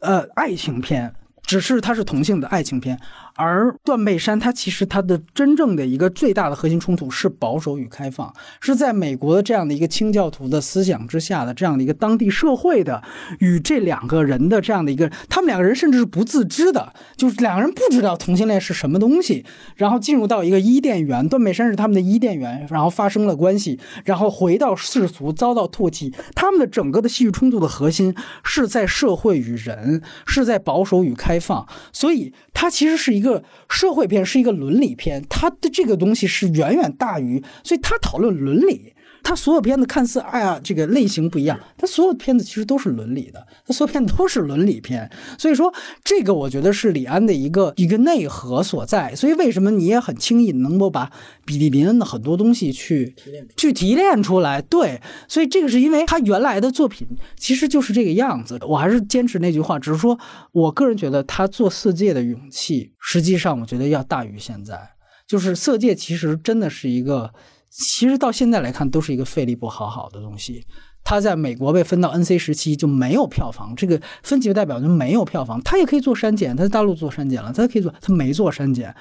[0.00, 2.98] 呃，爱情片，只是它是同性的爱情片。
[3.42, 13.02] 而断背山，它其实它的真正的一个最大的核心冲突是保守与开放，是在美国的这样的一个清教徒的思想之下的这样的一个当地社会的
[13.40, 19.44] 与这两个人的这样的一个，他们两个人甚至是不自知的，就是两个人不知道同性恋是什么东西，
[19.76, 28.14] 然后进入到一个伊甸园，断背山是他们的伊甸园，然后发生了关系，然后回到世俗遭到唾弃，他们的整个的戏剧冲突的核心
[28.44, 33.22] 是在社会与人，是在保守与开放，所以它其实是一。
[33.22, 33.31] 个
[33.68, 38.94] 社会片是一个伦理片，它的这个东西是远远大于，所以他讨论伦理。
[39.22, 45.10] 它所有片子看似哎呀这个类型不一样，他所有片子其实都是伦理的，他所有片子都是伦理片。
[45.38, 45.72] 所以说
[46.04, 49.14] 这个我觉得是李安的一个一个内核所在。
[49.14, 51.10] 所以为什么你也很轻易能够把
[51.44, 53.14] 比利林恩的很多东西去
[53.56, 54.60] 去提炼出来？
[54.60, 58.58] 对，所以这个是因为他原来的作品其实就是这个样子。
[58.68, 60.18] 我还是坚持那句话，只是说
[60.52, 64.78] 我个人觉得他做色戒的勇气，实际上我觉得要大于现在。
[65.26, 67.32] 就是色戒其实真的是一个。
[67.72, 70.64] 其实到现在来看，都是一个费力不讨好的东西。
[71.02, 75.60] 它在美国被分到 NC 时期就没有票房，这个分级代表就没有票房。
[75.62, 78.94] 它也可以做删减，它在大陆做删减了，它可以做，它没做删减。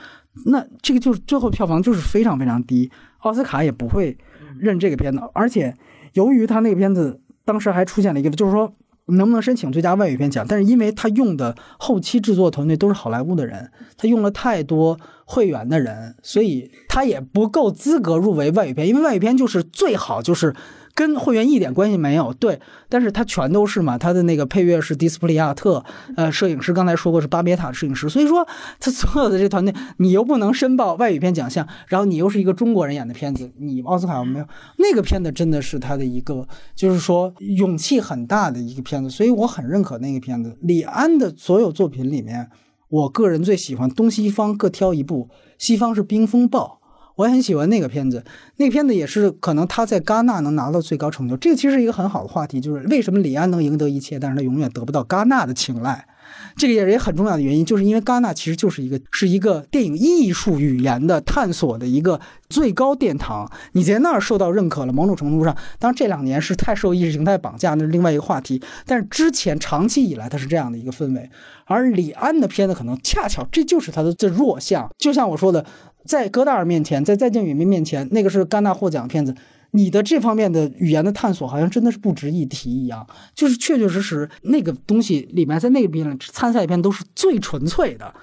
[0.46, 2.90] 那这个就是最后票房就是非常非常低，
[3.20, 4.18] 奥斯卡也不会
[4.58, 5.20] 认这个片子。
[5.34, 5.76] 而且
[6.14, 8.74] 由于他那个片子当时还出现了一个，就是说。
[9.12, 10.46] 能不能申请最佳外语片奖？
[10.48, 18.88] 但是因为他用的后期制作团队都是好莱坞的人，他用了太多会员的人，所以他也不够资格入围外语片。
[18.88, 20.56] 因为外语片就是最好就是。
[21.02, 25.84] 跟会员一点关系没有，对，但是他全都是嘛，他的那个配乐是迪斯普里亚特，
[26.16, 28.48] 呃，摄影师刚才说过是巴别塔摄影师，所以说
[28.80, 34.46] 他所有的这团队，你又不能申报外语片奖项，然后你又是一个中国人演的片子，你奥斯卡没有
[34.78, 40.56] 那个片子真的是他的一个，就是说勇气很大的一个片子，所以我很认可那个片子。
[40.62, 42.48] 李安的所有作品里面，
[42.90, 46.78] 我个人最喜欢东西方各挑一部，西方是《冰风暴》。
[47.22, 48.24] 我也很喜欢那个片子，
[48.58, 51.38] 那个片子也是可能他在戛纳能拿到最高成就。
[51.38, 56.08] 这个其实是一个很好的话题，就是为什么李安能赢得一切，但是他永远得不到戛纳的青睐。
[56.56, 62.20] 这个也是也很重要的原因，就是因为戛纳其实就是一个是一个电影艺术语言的探索的一个
[62.50, 63.50] 最高殿堂。
[63.74, 68.62] 你在那儿受到认可了，某种程度上，当然这两年是太受意识形态绑架，那是另外一个话题。
[68.86, 71.30] 但是之前长期以来，它是这样的一个氛围。
[71.66, 75.66] 而李安的片子可能恰巧这就是他的这弱项，就像我说的。
[76.06, 79.36] 在戈达尔面前，在再见远兵面前，那个是戛纳获奖片子，
[79.72, 83.06] 你的这方面的语言的探索好像真的是不值一提一样，
[83.36, 88.14] 就是确确实实那个东西里面，在那个边参赛片都是最纯粹的，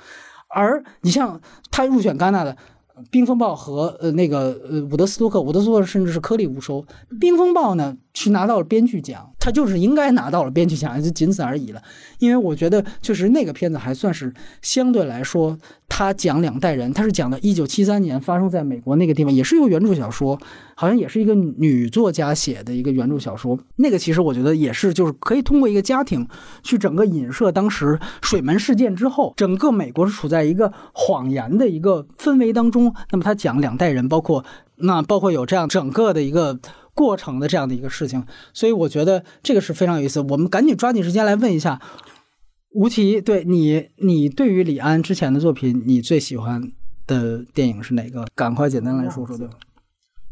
[0.48, 1.40] 而你像
[1.70, 2.56] 他入选戛纳的。
[3.12, 6.84] 冰风暴和呃那个呃伍德斯托克，伍德斯托克甚至是颗粒无收。
[7.20, 11.80] 冰风暴呢去拿到了编剧奖，他就是应该拿到了编剧奖，就仅此而已了。
[12.18, 15.56] 因为我觉得，确实那个片子还算是相对来说，
[15.88, 20.36] 他讲两代人，他是讲的一九七三年发生在美国那个地方，也是一个原著小说，
[20.74, 23.56] 好像也是一个女作家写的一个原著小说。
[23.76, 26.26] 那个其实我觉得也是，就是可以通过一个家庭
[26.64, 32.92] 去整个影射当时水门事件之后，整个美国是处在一个谎言的一个氛围当中。
[33.12, 34.44] 那么他讲两代人，包括
[34.78, 36.58] 那包括有这样整个的一个。
[36.98, 40.20] 过程的这样的一个事情，所以我觉得这个是非常有意思。
[40.20, 41.80] 我们赶紧抓紧时间来问一下
[42.72, 46.60] 吴奇，对你，你对于李安之前的作品，你最喜欢
[47.06, 48.26] 的电影是哪个？
[48.34, 49.54] 赶快简单来说说，对吧？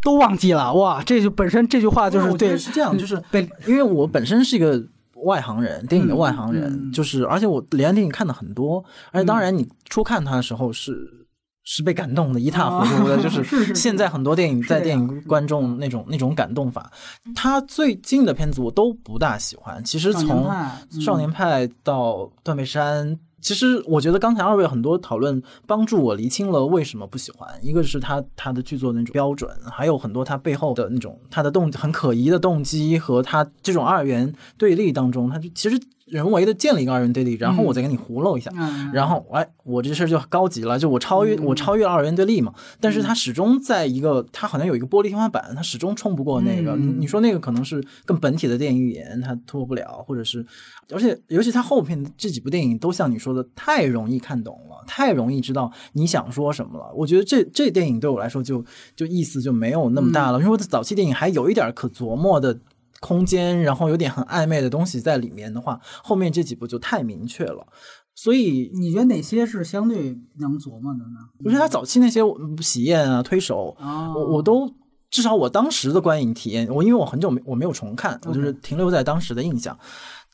[0.03, 1.01] 都忘记了哇！
[1.05, 4.85] 这就本身这句话就是对，是这样，就是被，因为我本身是一个
[5.25, 11.26] 外行人，电影的外行人，就是而且我李安电影看的很多，而且当然你初看他的时候是。
[11.69, 16.91] 是被感动的一塌糊涂的，就是现在很多电影在电影观众那种那种感动法。
[17.35, 19.83] 他最近的片子我都不大喜欢。
[19.85, 20.47] 其实从
[21.05, 22.13] 《少年派》到
[22.45, 27.49] 《断背山》，其实我觉得刚才二位很多讨论帮助我厘清了为什么不喜欢。
[27.61, 35.77] 一个是他他的剧作那种标准，还有很多他背后的那种他的动很可疑的动机和他这种二元对立当中，他就其实。
[36.07, 38.51] 人为的建了一个二元对立，然后我再给你糊弄一下，
[38.93, 42.55] 然后哎，我这事儿就高级了，就我超越我超越了二元对立嘛。
[42.81, 46.77] 但是它始终在一个，它好像有一个玻璃天花板，它始终冲不过那个。
[46.77, 50.47] 你说那个可能是更本体的电影语言，它突破不了，或者是，
[50.93, 56.93] 而且尤其它后片这几部电影都像你说的太容易看懂了，太容易知道你想说什么了。
[56.95, 58.65] 我觉得这这电影对我来说就
[58.95, 62.57] 就意思就没有那么大了，因为早期电影还有一点可琢磨的。
[63.01, 67.67] 空间，然后有点很暧昧的东西在里面的话，后面这几部就太明确了。
[68.15, 71.21] 所以你觉得哪些是相对能琢磨的呢？
[71.45, 72.23] 我觉得他早期那些
[72.63, 74.73] 喜宴啊、推手，我我都
[75.11, 79.79] 至少我当时的观影体验，我因为我很久没我没有重看，我就是停留在当时的印象。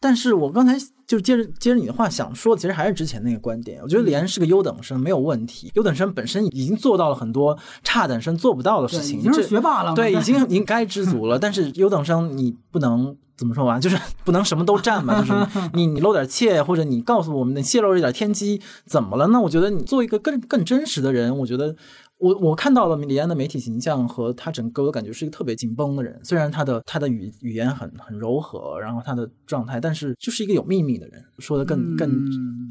[0.03, 0.77] 但是我刚才
[1.07, 3.81] 就接着接着你的话想说，其实还是之前那个观点。
[3.81, 5.70] 我觉得李安是个优等生，没有问题。
[5.74, 9.95] 优等生本身已经做到了很多差等生做不到的事情，已经是学霸了。
[9.95, 11.39] 对，已经应该知足了。
[11.39, 15.20] 但是优等生你不能怎么说吧，就是不能什么都占嘛。
[15.20, 15.33] 就是
[15.74, 19.29] 你 你露点怯，或者你告诉我们你泄露一点天机，怎么了？
[19.29, 21.77] 呢我觉得你做一个更更真实的人，我觉得。
[22.23, 26.16] 我我看到了李安的媒体形象和他整个，我感觉是一个特别紧绷的人。
[26.23, 32.24] 虽然他的他的语语言很很柔和，然后他的状态，但是就是一个有秘密的人，说的更更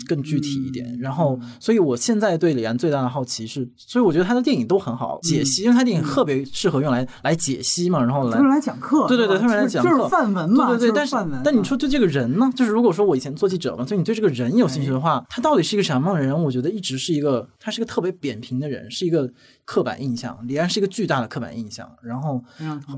[0.07, 0.97] 更具体一点。
[0.97, 9.05] 然后，所以我现在对李安最大的好奇是，所以我觉得他的电影都很好解析，因为他电影特别适合用来来解析嘛，然后来用来讲课。
[9.09, 10.69] 对对对，用来讲课就是范文嘛。
[10.69, 12.49] 对对对，但是但你说对这个人呢？
[12.55, 16.41] 就是如果说我以前做记者嘛，所以你对这个人有兴趣的话，他到底是一个什么样的人？
[16.41, 19.29] 我觉得一直是一个，他是一个特别扁平的人，是一个。
[19.65, 22.43] 刻板印象，李安是一个巨大的刻板印象，然后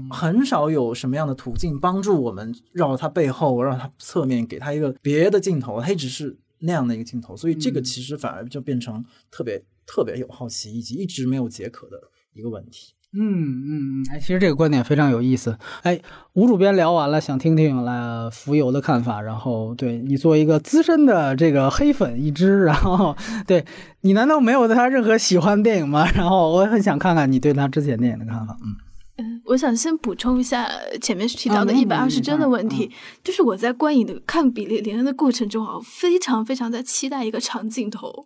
[0.09, 11.97] 很少有什么样的途径帮助我们绕他背后，让他侧面给他一个别的镜头，他一直是那样的一个镜头，所以这个其实反而就变成特别特别有好奇以及一直没有解渴的
[12.33, 12.93] 一个问题。
[13.15, 15.55] 嗯嗯嗯，哎，其实这个观点非常有意思。
[15.83, 15.99] 哎，
[16.33, 19.21] 吴主编聊完了，想听听来浮游的看法。
[19.21, 23.15] 然后，对你作为一个资深的这个黑粉一支，然后
[23.45, 23.63] 对
[24.01, 26.07] 你难道没有对他任何喜欢电影吗？
[26.15, 28.57] 然后我很想看看你对他之前电影的看法。
[28.63, 28.75] 嗯
[29.19, 30.67] 嗯，我想先补充一下
[30.99, 32.89] 前面提到的一百二十帧的问题，
[33.23, 38.25] 就是我在观影的看比利连恩的过程中啊，非常非常在期待一个长镜头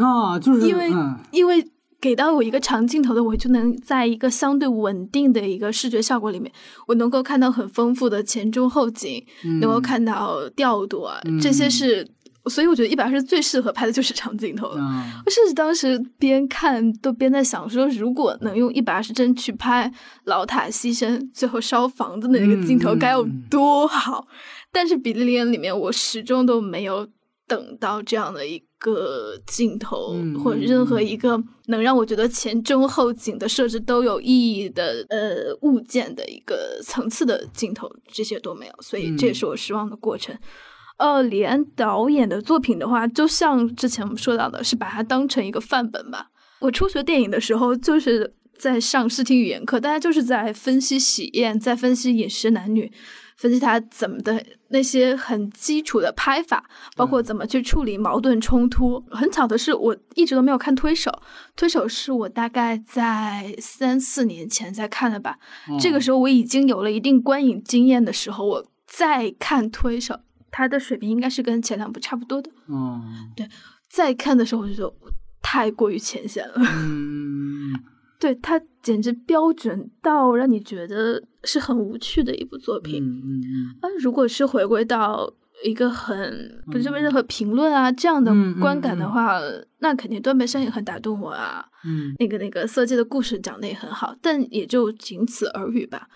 [0.00, 0.92] 啊，就是因为
[1.32, 1.66] 因为。
[2.02, 6.50] 给到我一个长镜头的，我就能在一个相对稳定的一个视觉效果里面，
[6.88, 9.24] 我能够看到很丰富的前中后景，
[9.60, 12.04] 能够看到调度啊，这些是，
[12.46, 14.82] 所以我觉得一百二十最适合拍的就是 长镜头了。
[15.24, 19.88] 我甚至当时边看都边在想说，如果能用一百二十帧去拍
[20.24, 24.26] 老塔牺牲最后烧房子的那个镜头该有多好。
[24.72, 27.06] 但是比利林恩里面，我始终都没有
[27.52, 28.62] 等到这样的一。
[28.82, 40.36] 个镜头或者任何一个能让我觉得前中后景的设置都有意义的呃物件的一个层次的镜头，这些都没有，所以这也是我失望的过程。
[40.96, 46.30] 呃，李安导演的作品的话，就像之前我们说到的，是把它当成一个范本吧。
[46.58, 52.90] 我初学电影的时候，就是在上视听语言课，大家就是在分析喜宴，在分析饮食男女。
[53.36, 56.64] 分析他怎么的那些很基础的拍法，
[56.96, 59.02] 包括怎么去处理矛盾冲突。
[59.10, 61.10] 很巧的是，我一直都没有看《推手》，
[61.56, 65.38] 《推手》是我大概在三四年前在看的吧。
[65.80, 70.14] 这个时候我已经有了一定观影经验的时候，我再看《推手》，
[70.50, 72.50] 他的水平应该是跟前两部差不多的。
[72.68, 73.48] 嗯，对，
[73.90, 74.94] 再看的时候我就觉得
[75.40, 76.54] 太过于浅显了。
[76.58, 77.72] 嗯，
[78.20, 81.24] 对，他简直标准到让你觉得。
[81.44, 83.02] 是很无趣的一部作品。
[83.02, 83.22] 嗯
[84.00, 85.32] 如果是回归到
[85.64, 89.38] 一个很不是任何评论啊这样的观感的话，
[89.78, 91.64] 那肯定断背山也很打动我啊。
[91.84, 96.08] 嗯那个那个色戒的故事讲的也很好，但也就仅此而已吧。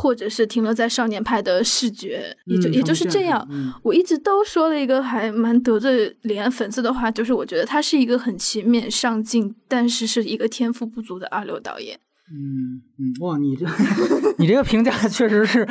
[0.00, 3.44] 或者是停留在少年派的视觉，也就、嗯也就是这样。
[3.50, 11.98] 嗯我一直都说了一个还蛮得罪李安粉丝的话，就是我觉得他是一个很勤勉上进，但是是一个天赋不足的二流导演。
[12.30, 13.64] 嗯嗯，哇，你这
[14.38, 15.66] 你这个评价确实是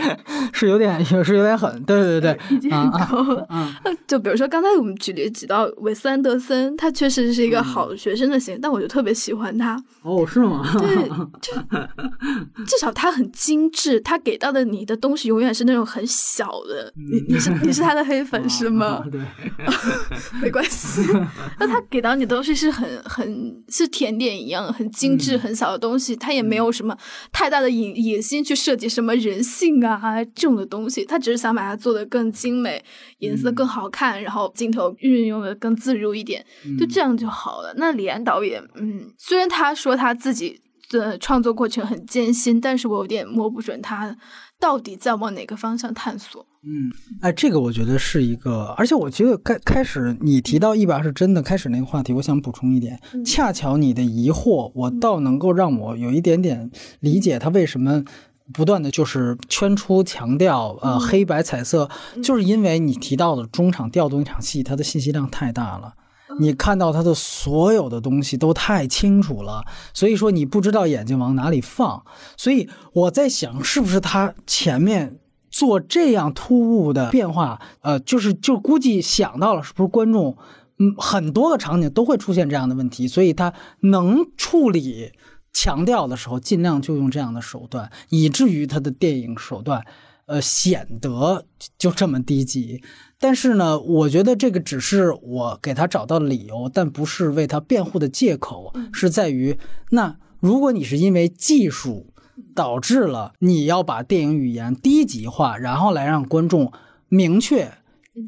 [0.54, 3.74] 是有点也是有点狠，对对对对，啊啊啊，
[4.08, 9.82] 就比如说刚才我们举例举到韦斯安德森，他确实是一个好学生的型，但我就特别喜欢他。
[10.04, 10.66] 哦，是吗？
[10.80, 11.10] 对，
[11.41, 11.54] 就
[12.66, 16.94] 至少他很精致，他给到的你的东西永远是那种很小的。
[16.95, 19.04] 你你是你是他的黑粉是吗？
[19.12, 19.20] 对，
[20.41, 21.02] 没关系，
[21.60, 26.98] 那他给到你的东西是很很是甜点一样，很精致、很小的东西，他也没有什么
[27.31, 32.84] 太大的野野心去设计什么人性啊 这种的东西，他只是想把它做得更精美，
[33.19, 36.45] 颜色更好看，然后镜头运用的更自如一点，
[36.80, 37.73] 就这样就好了。
[37.77, 44.18] 那李安导演，嗯，虽然他说他自己的创作过程很艰辛，但是我有点摸不准他
[44.60, 46.47] 到底在往哪个方向探索。
[46.64, 56.70] 嗯，哎，这个我觉得是一个，而且我觉得开开始你提到一把是真的开始那个话题，我想补充一点，恰巧你的疑惑，我倒能够让我有一点点
[57.00, 58.04] 理解他为什么。
[58.54, 61.90] 不断的就是圈出强调，呃，黑白彩色，
[62.24, 65.96] 就是因为你提到的中场调动一场戏，它的信息量太大了。
[66.40, 72.02] 你看到它的所有的东西都太清楚了，所以说你不知道眼睛往哪里放。
[72.38, 75.18] 所以我在想，是不是他前面
[75.49, 80.38] 做这样突兀的变化，呃，就是就估计想到了，是不是观众，
[80.80, 85.11] 嗯，很多个场景都会出现这样的问题，所以他能处理
[85.52, 89.84] 强调的时候，尽量就用这样的手段，以至于他的电影手段。
[90.28, 91.45] 呃，显得
[91.78, 92.84] 就这么低级，
[93.18, 99.57] 但是呢，我觉得这个只是我给他找到的理由，但不是为他辩护的借口，是在于
[99.91, 102.07] 那如果你是因为技术
[102.58, 106.72] 导致了你要把电影语言低级化，然后来让观众
[107.08, 107.72] 明确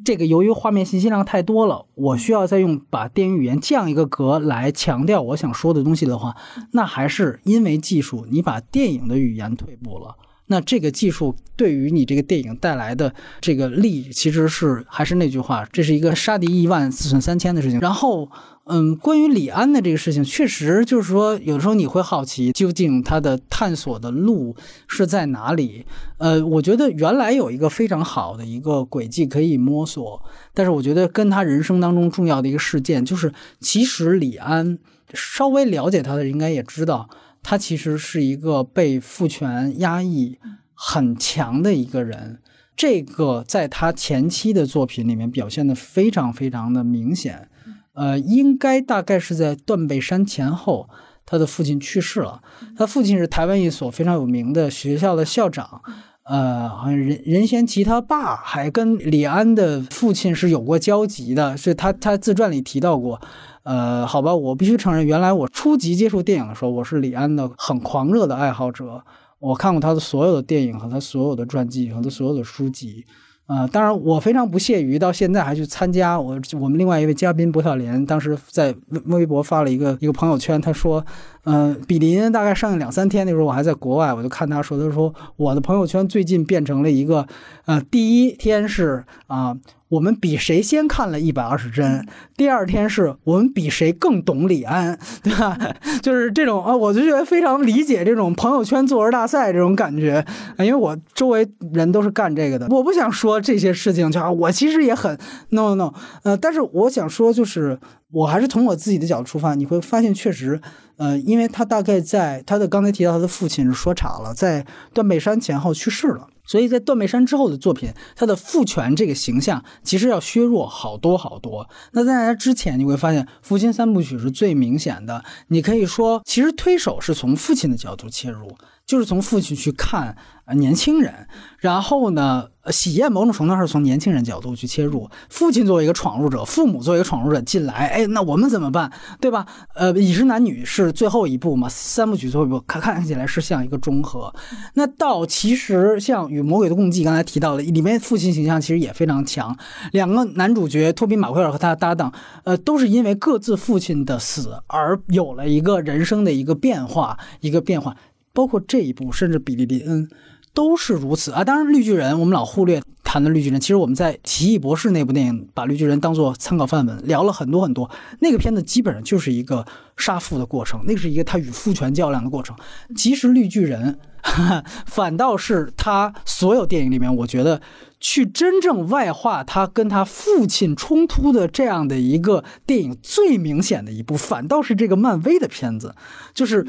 [0.06, 6.36] 这个由于画面信息量太多了，我需要再用把电影语言降一个格来强调我想说的东西的话，
[6.74, 10.16] 那还是因为技术你把电影的语言退步了。
[10.52, 17.80] 那这个技术对于你这个电影带来的这个利，其实是还是那句话，这是一个杀敌一万自损三千的事情。
[17.80, 18.30] 然后，
[18.72, 24.56] 嗯，关于李安的这个事情，确实就是说，有的时候你会好奇，究竟他的探索的路
[24.88, 25.88] 是在哪里？
[26.20, 30.24] 呃，我觉得原来有一个非常好的一个轨迹可以摸索，
[30.54, 34.78] 但是我觉得跟他人生当中重要的一个事件，就是其实李安
[35.16, 37.10] 稍微了解他的人应该也知道。
[37.42, 40.38] 他其实是一个被父权压抑
[40.76, 42.40] 很强的一个人，
[42.76, 47.50] 这个在他前期的作品里面表现的非常非常的明显。
[47.94, 50.90] 呃，应该大概是在断背山前后，
[51.26, 52.42] 他的父亲去世了。
[52.78, 55.82] 他父亲是台湾一所非常有名的学校的校长，
[56.24, 63.20] 呃，好像任任贤齐他爸还跟李安的父亲是有过交集的，所以他他自传里提到过。
[63.64, 69.04] 呃，好吧，我必须承认，原来我初级接触电影的时候，我是李安的很狂热的爱好者。
[69.40, 73.06] 我看过他的所有的电影和他所有的传记和他所有的书籍。
[73.50, 76.20] 呃，当然，我非常不屑于到现在还去参加。
[76.22, 78.72] 我我们另外一位嘉宾薄晓莲当时在
[79.06, 81.04] 微博发了一个一个朋友圈，他说，
[81.44, 87.28] 嗯、呃，比林大概上映两三天那时候，我还在国外，我就看他说，他说我的朋友圈最近变成了一个，
[87.66, 89.58] 呃，第一天是啊。
[89.90, 92.06] 我们比谁先看了一百二十帧，
[92.38, 95.58] 第二天是我们比谁更懂李安，对吧？
[96.04, 100.24] 就是这种啊，我就觉得非常理解这种朋友圈作文大赛这种感觉，
[100.60, 102.68] 因为我周围人都是干这个的。
[102.70, 105.18] 我不想说这些事情，就我其实也很
[105.50, 105.92] no no，
[106.22, 107.80] 呃，但是我想说就是。
[108.12, 110.60] 我还是从我自己的角度出发，你会发现确实，
[111.00, 121.70] 呃，因为他大概在他的刚才提到他的父亲是说岔了，在断背山前后去世了，所以在断背山之后的作品，他的父权这个形象其实要削弱好多好多。
[121.94, 128.52] 那在他之前，你会发现父亲三部曲是最明显的，你可以说，其实推手是从父亲的角度切入。
[128.90, 131.28] 就是从父亲去看呃年轻人，
[131.60, 135.08] 然后呢，喜宴某种程度上是从年轻人角度去切入。
[135.30, 138.92] 父亲作为一个闯入者，父母作为一个闯入者进来，哎，那我们怎么办，
[139.22, 139.46] 对吧？
[139.76, 144.34] 呃，已知男女是最后一步嘛，三部曲最后一步，看看起来是像一个中和。
[144.74, 149.56] 那到其实像与魔鬼的共济，刚才提到了，里面父亲形象其实也非常强。
[149.92, 152.12] 两个男主角托比马奎尔和他的搭档，
[152.44, 157.96] 呃，都是因为各自父亲的死而有了一个人生的一个变化，一个变化。
[158.34, 160.10] 包括这一部，甚至比利林恩，
[160.54, 161.44] 都是如此啊。
[161.44, 167.90] 当然，绿巨人我们老忽略谈的绿巨人，其实我们在《奇异博士》那部电影把绿巨人当做参考范本聊了很多很多。
[168.20, 169.66] 那个片子基本上就是一个
[169.98, 172.56] 杀父的过程，那是一个他与父权较量的过程。
[172.96, 173.98] 其实绿巨人
[174.86, 177.62] 反倒是他所有电影里面，我觉得
[178.00, 185.96] 去真正外化他跟他父亲冲突的这样的一个电影最明显的一部，反倒是这个漫威的片子，
[186.34, 186.68] 就是。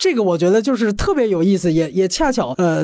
[0.00, 2.82] 这个我觉得就是特别有意思，也也恰巧，呃，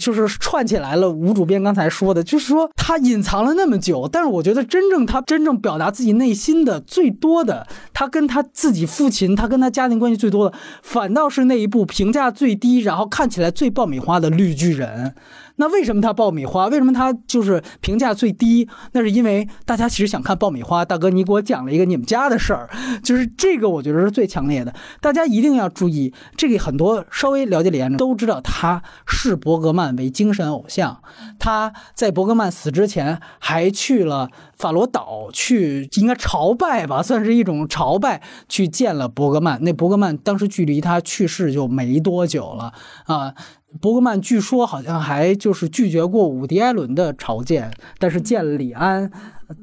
[0.00, 1.10] 就是串起来了。
[1.10, 15.14] 吴主编刚才说的，就是说他隐藏了那么久，但是我觉得真正他真正表达自己内心的最多的，他跟他自己父亲，他跟他家庭关系最多的，反倒是那一部评价最低，然后看起来最爆米花的绿巨人。
[15.56, 16.66] 那为什么他爆米花？
[16.66, 18.68] 为什么他就是评价最低？
[18.92, 20.84] 那是因为大家其实想看爆米花。
[20.84, 22.68] 大哥，你给我讲了一个你们家的事儿，
[23.02, 24.74] 就是这个，我觉得是最强烈的。
[25.00, 31.00] 大家一定要注意，这个很多稍微了解李安都知道，他视伯格曼为精神偶像。
[31.38, 39.62] 他在伯格曼死之前还去了法罗岛，去应该朝拜吧，算是一种朝拜，去见了伯格曼。
[39.62, 42.72] 那伯格曼当时距离他去世就没多久了
[43.06, 43.34] 啊。
[43.80, 49.10] 伯格曼据说好像还就是拒绝过伍迪·艾伦的朝见，但是见了李安。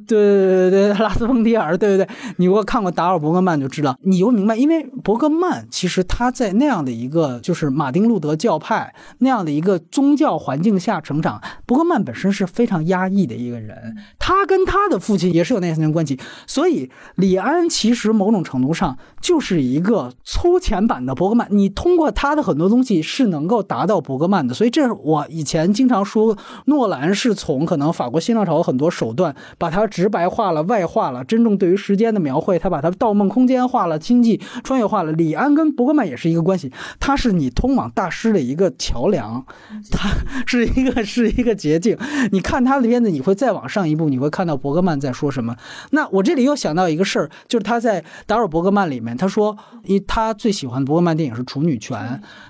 [0.08, 29.71] 对对对对，拉斯冯提尔，对对对，你如果看过达尔伯格曼就知道，你会明白，因为伯格曼其实他在那样的一个就是马丁路德教派那样的一个宗教环境下成长，伯格曼本身是非常压抑的一个人，他跟他的父亲也是有那层关系，所以李安其实某种程度上就是一个粗浅版的伯格曼，你通过他的很多东西是能够达到伯格曼的，所以这是我以前经常说，诺兰是从可能法国新浪潮很多手段把。
[29.72, 35.12] 他直白化了，外化了，真正对于时间的描绘，他把它盗梦空间化了，经济穿越化了。
[35.14, 39.44] 李安跟伯格曼也是一个关系，他是你通往大师的一个桥梁，
[39.90, 40.10] 他
[40.46, 41.98] 是一个是一个捷径。
[42.32, 45.56] 你看他的片子，你会再往上一步，你会看到伯格曼在说什么。
[45.92, 51.98] 那我这里又想到一个事儿，就是他在达尔伯格曼里面，他说，因他最喜欢伯格曼电影是《处女权》，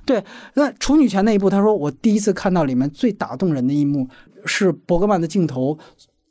[0.05, 0.23] 对，
[0.55, 4.07] 那《处女权》那一部，他说我第一次看到里面最打动人的一幕
[4.45, 5.77] 是伯格曼的镜头。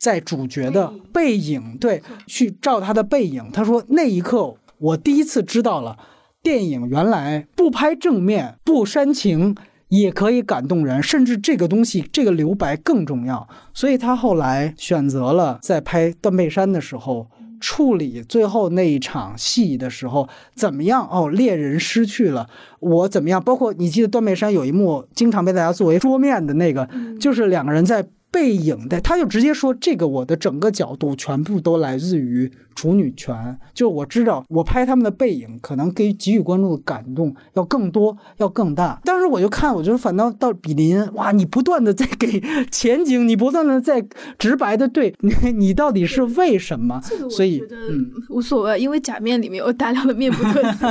[0.01, 3.51] 在主角的背影，对，去照他的背影。
[3.52, 5.98] 他说那一刻，我第一次知道了，
[6.43, 9.55] 电影原来不拍正面、不煽情
[9.89, 13.47] 也可以感动人，甚至这个东西，这个留白更重要。
[13.74, 17.28] 所以他后来选择了在拍断背山的时候，
[17.60, 21.06] 处理最后那一场戏的时候，怎么样？
[21.10, 22.48] 哦，猎人失去了
[22.78, 23.43] 我，怎么样？
[23.43, 26.89] 包括你记得断背山有一幕，经常被大家作为桌面的那个，
[27.20, 28.06] 就是两个人在。
[28.31, 32.51] 背影的，他就直接说：“这个我的整个角度全部都来自于
[32.81, 39.01] 处女权。”就我知道，我拍他们的背影，可能给给予观众的感动要更多，要更大。
[39.05, 42.40] 当时我就看，我觉得反倒到比林，哇，你不断的在给
[42.70, 44.02] 前景，你不断的在
[44.39, 47.01] 直白的对你，你到底是为什么？
[47.28, 50.86] 所以嗯，无所谓，因为假面里面有大量的面部特写，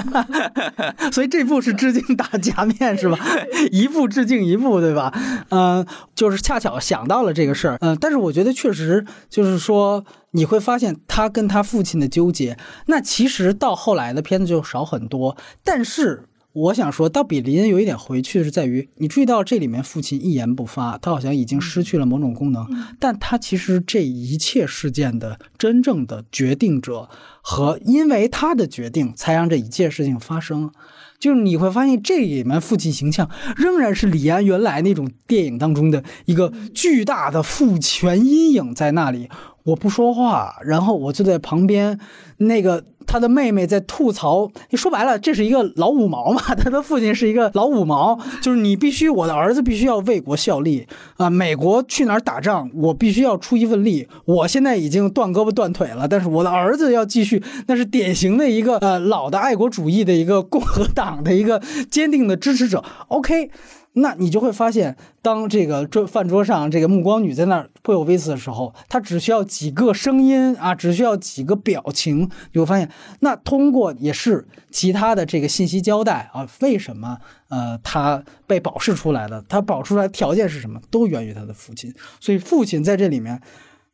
[1.12, 3.18] 所以这部是致敬打假面是吧？
[3.72, 5.12] 一部致敬一部，对吧？
[5.50, 7.30] 嗯，就是恰巧想到了。
[7.40, 12.58] 这个事儿，嗯，但是我觉得确实就是说，你会发现他跟他父亲的纠结，
[12.88, 15.36] 那其实到后来的片子就少很多。
[15.64, 22.68] 但是我想说到比林有一点回去是在于，你注意到这里面父亲一言不发，他好像已经失去了某种功能，
[23.00, 27.08] 但他其实这一切事件的真正的决定者，
[27.42, 30.72] 和因为他的决定才让这一切事情发生。
[31.20, 39.30] 就是你会发现，这里面父亲形象仍然是李安原来那种电影当中的一个巨大的父权阴影在那里。
[39.64, 42.00] 我不说话，然后我就在旁边，
[42.38, 44.50] 那个他的妹妹在吐槽。
[44.72, 46.42] 说白了，这是一个老五毛嘛？
[46.56, 50.88] 他的父亲是一个老五毛，就是你必须，我的儿子必须要为国效力
[51.18, 51.30] 啊！
[51.30, 54.08] 美国去哪儿打仗，我必须要出一份力。
[54.26, 61.62] 我现在已经断胳膊断腿了，但是我的儿子要继续，那是典型的一个呃老的爱国主义的一个共和党的一个
[61.92, 62.84] 坚定的支持者。
[63.10, 63.52] OK。
[63.94, 72.90] 那你就会发现，当这个桌饭桌上这个目光女在那儿颇有微词的时候，她只需要几个声音啊，只需要几个表情，你会发现，
[73.22, 77.18] 那通过也是其他的这个信息交代啊，为什么
[77.50, 79.44] 呃她被保释出来的？
[79.50, 80.80] 她保出来条件是什么？
[80.92, 83.42] 都源于她的父亲，所以父亲在这里面。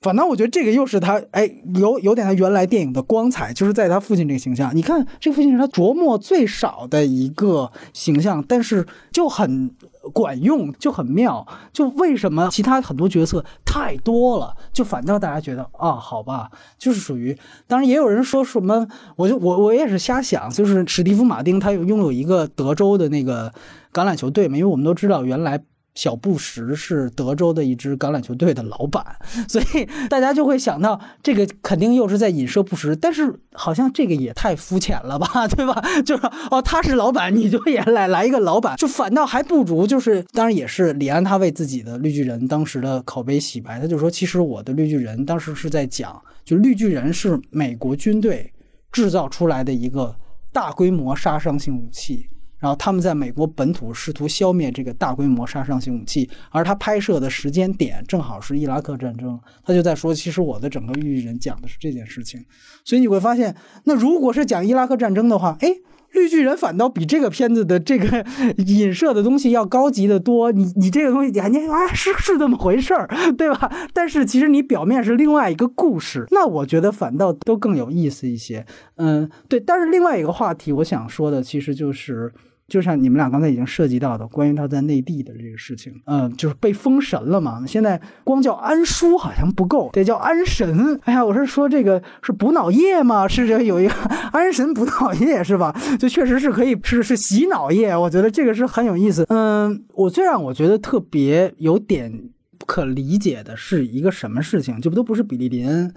[0.06, 4.70] 反倒我觉得这个又是他，哎，有有点他原来电影的光彩，就是在他父亲这个形象。
[4.76, 9.72] 你看，这个父亲是他琢磨最少的一个形象，但是就很
[10.14, 11.48] 管用，就很妙。
[11.74, 17.36] 就为什么其他很多角色太多了，就反倒大家觉得啊，好吧，就是属于。
[17.66, 23.52] 当然也有人说什么，我就我我也是瞎想，就是史蒂夫·马丁他有拥有一个德州的那个
[23.92, 25.64] 橄榄球队嘛，因为我们都知道原来。
[25.96, 29.04] 小布什是德州的一支橄榄球队的老板，
[29.48, 35.82] 所以大家就会想到这个肯定又是在影射布什，但是好像这个也太肤浅了吧， 对吧？
[36.06, 48.52] 就是哦，他是老板，你就也来来一个老板，就反倒还不如就是，当然也是李安他为自己的绿巨人当时的口碑洗白，他就说其实我的绿巨人当时是在讲，就绿巨人是美国军队
[48.92, 50.14] 制造出来的一个
[50.52, 52.30] 大规模杀伤性武器。
[52.58, 59.40] 然后他们在美国本土试图消灭这个大规模杀伤性武器，而他拍摄的时间点正好是伊拉克战争。
[59.64, 62.44] 他就在说，其实我的整个《预言人》讲的是这件事情。
[62.84, 65.70] 所以你会发现，那如果是讲伊拉克战争的话，哎。
[66.16, 68.26] 绿巨人反倒比这个片子的这个
[68.66, 70.52] 影射的东西要高级的多。
[70.52, 73.72] 你你这个东西，你你啊是是这么回事儿， 对吧？
[73.94, 78.66] 但是其实你表面是另外一个故事，那我觉得反倒都更有意思一些。
[78.96, 79.60] 嗯，对。
[79.60, 82.34] 但是另外一个话题，我想说的其实就是。
[82.68, 87.64] 就像你们俩刚才已经涉及到的，关于他在内地的这个事情，嗯，就是被封神了嘛。
[87.68, 91.00] 现在光叫安叔好像不够，得叫安神。
[91.04, 93.28] 哎呀，我是说这个是补脑液吗？
[93.28, 93.94] 是这有一个
[94.34, 95.76] 安神补脑液是吧？
[96.00, 99.26] 就确实是可以是是洗脑液，我觉得这个是很有意思。
[99.30, 102.12] 嗯，我最让我觉得特别有点
[102.58, 104.82] 不可理解的是一个什么事情？
[104.82, 105.94] 就不都不是比利林。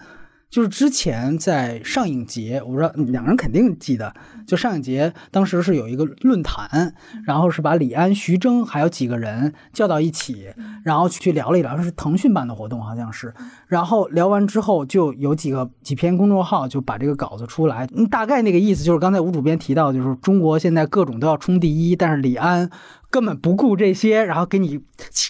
[0.51, 4.15] 就是之前在上影节，我不知道两人肯定记得，
[4.47, 6.95] 就上影节当时是有一个论坛，
[7.25, 10.49] 然后是把李安、徐峥还有几个人叫到一起，
[10.85, 13.33] 然后去聊了一聊，是腾讯办的活动，好像是。
[13.66, 22.70] 然后聊完之后，就有几个几篇公众号就把这个稿子出来，大概那个意思就是刚才吴主编提到，就是中国现在各种都要冲第一，但是李安。
[23.10, 24.80] 根本不顾这些，然后给你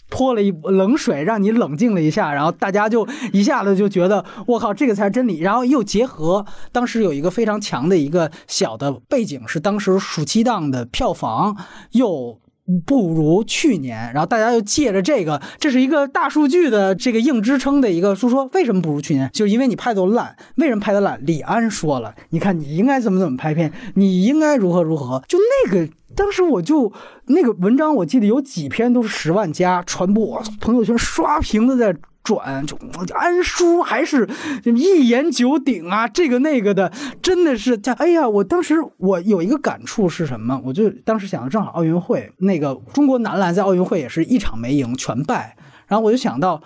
[0.08, 5.38] 泼了一冷水，让你冷静了一下，然后大家就一下子就觉得我靠，这个才是真理。
[5.40, 11.56] 然后又结合当时有一个非常强的一个小的背景，是当时暑期档的票房
[11.92, 12.40] 又
[12.84, 20.36] 不如去年，然后大家又借着这个，这是一个大数据的这个硬支撑的一个，说说为什么不如去年，就因为你拍的烂。
[20.56, 21.20] 为什么拍的烂？
[21.24, 25.88] 李安说了，你看你应该怎么怎么拍片，你应该如何如何，就那个。
[26.16, 26.92] 当时我就
[27.26, 31.94] 那个文章，我记得有几篇都是十万加传播，朋友圈刷屏的在
[32.24, 32.76] 转，就
[33.14, 34.28] 安叔还是
[34.64, 40.60] 一言九鼎啊，这个那个的，真的是，哎呀，我当时我有一个感触是什么？
[40.64, 45.56] 我就当时想到正好奥运会那个中国男篮在奥运会也是一场没赢全败，
[45.86, 46.62] 然后我就想到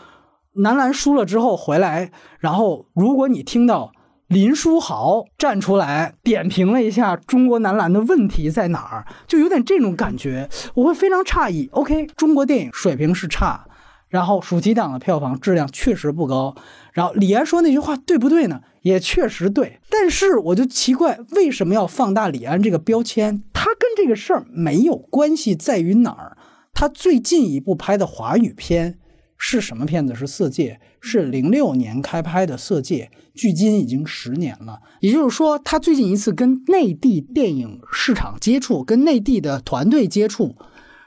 [0.55, 3.93] 男篮输了之后回来，然后如果你听到。
[4.33, 11.69] 林书豪站出来点评了一下中国男篮的问题在哪儿，就有点这种感觉，我会非常诧异。
[11.73, 13.67] OK，中国电影水平是差，
[14.09, 16.55] 然后暑期档的票房质量确实不高。
[16.93, 18.63] 然后李安说那句话对不对呢？
[18.81, 23.43] 也确实对，但是我就奇怪为什么要放大李安这个标签？
[23.53, 26.39] 他跟这个事儿没有关系，在于哪儿？
[26.73, 28.99] 他最近一部拍的华语片。
[29.45, 30.15] 是什么片子？
[30.15, 34.79] 是《色戒》，是零六年开拍的《色戒》，距今已经十年了。
[35.01, 40.55] 也就是说，他最近一次跟内地电影市场接触，跟内地的团队接触，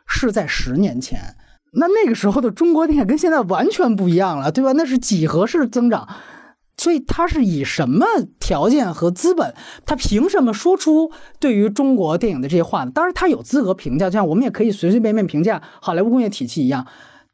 [0.06, 1.18] 是在十年前。
[1.76, 4.74] 那那个时候的中国电影跟现在完全不一样了，对吧？
[4.74, 6.06] 那是几何式增长。
[6.78, 8.06] 所以他是以什么
[8.38, 9.56] 条件和资本？
[9.86, 11.10] 他凭什么说出
[11.40, 12.92] 对于中国电影的这些话呢？
[12.94, 16.86] 当然，他有资格评价，就像我们也可以随随便便评价好莱坞工业体系一样。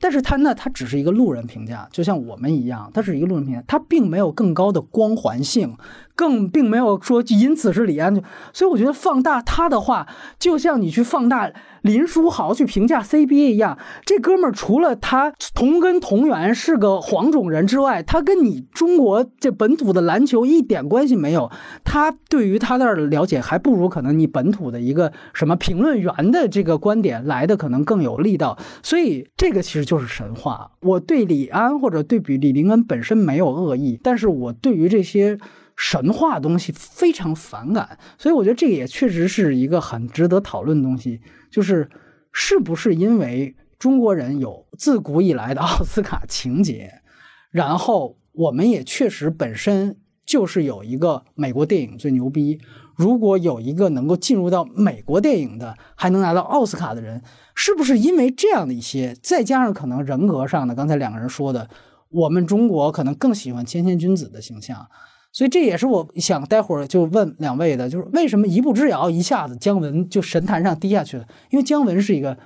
[0.02, 5.78] 但是他那他只是一个路人评价，就像我们一样，他是一个路人评价，他并没有更高的光环性。
[6.14, 8.14] 更并没有说因此是李安，
[8.54, 10.08] 所以我觉得放大他的话，
[10.38, 11.52] 就像你去放大
[11.82, 13.78] 林书豪去评价 CBA 一样。
[14.06, 21.52] 这哥们儿除了他同根同源是个黄种人之外，他跟你中国这本土的篮球一点关系没有。
[21.84, 28.58] 他对于他那儿的了解，还不如可能你本土的一个什么评论员的这个观点来的可能更有力道。
[28.84, 30.72] 所以这个其实就是神话。
[30.82, 35.38] 我对李安或者对比李林恩本身没有恶意，但是我对于这些。
[35.84, 41.90] 神话东西非常反感，所以我觉得这个也确实是一个很值得讨论的东西，就是
[42.32, 47.02] 是不是因为中国人有自古以来的奥斯卡情节，
[47.50, 52.62] 然后我们也确实本身就是有一个美国电影最牛逼，
[52.96, 57.24] 如果有一个能够进入到美国电影的，还能拿到奥斯卡的人，
[57.56, 61.68] 是不是因为这样的一些，再加上可能人格上的，刚才两个人说的，
[62.10, 64.88] 我们中国可能更喜欢谦谦君子的形象。
[65.32, 71.26] 所以这也是我想待会儿就问两位的，就是为什么一步之遥一下子姜文就神坛上低下去了？
[71.50, 72.38] 因为姜文是一个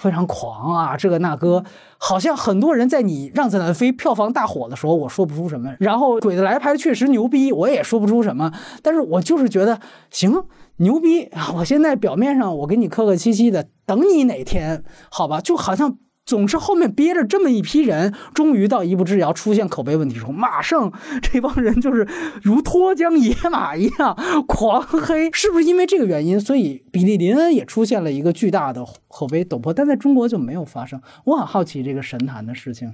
[0.00, 1.64] 非常狂啊，这个那个，
[1.98, 8.52] 好像很多人在你《让子弹飞》票房大火的时候，我说不出什么；然后《鬼子来拍》确实牛逼，我也说不出什么。
[8.82, 9.78] 但是我就是觉得
[10.10, 10.44] 行
[10.76, 11.52] 牛逼啊！
[11.56, 22.06] 我现在表面上我给你客客气气的，等你哪天好吧，就好像总是后面憋着这么一批人，终于到一步之遥出现口碑问题时候，马上这帮人就是
[22.42, 24.16] 如脱缰野马一样
[24.46, 30.98] 狂黑，是不是因为这个原因，所以比利林恩也出现了一个巨大的口碑陡坡，但在中国就没有发生。
[31.24, 32.90] 我很好奇这个神坛的事情。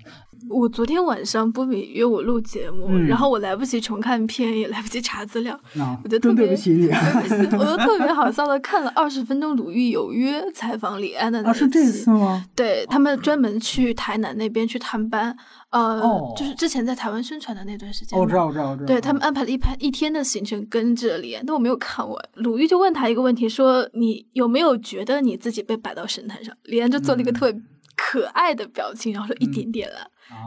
[0.51, 12.45] 我昨天晚上波比约我录节目，嗯然后我来不及重看片，也来不及查资料，啊我就特别对不起你我就特别好笑的看了二十分钟《鲁豫有约》采访李安的那啊，一是这次吗？
[12.57, 15.37] 对他们专门去台南那边去探班，
[15.71, 18.87] 呃，哦就是之前在台湾宣传的那段时间哦，我知道，我知道，我知道。
[18.87, 22.29] 对他们安排了一排一天的行程跟着李安，但我没有看完。
[22.35, 26.55] 鲁豫就问他一个问题，说你有没有觉得你自己被摆到神坛上？
[26.65, 27.61] 李安就做了一个特别
[27.97, 30.07] 可爱的表情，然后说一点点啦。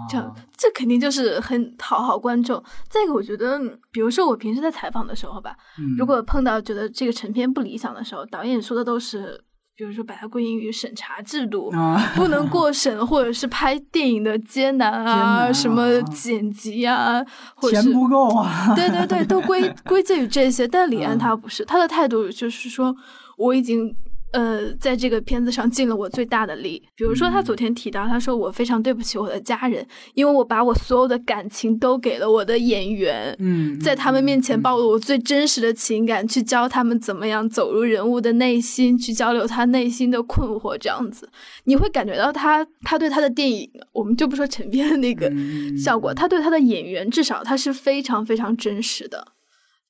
[0.10, 2.64] 这样啊，这肯定就是很讨好观众。
[2.88, 9.44] 再一个，我觉得，嗯比如说我平时在采访的时候吧，嗯如果碰到觉得这个成片不理想的时候，导演说的都是，
[9.82, 17.20] 比如说把它归因于审查制度，啊，不能过审，或者是拍电影的艰难啊，什么剪辑啊，
[17.56, 18.76] 或者是钱不够啊。
[18.76, 20.68] 对对对，都归 归结于这些。
[20.68, 22.96] 但李安嗯他不是，他的态度就是说，
[23.38, 23.92] 我已经
[24.32, 26.82] 呃在这个片子上尽了我最大的力。
[26.96, 33.36] 比如说，他昨天提到，他说我非常对不起我的家人，因为我把我所有的感情都给了我的演员。
[33.40, 41.30] 嗯，在他们面前暴露我最真实的情感，去教他们怎么样走入人物的内心，去交流他内心的困惑，这样子，
[41.66, 49.34] 你会感觉到他，他对他的电影，我们就不说成片的那个嗯效果，他对他的演员至少他是非常非常真实的，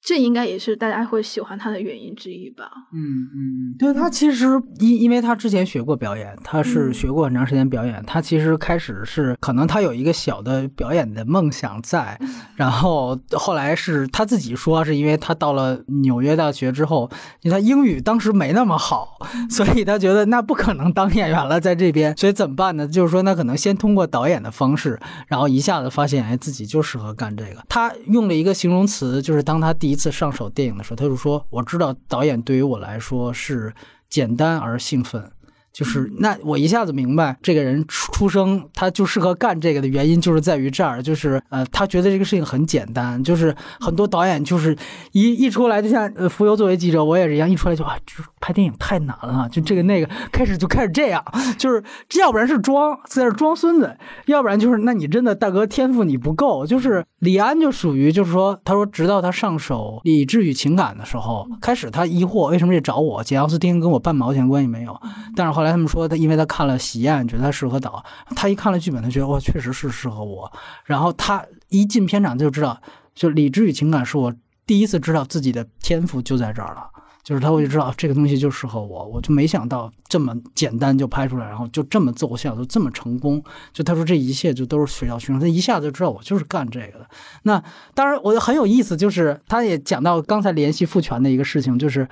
[0.04, 2.70] 这应该也是大家会喜欢他的原因之一吧。
[2.92, 4.48] 嗯嗯，对他其实
[4.80, 12.20] 因因为他之前学过表演，他是嗯学过很长时间表演，他其实开始是可能他有一个小的表演的梦想在，
[12.56, 17.10] 然后后来是他自己说是因为他到了纽约大学之后，
[17.42, 19.20] 因为他英语当时没那么好，
[19.50, 22.88] 所以他觉得那不可能当演员了，在这边，所以怎么办呢？
[22.88, 27.64] 就是说他可能先通过导演的方式，然后一下子发现哎自己就适合干这个。
[27.70, 33.72] 他用了一个形容词，就是当他第一次上手电影的时候，他就说：“我知道导演对于我来说是
[34.10, 35.32] 简单而兴奋。”
[35.74, 44.78] 就是那我一下子明白这个人出出生他就适合干这个的原因，就是在于这儿，就是呃，他觉得这个事情很简单，就是很多导演就是
[45.14, 51.24] 一一出来，就像呃浮游作为记者，我也是一样，一出来就啊，就是拍电影太难了，就这个那个， 开始就开始这样，
[51.58, 51.82] 就是
[52.20, 53.96] 要不然是装在这装孙子，
[54.26, 65.00] 要不然就是那你真的大哥天赋你不够，就是李安就属于就是说，他说直到他上手理智与情感的时候，开始他疑惑为什么这找我，简奥斯汀跟我半毛钱关系没有，
[65.36, 68.04] 但是后来他们说他因为他看了《喜宴》，觉得他适合导，
[68.36, 70.52] 他一看了剧本，他觉得哇确实是适合我，
[70.86, 72.82] 然后他一进片场就知道，
[73.14, 74.34] 就理智与情感是我
[74.66, 76.88] 第一次知道自己的天赋就在这儿了。
[77.24, 83.44] 就是他会知道这个东西就适合我，我就没想到这么简单就拍出来，然后就这么奏效，就这么成功。
[83.72, 87.08] 就他说这一切就都是水到渠成，他一下子就知道我就是干这个的。
[87.44, 92.08] 那当然我很有意思，就是他也讲到刚才联系父权的一个事情，就是。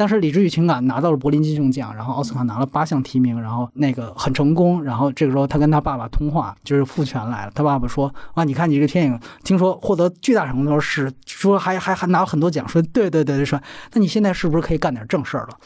[0.00, 4.82] 当时《理智与情感》拿到了柏林金熊奖，然后奥斯卡拿了八项提名，然后那个很成功。
[4.82, 7.52] 然后这个时候他跟他爸爸通话，就是父权来了。
[7.54, 12.66] 他爸爸说：“哇，你看你这个电影，听说获得巨大成功，是说还还还拿了很多奖。
[12.66, 13.60] 说对对对对，说
[13.92, 15.58] 那你现在是不是可以干点正事儿了？”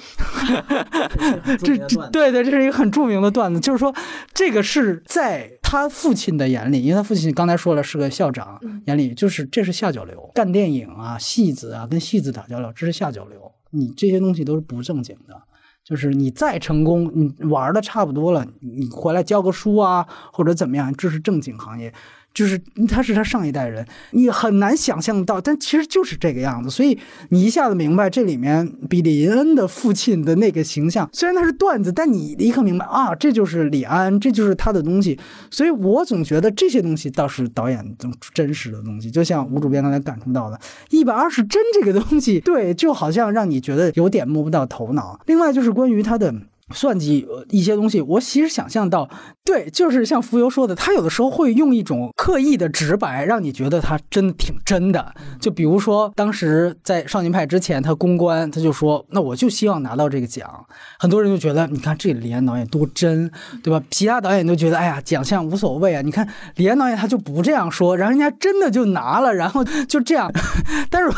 [1.62, 3.94] 这这对对，这是一个很著名的段子，就是说
[4.32, 13.38] 这个是在他父亲的眼里，因为他父亲刚才说了是个校长眼里，就是这是下九流，干电影啊、戏子啊，跟戏子打交道，这是下九流。
[13.74, 15.42] 你这些东西都是不正经的。
[15.84, 21.92] 就是你再成功，你玩的差不多了，你回来教个书啊，或者怎么样，这是正经行业。
[22.34, 26.98] 就是他是他上一代人，你很难想象到，但其实就是这个样子，所以
[27.28, 35.18] 你一下子明白这里面比利林恩的父亲的那个形象，虽然他是段子，但你立刻明白啊，这就是李安，这就是他的东西。
[35.50, 37.96] 所以我总觉得这些东西倒是导演
[38.34, 45.20] 真实的东西，就像吴主编刚才感触到的，一百二十帧这个东西，对，就好像让你觉得有点摸不到头脑。
[45.26, 46.34] 另外就是关于他的。
[46.72, 49.08] 算计一些东西，我其实想象到，
[49.44, 55.14] 对，就是像浮游说的，他有的时候会用一种刻意的直白，让你觉得他真的挺真的。
[55.38, 60.64] 就比如说，当时在少年派之前，他公关他就说：“那我就希望拿到这个奖。”
[60.98, 63.30] 很多人就觉得，你看这李安导演多真，
[63.62, 63.82] 对吧？
[63.90, 66.00] 其他导演都觉得，哎呀，奖项无所谓啊。
[66.00, 66.26] 你看
[66.56, 70.32] 李安导演他就不这样说，然后人家真的就拿了，然后就这样。
[70.88, 71.10] 但是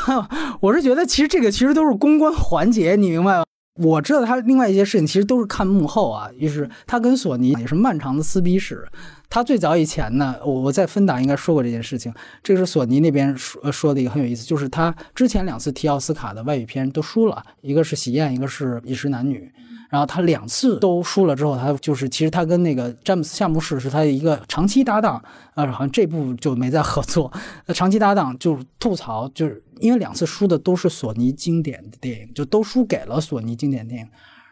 [0.61, 3.45] 我是觉得，其实这个其实都是公关环节，你明白吗？
[3.77, 8.87] 我知道他另外一些事情其实都是看幕后啊，就是他跟索尼也是漫长的撕逼史。
[9.29, 19.51] 他最早以前呢，我我在芬达应该说过这件事情，这个是索尼那边说说的一个很有意思，就是他之前两次提奥斯卡的外语片都输了，一个是《喜宴》，一个是《饮食男女》。
[19.97, 25.25] 然后他两次都输了之后，他就是其实他跟那个詹姆斯夏目士是他的一个长期搭档，
[25.55, 27.33] 呃，好像这部就没再合作。
[27.65, 34.09] 呃，长期搭档就吐槽，就是因为两次输的都是索尼经典的电影，就都输给了索尼经典电影。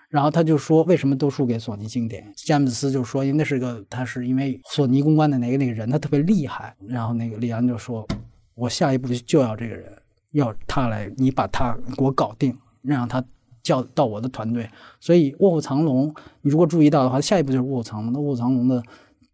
[0.09, 2.27] 然后他就说，为什么都输给索尼经典？
[2.35, 6.75] 詹姆斯就说，因为那是个，他是因为索尼公关的那个那个人，他特别厉害。
[6.89, 8.09] 然后那个李安就说，
[8.55, 9.93] 我下一步就要这个人，
[10.33, 13.23] 要他来，你把他给我搞定，让他
[13.65, 14.70] 叫到我的团队。
[15.01, 16.09] 所以《卧虎藏龙》，
[16.43, 18.11] 你如果注意到的话，下一步就是《卧虎藏龙》。
[18.12, 18.81] 那《卧虎藏龙》的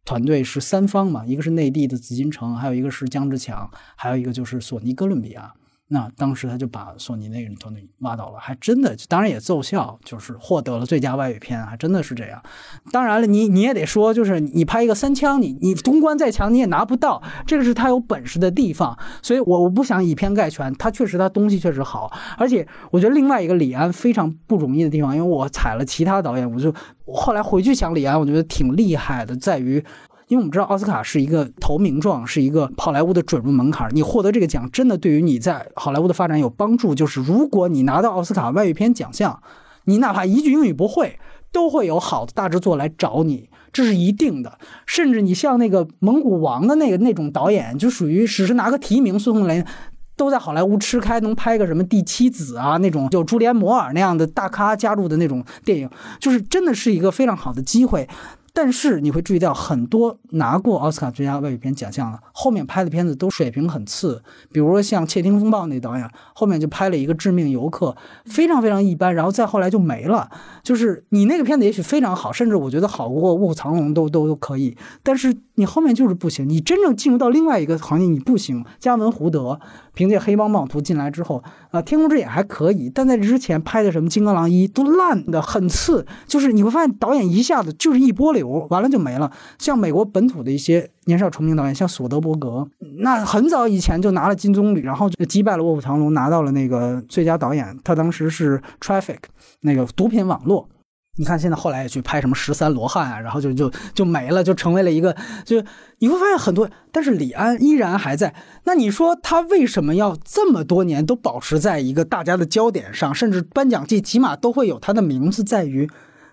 [0.07, 5.53] 团队是三方嘛，一个是内地的紫禁城，还有一个是江志强，还有一个就是索尼哥伦比亚。
[5.93, 12.41] 那当时他就把索尼那个人团队挖到了，还真的，当然也奏效，就是获得了最佳外语片，还真的是这样。
[12.93, 18.97] 当然了，你你也得说，就是你拍一个三枪，你你公关再强你也拿不到，这个是他有本事的地方。
[19.21, 26.73] 所以我我不想以偏概全，他确实他东西确实好，而且我觉得另外一个李安非常不容易的地方，因为我踩了其他导演，我就
[27.05, 29.85] 后来回去想李安，我觉得挺厉害的，在于。
[30.31, 33.91] 因为我们知道奥斯卡是一个投名状，是一个好莱坞的准入门槛。
[33.93, 36.95] 你获得这个奖，真的对于你在好莱坞的发展有帮助。
[36.95, 39.43] 就是如果你拿到奥斯卡外语片奖项，
[39.87, 41.19] 你哪怕一句英语不会，
[41.51, 44.57] 都会有好的大制作来找你，这是一定的。
[44.87, 49.65] 甚至你像那个《蒙古王》的那个那种导演，就属于只是拿个提名，孙红雷
[50.15, 55.91] 都在好莱坞吃开，能拍个什么《第七子》啊那种，就朱莲摩尔那样的大咖加入的那种电影，
[56.21, 58.09] 就是真的是一个非常好的机会。
[58.53, 64.23] 但是你会注意到，很多拿过奥斯卡最佳外语片奖项的，后面拍的片子都水平很次。
[64.53, 67.97] 比如说像《窃听风暴》那导演，后面就拍了一个《致命游客》，
[68.31, 70.29] 非常非常一般，然后再后来就没了。
[70.63, 76.49] 就是你那个片子也许非常好，甚至我觉得好过《卧虎藏龙》都都都可以，但是你后面就是不行。
[76.49, 78.65] 你真正进入到另外一个行业，你不行。
[78.79, 79.61] 加文·胡德
[79.95, 88.67] 凭借《黑帮暴徒》进来之后，啊，《天空之眼》还可以，但在之前拍的什么《金刚狼一》都烂的很次，就是你会发现导演一下子就是一波流。
[88.71, 89.31] 完了就没了。
[89.59, 92.69] 像美国本土的一些年少成名导演，像索德伯格，
[92.99, 97.79] 那很早以前就拿了金棕榈，然后就击败了《卧虎藏龙》，拿到了那个最佳导演。
[97.83, 99.17] 他当时是《Traffic》
[99.61, 100.69] 那个毒品网络。
[101.21, 105.15] 你看现在后来也去拍什么《十三罗汉》啊，然后就就就没了，就成为了一个，
[105.45, 105.63] 就
[105.99, 106.67] 你会发现很多。
[106.91, 108.35] 但是李安依然还在。
[108.65, 115.91] 那你说他为什么要这么多年都保持在一个大家的焦点上，甚至颁奖季起码都会有他的名字，在于？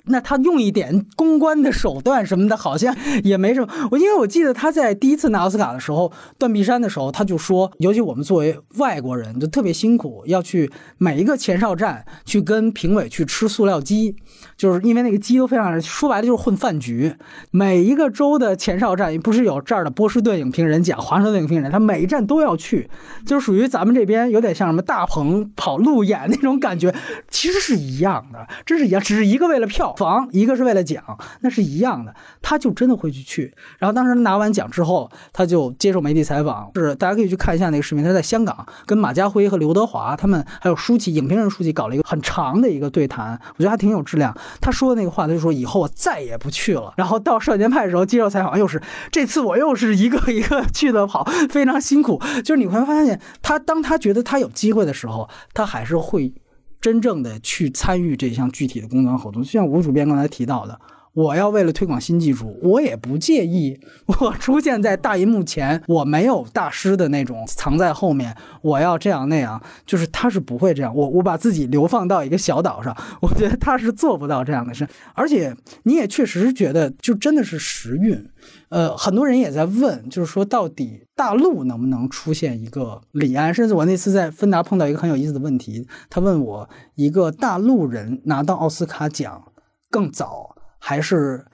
[0.10, 2.96] 那他用一点公关的手段什么的，好像
[3.26, 3.68] 也没什么。
[3.92, 14.16] 我因为我记得他在第一次拿奥斯卡的时候，断臂山的时候，他就说，尤其我们作为外国人，就特别辛苦，要去每一个前哨站去跟评委去吃塑料鸡，
[14.58, 17.16] 就是因为那个鸡都非常，说白了就是混饭局。
[17.52, 22.90] 每一个州的前哨站，不是有这儿的波士顿影评人奖、华盛顿影评人，他每一站都要去，
[23.26, 26.94] 就是属于咱们这边有点像什么大鹏跑路演那种感觉，
[27.30, 29.94] 其实是一样的，这是一样，只是一个为了票。
[29.98, 31.04] 房一个是为了奖，
[31.42, 33.54] 那是一样的，他就真的会去去。
[33.80, 38.04] 然后当时拿完奖之后，他就接受媒体采访，是大家可以去看一下那个视频。
[38.04, 44.36] 他在香港跟马家辉和刘德华他们还有舒淇影评人舒淇搞了一个很长的一个对谈，我觉得还挺有质量。
[44.62, 46.94] 他说的那个话，他就说以后我再也不去了。
[46.98, 52.22] 然后到少年派的时候接受采访，又是这次我又是一个一个去的跑，非常辛苦。
[52.44, 56.34] 就是你会发现，他当他觉得他有机会的时候，他还是会。
[56.80, 60.80] 真正的去参与这项具体的公关活动，就像吴主编刚才提到的，
[61.18, 63.80] 我要为了推广新技术，我也不介意
[64.22, 78.30] 我出现在大银幕前，我没有大师的那种藏在后面，我要这样那样，就是他是不会这样，我我把自己流放到一个小岛上， 我觉得他是做不到这样的事，而且你也确实觉得，就真的是时运。
[78.70, 83.52] 呃，很多人也在问，就是说到底大陆能不能出现一个李安？
[83.52, 89.44] 甚至我那次在芬达碰到一个很有意思的问题，他问我一个大陆人拿到奥斯卡奖
[89.90, 91.46] 更早，还是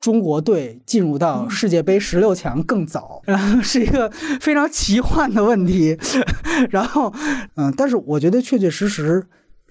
[0.00, 3.22] 中国队进入到世界杯十六强更早？
[3.24, 5.98] 然后是一个非常奇幻的问题。
[6.70, 7.12] 然后，
[7.56, 9.26] 嗯，但是我觉得确确实实。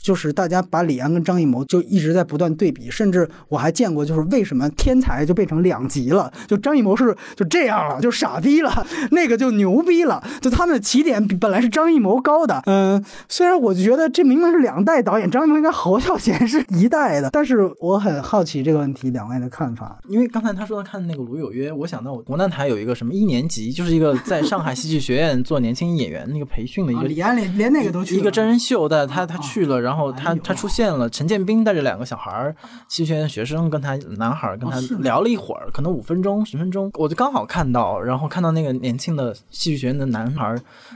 [0.06, 6.32] 就是大家把李安跟张艺谋就一直在不断对比，甚至我还见过，就是为什么天才就变成两极了？
[6.48, 12.62] 就张艺谋是就这样了，就傻逼了， 那个就牛逼了，就他们的起点比本来是张艺谋高的。
[12.68, 19.98] 嗯，虽然我就觉得这明明是两代导演，张艺谋应该侯孝贤是一代的，但是我很好奇这个问题两位的看法。
[20.08, 29.95] 因为刚才他说看那个《鲁有约》，我想到我国南台有一个什么一年级，就是一个在上海戏剧学院做年轻演员那个培训的一个李安连连那个都去一个真人秀，但他他去了，然后。
[29.96, 32.54] 然后他他出现了，陈建斌带着两个小孩儿，
[32.90, 40.54] 戏剧学院学生跟他男孩跟他聊了一会儿，可能五分钟十分钟，我就刚好看到，然后看到那个年轻的戏剧学院的男孩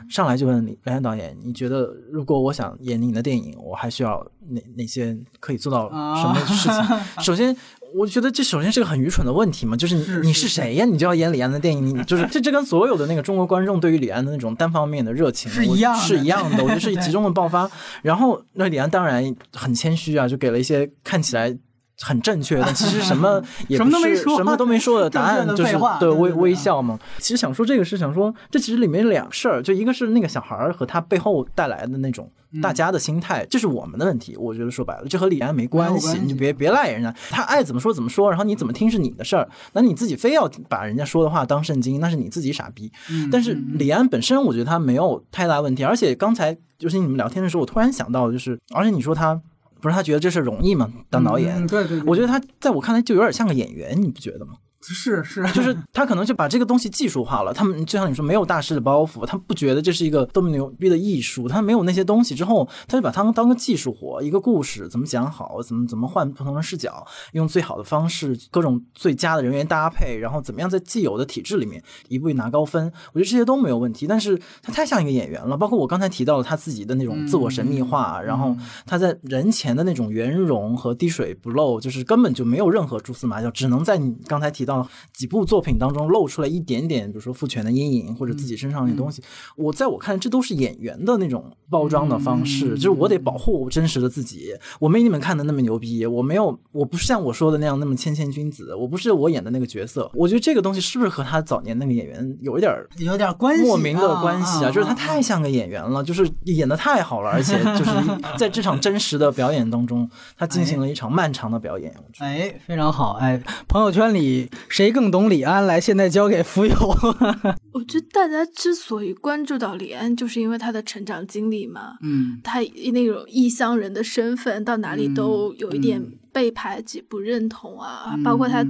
[0.09, 6.99] 上来就问李连导演：“你觉得如果我想演你的电影，我还需要哪哪些可以做到什么事情。
[7.23, 7.55] 首先，
[7.93, 10.85] 我觉得这首先是个很愚蠢的问题嘛，就是你你是谁呀？
[10.85, 11.97] 你就要演李安的电影？
[11.97, 16.63] 你就是这这跟所有的那个中国观众对于李安的那种单方面的热情是一样是一样的。
[16.63, 17.69] 我觉得是 集中的爆发。
[18.01, 21.57] 然后那李安当然很谦虚啊，就给了一些看起来。
[22.01, 26.97] 很正确，但其实什么 也不是什么都没说的 答案，就是对微微笑嘛。
[27.17, 32.31] 其实想说这个是想说，这其实里面两事儿，就一个是那个小孩儿和他背后带来的那种
[32.61, 34.35] 大家的心态，这是我们的问题。
[34.37, 39.47] 我觉得说白了，这和李安没关系，你就别别赖人家，他爱怎么说怎么说，然后你怎么听是你的事儿。
[39.73, 42.91] 那你自己非要把人家说的话当圣经，那是你自己傻逼。
[43.31, 45.83] 但是李安本身，我觉得他没有太大问题。
[45.83, 49.41] 而且刚才就是你们聊天的时候，我突然想到，就是而且你说他。
[49.81, 50.91] 不是他觉得这事容易吗？
[51.09, 54.53] 当导演，对对，我觉得他在我看来就有点像个演员，你不觉得吗？
[54.93, 57.53] 是是，就是他可能就把这个东西技术化了。
[57.53, 61.47] 他们就像你说，没有大师的包袱，他不觉得这是一个多么牛逼的艺术。
[61.47, 72.91] 他没有那些东西之后，他就把它当个技术活，一个故事怎么讲好，怎么怎么换不同的视角，用最好的方式，各种最佳的人员搭配，然后怎么样在既有的体制里面一步一拿高分。
[73.13, 74.07] 我觉得这些都没有问题。
[74.07, 78.55] 但是他太像一个演员了，包括我刚才提到了他自己的那种自我神秘化，然后
[78.85, 84.78] 他在人前的那种圆融和滴水不漏，就是根本就没有任何蛛丝马迹，只能在你刚才提到
[85.13, 85.39] 几部。
[85.49, 89.19] 作品当中露出来一点点，比如说父权的阴影，或者自己身上的东西，
[89.55, 92.75] 我在我看来，这都是演员的那种包装的方式。
[92.75, 100.11] 就是我得保护真实的自己，我没你们看的那么牛逼，我没有，我不是像我说的那样那么谦谦君子，我不是我演的那个角色。
[100.13, 104.69] 我觉得这个东西是不是和他早年那个演员有一点有点关系，莫名的关系啊？
[104.69, 107.91] 就是他太像个演员了，就是演的太好了，而且就是
[108.37, 110.07] 在这场真实的表演当中，
[110.37, 111.91] 他进行了一场漫长的表演。
[112.19, 113.13] 哎，非常好。
[113.13, 115.41] 哎，朋友圈里谁更懂李？
[115.41, 116.73] 安来，现在交给浮游。
[117.73, 121.97] 我觉得大家之所以关注到李安，就是因为他的成长经历嘛。
[122.01, 122.59] 嗯，他
[122.93, 126.01] 那种异乡人的身份，到哪里都有一点
[126.31, 128.15] 被排挤、不认同啊。
[128.23, 128.65] 包括他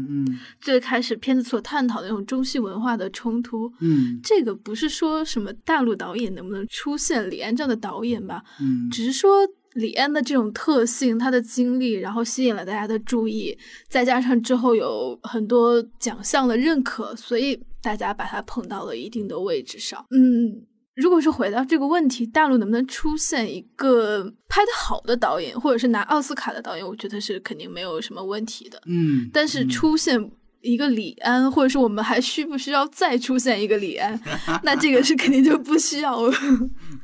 [0.61, 3.71] 最开始片子所探讨的那种中西文化的冲突。
[3.79, 8.43] 嗯，这个不是说什么大陆导演能不能出现李安这样的导演吧？
[8.61, 9.47] 嗯，只是说。
[9.73, 20.03] 李安的这种特性，他的经历，然后吸引了大家的注意，再加上之后有很多奖项的认可，所以大家把他捧到了一定的位置上。
[20.11, 20.65] 嗯，
[20.95, 28.81] 如果是回到这个问题，大陆能不能出现一个拍的好的导演，或者是拿奥斯卡的导演，我觉得是肯定没有什么问题的。
[28.87, 30.31] 嗯，但是出现。
[30.61, 34.19] 一个李安，或者是我们还需不需要再出现一个李安？
[34.61, 36.33] 那这个是肯定就不需要了。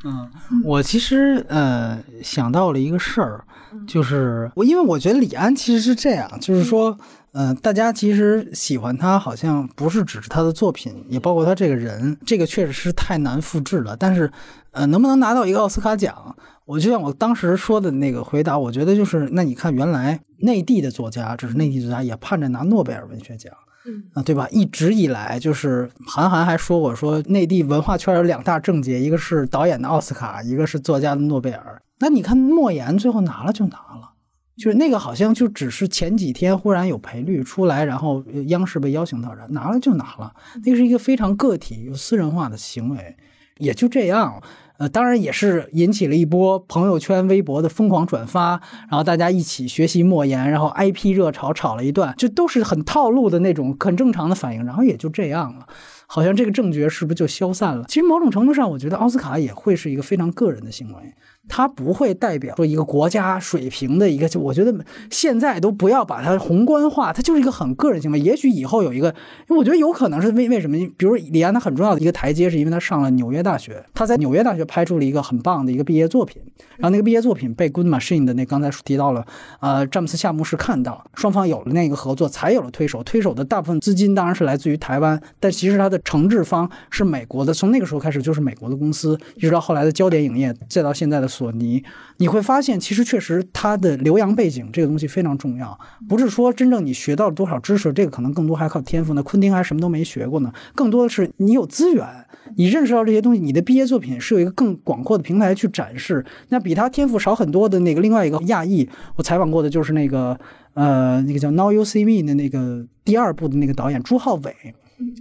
[0.03, 0.29] 嗯，
[0.63, 3.43] 我其实呃想到了一个事儿，
[3.87, 6.97] 就是我因为我觉得李安其实是这样，就是说，
[7.31, 13.95] 嗯，大家其实喜欢他，好像不是只是他的作品，也包括他这个人，这个确实是太难复制了。
[13.97, 14.31] 但是，
[14.71, 16.35] 呃，能不能拿到一个奥斯卡奖？
[16.65, 23.53] 我就像我当时说的那个回答，我觉得就是，那你看，原来内地的作家，只是内地作家，也盼着拿诺贝尔文学奖，
[23.87, 24.47] 嗯啊，对吧？
[24.49, 31.81] 一直以来，就是韩寒还说过，说内地文化圈有两大症结，一个是导演的奥斯卡，一个是作家的诺贝尔。
[31.99, 34.13] 那你看莫言最后拿了就拿了，
[34.57, 40.33] 就是那个好像就只是前几天忽然有赔率出来，然后央视被邀请到这拿了就拿了，
[40.63, 43.15] 那是一个非常个体有私人化的行为，
[43.59, 44.41] 也就这样。
[44.77, 55.65] 呃，当然也是引起了一波朋友圈、微博的疯狂转发，然后大家一起学习莫言，然后 IP 热炒炒了一段，就都是很套路的那种很正常的反应，然后也就这样了，
[56.07, 57.85] 好像这个正觉是不是就消散了？
[57.87, 61.13] 其实某种程度上，我觉得奥斯卡也会是一个非常个人的行为。
[61.47, 64.73] 它不会代表说一个国家水平的一个，就我觉得
[65.09, 68.19] 现在都不要把它宏观化，它就是一个很个人行为。
[68.19, 69.13] 也许以后有一个，
[69.49, 70.77] 我觉得有可能是为为什么？
[70.97, 76.41] 比如李安他很重要的一个台阶，是因为他上了纽约大学，他在纽约大学拍出了一个很棒的一个毕业作品，
[76.77, 79.25] 然后那个毕业作品被 Good Machine 的那刚才提到了，
[79.59, 83.03] 呃，詹姆斯夏目士看到，双方有了那个合作，才有了推手。
[83.03, 91.29] 推手的大部分资金当然是来自于台湾，但其实它的承制方是美国的，从那个时候开始就是美国的公司，一直到后来的焦点影业，再到现在的。
[91.35, 91.83] 索尼，
[92.17, 99.21] 你会发现，其实确实它的留洋背景这个东西非常重要，不是说真正你学到了多少知识，这个可能更多还靠天赋呢。
[99.21, 102.07] 昆汀还什么都没学过呢，更多的是你有资源，
[102.55, 106.25] 你认识到这些东西，你的毕业作品是有一个更广阔的平台去展示。
[106.49, 108.87] 那比他天赋少很多的那个另外一个亚裔，
[109.17, 110.39] 我采访过的就是那个
[110.73, 114.55] 呃，那个叫 Now You See Me 的那个第二部的那个导演朱浩伟。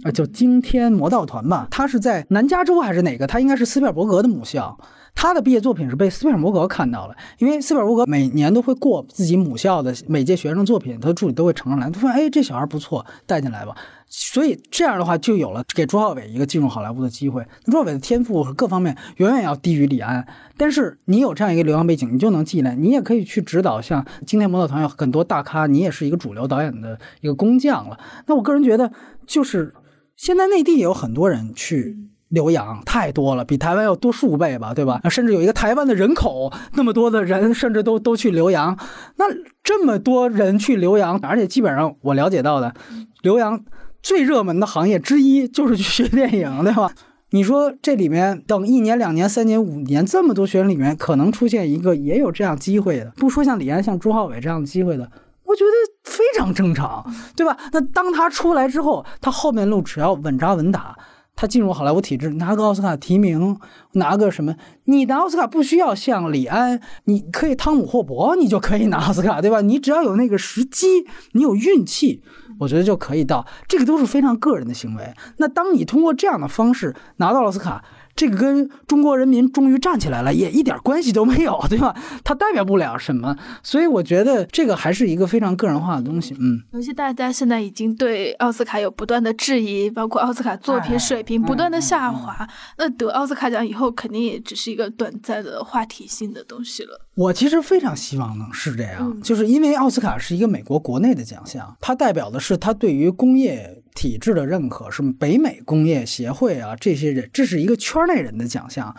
[0.03, 3.27] 啊，叫惊天魔盗团吧，他是在南加州还是哪个？
[3.27, 4.77] 他应该是斯皮尔伯格的母校。
[5.15, 13.75] 他的毕业作品是被斯皮尔伯格看到了，因为斯皮尔伯格每年都会过自己母校的每届学生作品，他的助理都会呈上来，他说：“哎，这小孩不错，带进来吧。”
[14.07, 17.43] 所以这样的话，就有了给朱浩伟一个进入好莱坞的机会。
[17.65, 20.25] 朱浩伟的天赋和各方面远远要低于李安，
[20.57, 27.97] 但是你有这样一个流量背景，你就能进来，你也可以去指导像今天模特团有很多大咖，你也是一个主流导演的一个工匠了。
[28.27, 28.91] 那我个人觉得，
[29.25, 29.73] 就是
[30.15, 31.97] 现在内地也有很多人去。
[32.35, 34.99] 留洋太多了，比台湾要多数倍吧，对吧？
[35.09, 38.77] 甚至有一个台湾的人口那么多的人，甚至都都去留洋。
[39.15, 39.25] 那
[39.63, 42.75] 这么多人去留洋，而且基本上我了解到的，
[43.21, 43.63] 留洋
[44.03, 46.91] 最热门的行业之一就是去学电影，对吧？
[47.31, 55.09] 你说这里面等一年、两年、三年、五年这么多学生里面，可能出现一个也有这样机会的，不说像李安、像朱浩伟这样的机会的，
[55.45, 55.71] 我觉得
[56.03, 57.05] 非常正常，
[57.35, 57.57] 对吧？
[57.71, 60.97] 那当他出来之后，他后面路只要稳扎稳打。
[61.35, 63.57] 他进入好莱坞体制，拿个奥斯卡提名，
[63.93, 64.55] 拿个什么？
[64.85, 69.61] 你拿奥斯卡不需要像李安，你可以汤姆霍伯，你就可以拿奥斯卡，对吧？
[69.61, 72.23] 你只要有那个时机，你有运气，
[72.59, 73.45] 我觉得就可以到。
[73.67, 75.13] 这个都是非常个人的行为。
[75.37, 77.83] 那当你通过这样的方式拿到奥斯卡。
[78.15, 81.93] 这个跟中国人民终于站起来了也一点关系都没有，对吧？
[82.23, 86.33] 它代表不了什么，所以我觉得这个还是一个非常个人化的东西。
[86.39, 92.47] 嗯，尤其大家现在已经对奥斯卡有不断的质疑，包括奥斯卡作品水平不断的下滑，
[92.77, 97.04] 那得奥斯卡奖以后肯定也只是一个短暂的话题性的东西了。
[97.15, 103.81] 我其实非常希望能是这样，就是因为奥斯卡是一个美国国内的奖项，它代表的是它对于工业。
[103.95, 108.93] 体制的认可是北美工业协会啊，这些人，这是一个圈内人的奖项。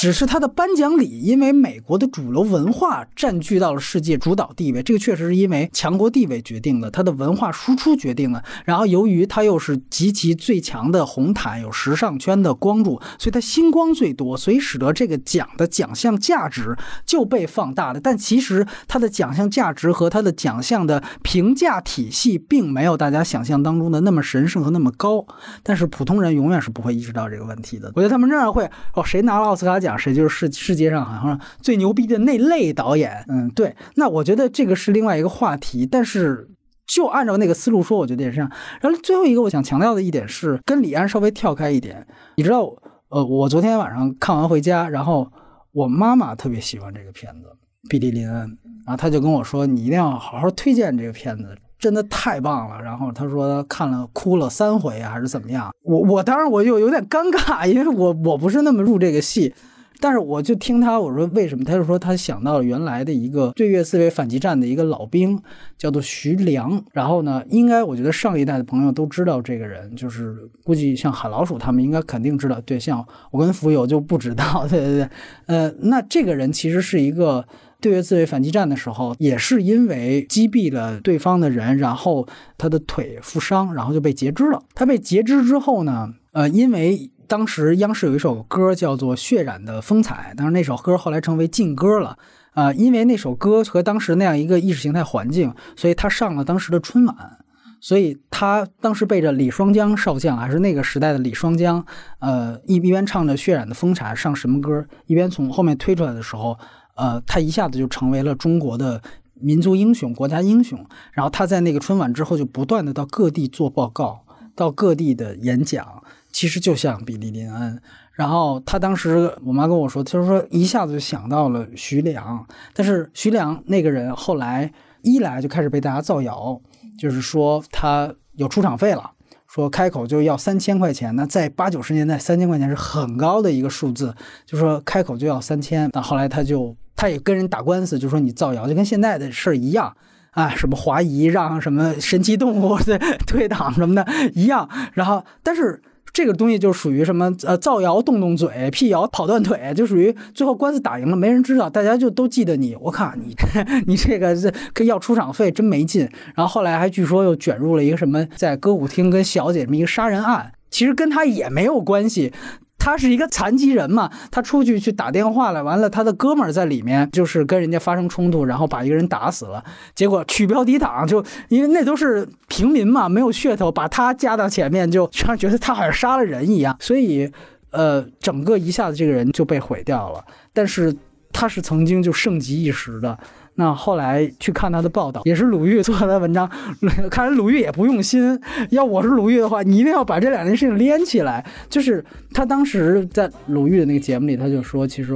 [0.00, 8.42] 只是他的颁奖礼，因为美国的主流文化占据到了世界主导地位，这个确实是因为强国地位决定的，它的文化输出决定了。
[8.64, 16.74] 然后由于它又是极其最强的红毯，有时尚圈的光柱，所以它星光最多，所以使得这个奖的奖项价值
[17.04, 18.00] 就被放大了。
[18.00, 25.26] 但其实它的奖项价值和它的奖项的评价体系，并没有大家想象当中的那么神圣和那么高。
[25.62, 27.92] 但是普通人永远是不会意识到这个问题的。
[27.94, 28.64] 我觉得他们仍然会
[28.94, 29.89] 哦，谁拿了奥斯卡奖？
[29.96, 33.24] 谁就是世世界上好像最牛逼的那类导演？
[33.28, 33.74] 嗯，对。
[33.96, 35.86] 那我觉得这个是另外一个话题。
[35.86, 36.48] 但是
[36.86, 38.50] 就按照那个思路说，我觉得也是这样。
[38.80, 42.06] 然后最后一个我想强调的一点是，跟李安稍微跳开一点。
[42.36, 42.72] 你知道，
[43.08, 45.30] 呃，我昨天晚上看完回家，然后
[45.72, 47.48] 我妈妈特别喜欢这个片子
[47.88, 48.48] 《比利林恩》，
[48.86, 55.70] 然后她就跟我说：“你一定要好好推荐这个片子。”真的太棒了，然后他说看了哭了三回还是怎么样？
[55.82, 59.54] 我我当然我就有点尴尬，因为我我不是那么入这个戏。
[60.00, 65.38] 但是我就听他我说为什么，他就说他想到了原来的一个对越自卫反击战的一个老兵，
[65.76, 66.82] 叫做徐良。
[66.92, 72.60] 然后呢，应该我觉得上一代的朋友都知道这个人，就是估计像海老鼠他们应该肯定知道。
[72.62, 74.66] 对，像我跟福友就不知道。
[74.66, 75.08] 对对对，
[75.46, 77.44] 呃，那这个人其实是一个
[77.80, 84.62] 对越自卫反击战的时候，也是因为击毙了对方的人，然后他的腿负伤，然后就被截肢了。
[84.74, 87.10] 他被截肢之后呢，呃，因为。
[87.30, 92.18] 当时央视有一首歌叫做《血染的风采》，但是那首歌后来成为禁歌了
[92.54, 97.38] 啊，因为那首歌和当时那样一个意识形态环境，所以他上了当时的春晚，
[97.80, 101.86] 所以他当时背着李双江少将，还是那个时代的李双江，
[102.18, 106.58] 呃，一一边唱着《血染的风采》上什么歌，一边从后面推出来的时候，
[106.96, 109.00] 呃，他一下子就成为了中国的
[109.34, 110.84] 民族英雄、国家英雄。
[111.12, 114.24] 然后他在那个春晚之后，就不断的到各地做报告，
[114.56, 116.02] 到各地的演讲。
[116.32, 117.80] 其实就像比利林恩，
[118.12, 126.60] 然后他当时我妈跟我说，他说一下子就想到了徐良，但是徐良那个人后来一来就开始被大家造谣，
[126.98, 129.10] 就是说他有出场费了，
[129.48, 134.14] 说开口就要三千块钱，那在八九十年代三千块钱是很高的一个数字，
[134.46, 139.96] 就说开口就要三千，那后来他就他也跟人打官司，就说你造谣，就跟现在的事儿一样，
[140.30, 145.82] 啊，什么华谊让什么神奇动物的退档什么的一样，然后但是。
[146.12, 147.32] 这个东西就属于什么？
[147.44, 152.76] 呃，造谣动动嘴，辟谣跑断腿，就属于最后官司打赢了，没人知道，大家就都记得你。
[152.80, 153.34] 我靠，你
[153.86, 154.34] 你这个
[154.74, 156.08] 这要出场费真没劲。
[156.34, 162.32] 然后后来还据说又卷入了一个什么，在歌舞厅跟小姐这么一个杀人案，其实跟他也没有关系。
[162.80, 169.62] 他是一个残疾人嘛，他出去去打电话了，完了他的哥们在里面就是跟人家发生冲突，然后把一个人打死了，
[169.94, 177.30] 结果取标题党就因为那都是平民嘛，没有噱头，把他加到前面，就让人觉得他好像杀了人一样， 所以
[177.70, 180.24] 呃，整个一下子这个人就被毁掉了。
[180.52, 180.92] 但是
[181.32, 183.16] 他是曾经就盛极一时的。
[183.60, 186.50] 那后来去看他的报道，也是鲁豫做的文章。
[187.10, 188.40] 看来鲁豫也不用心。
[188.70, 191.44] 要我是鲁豫的话，你一定要把这两件事情连起来。
[191.68, 195.14] 就是他当时在鲁豫的那个节目里，他就说，其实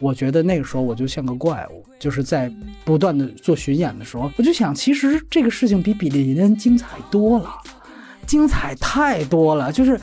[0.00, 2.52] 我觉得那个时候我就像个怪物，就是在
[2.84, 7.48] 不断的做巡演的时候，我就想，其实这个事情比比利林恩精彩多了，
[8.26, 9.98] 精彩太多了，就是。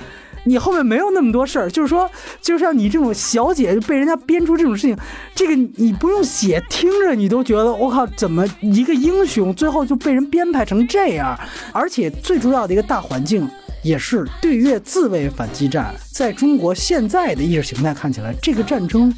[0.45, 2.09] 你后面没有那么多事儿，就是说，
[2.41, 4.97] 就像你这种小姐被人家编出这种事情，
[5.33, 11.37] 这个你不用写，听着你都觉得我靠，怎么一个英雄最后就被人编排成这样？
[11.73, 13.47] 而且最主要的一个大环境
[13.83, 19.13] 也是对越自卫反击战，在中国现在的意识形态看起来，这个战争。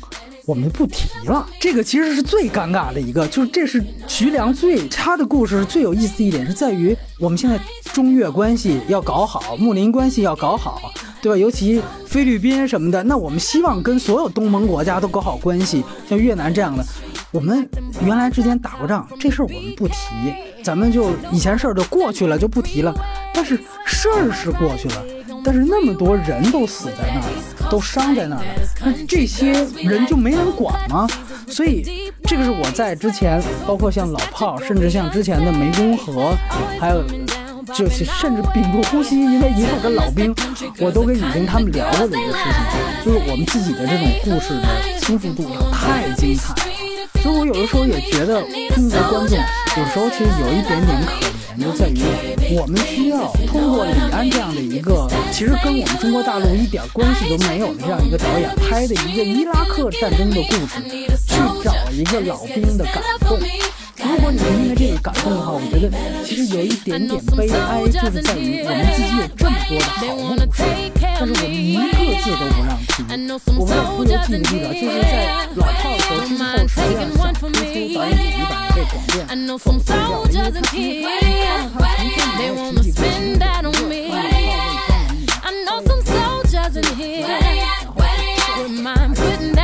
[0.48, 7.60] 我们不提了，这个其实是最尴尬的一个，就是这是徐良最他的故事最有意思的一点是在于，我们现在
[7.92, 10.90] 中越关系要搞好，睦邻关系要搞好，
[11.22, 11.38] 对吧？
[11.38, 16.86] 尤其菲律宾什么的，那我们希望跟所有东盟国家都搞好关系，像越南这样的，
[17.32, 17.70] 我们
[18.06, 19.96] 原来之间打过仗，这事儿我们不提，
[20.64, 22.96] 咱们就以前事儿就过去了，就不提了。
[23.34, 25.04] 但是事儿是过去了，
[25.48, 27.70] 但是那么多人都死在那儿了。
[27.70, 28.46] 都伤在那儿了，
[28.82, 31.06] 那这些人就没人管吗？
[31.48, 36.34] 所以这个是我在之前，包括像老炮，甚至像之前的湄公河，
[36.80, 37.04] 还有
[37.74, 40.34] 就是甚至屏住呼吸，因为一个跟老兵，
[40.80, 44.64] 我都跟雨晴他们聊过的一个事情，就是我们自己的这种故事的
[45.02, 45.44] 丰富度
[45.74, 46.62] 太精彩了。
[47.22, 48.42] 所以我有的时候也觉得
[48.74, 51.98] 中国观众有时候其实有一点点可就在于
[52.56, 60.82] 我们需要通过李安这样的一个，其实跟我们中国大陆一点关系都没有的这样一个导演拍的一个伊拉克战争的故事，
[61.28, 63.40] 去找一个老兵的感动。
[63.98, 65.92] 如果你是因为这个感动的话，我觉得
[66.24, 70.64] 其实有一点点悲哀，就是在于我们自己有这么多的好故事，
[71.20, 71.82] 但是我们一个
[72.22, 72.94] 字都不让提。
[73.58, 84.54] 我们要不由自己的就是在老炮和之后，实际上想推出导演主题版被广电否决掉了，因为他今天看他成天没有提起过新的一个老炮为专业，
[85.28, 85.56] 然后
[89.18, 89.57] 还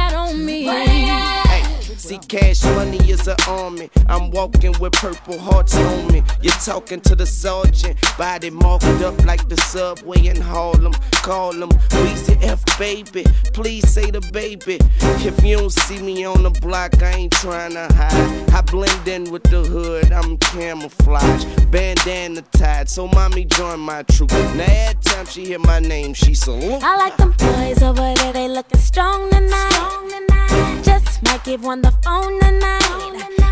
[2.03, 3.89] See, cash money is an army.
[4.09, 6.21] I'm walking with purple hearts on me.
[6.41, 10.91] You're talking to the sergeant, body marked up like the subway in Harlem.
[11.23, 13.23] Call him Weezy F baby.
[13.53, 14.79] Please say the baby.
[15.25, 18.49] If you don't see me on the block, I ain't trying to hide.
[18.49, 21.45] I blend in with the hood, I'm camouflage.
[21.71, 24.31] Bandana tied, so mommy join my troop.
[24.31, 26.83] Now every time she hear my name, she salute.
[26.83, 29.71] I like them boys over there, they looking strong tonight.
[29.71, 30.83] Strong tonight.
[30.83, 32.39] Just might give one the on.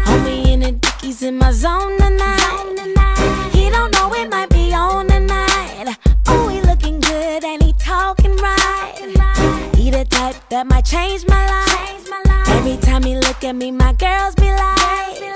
[0.05, 3.49] Homie in the dickies in my zone tonight.
[3.53, 5.95] He don't know it might be on tonight.
[6.27, 8.95] Oh, he looking good and he talking right.
[9.75, 12.07] He the type that might change my life.
[12.47, 15.33] Every time he look at me, my girls be like,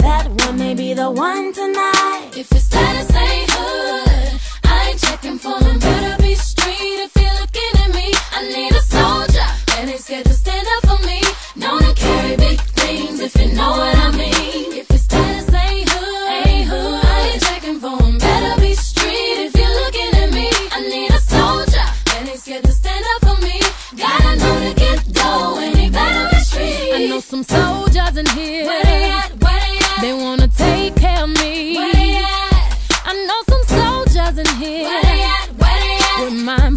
[0.00, 2.30] that one may be the one tonight.
[2.36, 5.78] If it's status ain't hood, I ain't checking for him.
[5.78, 8.12] Better be straight if you're looking at me.
[8.32, 11.22] I need a soldier and ain't scared to stand up for me.
[11.54, 14.72] Known to carry big things if you know what I mean.
[14.74, 18.18] If it's status ain't hood, ain't hood, I ain't checking for them.
[18.18, 20.50] Better be street if you're looking at me.
[20.72, 21.86] I need a soldier
[22.16, 23.60] and ain't scared to stand up for me.
[23.96, 26.94] Gotta know to get dough and he better be street.
[26.94, 28.64] I know some soldiers in here.
[28.66, 29.30] Where they at?
[29.42, 30.00] Where they at?
[30.00, 31.76] They wanna take care of me.
[31.76, 32.66] Where they at?
[33.06, 34.84] I know some soldiers in here.
[34.88, 35.46] Where they at?
[35.60, 36.24] Where they at?
[36.24, 36.67] With my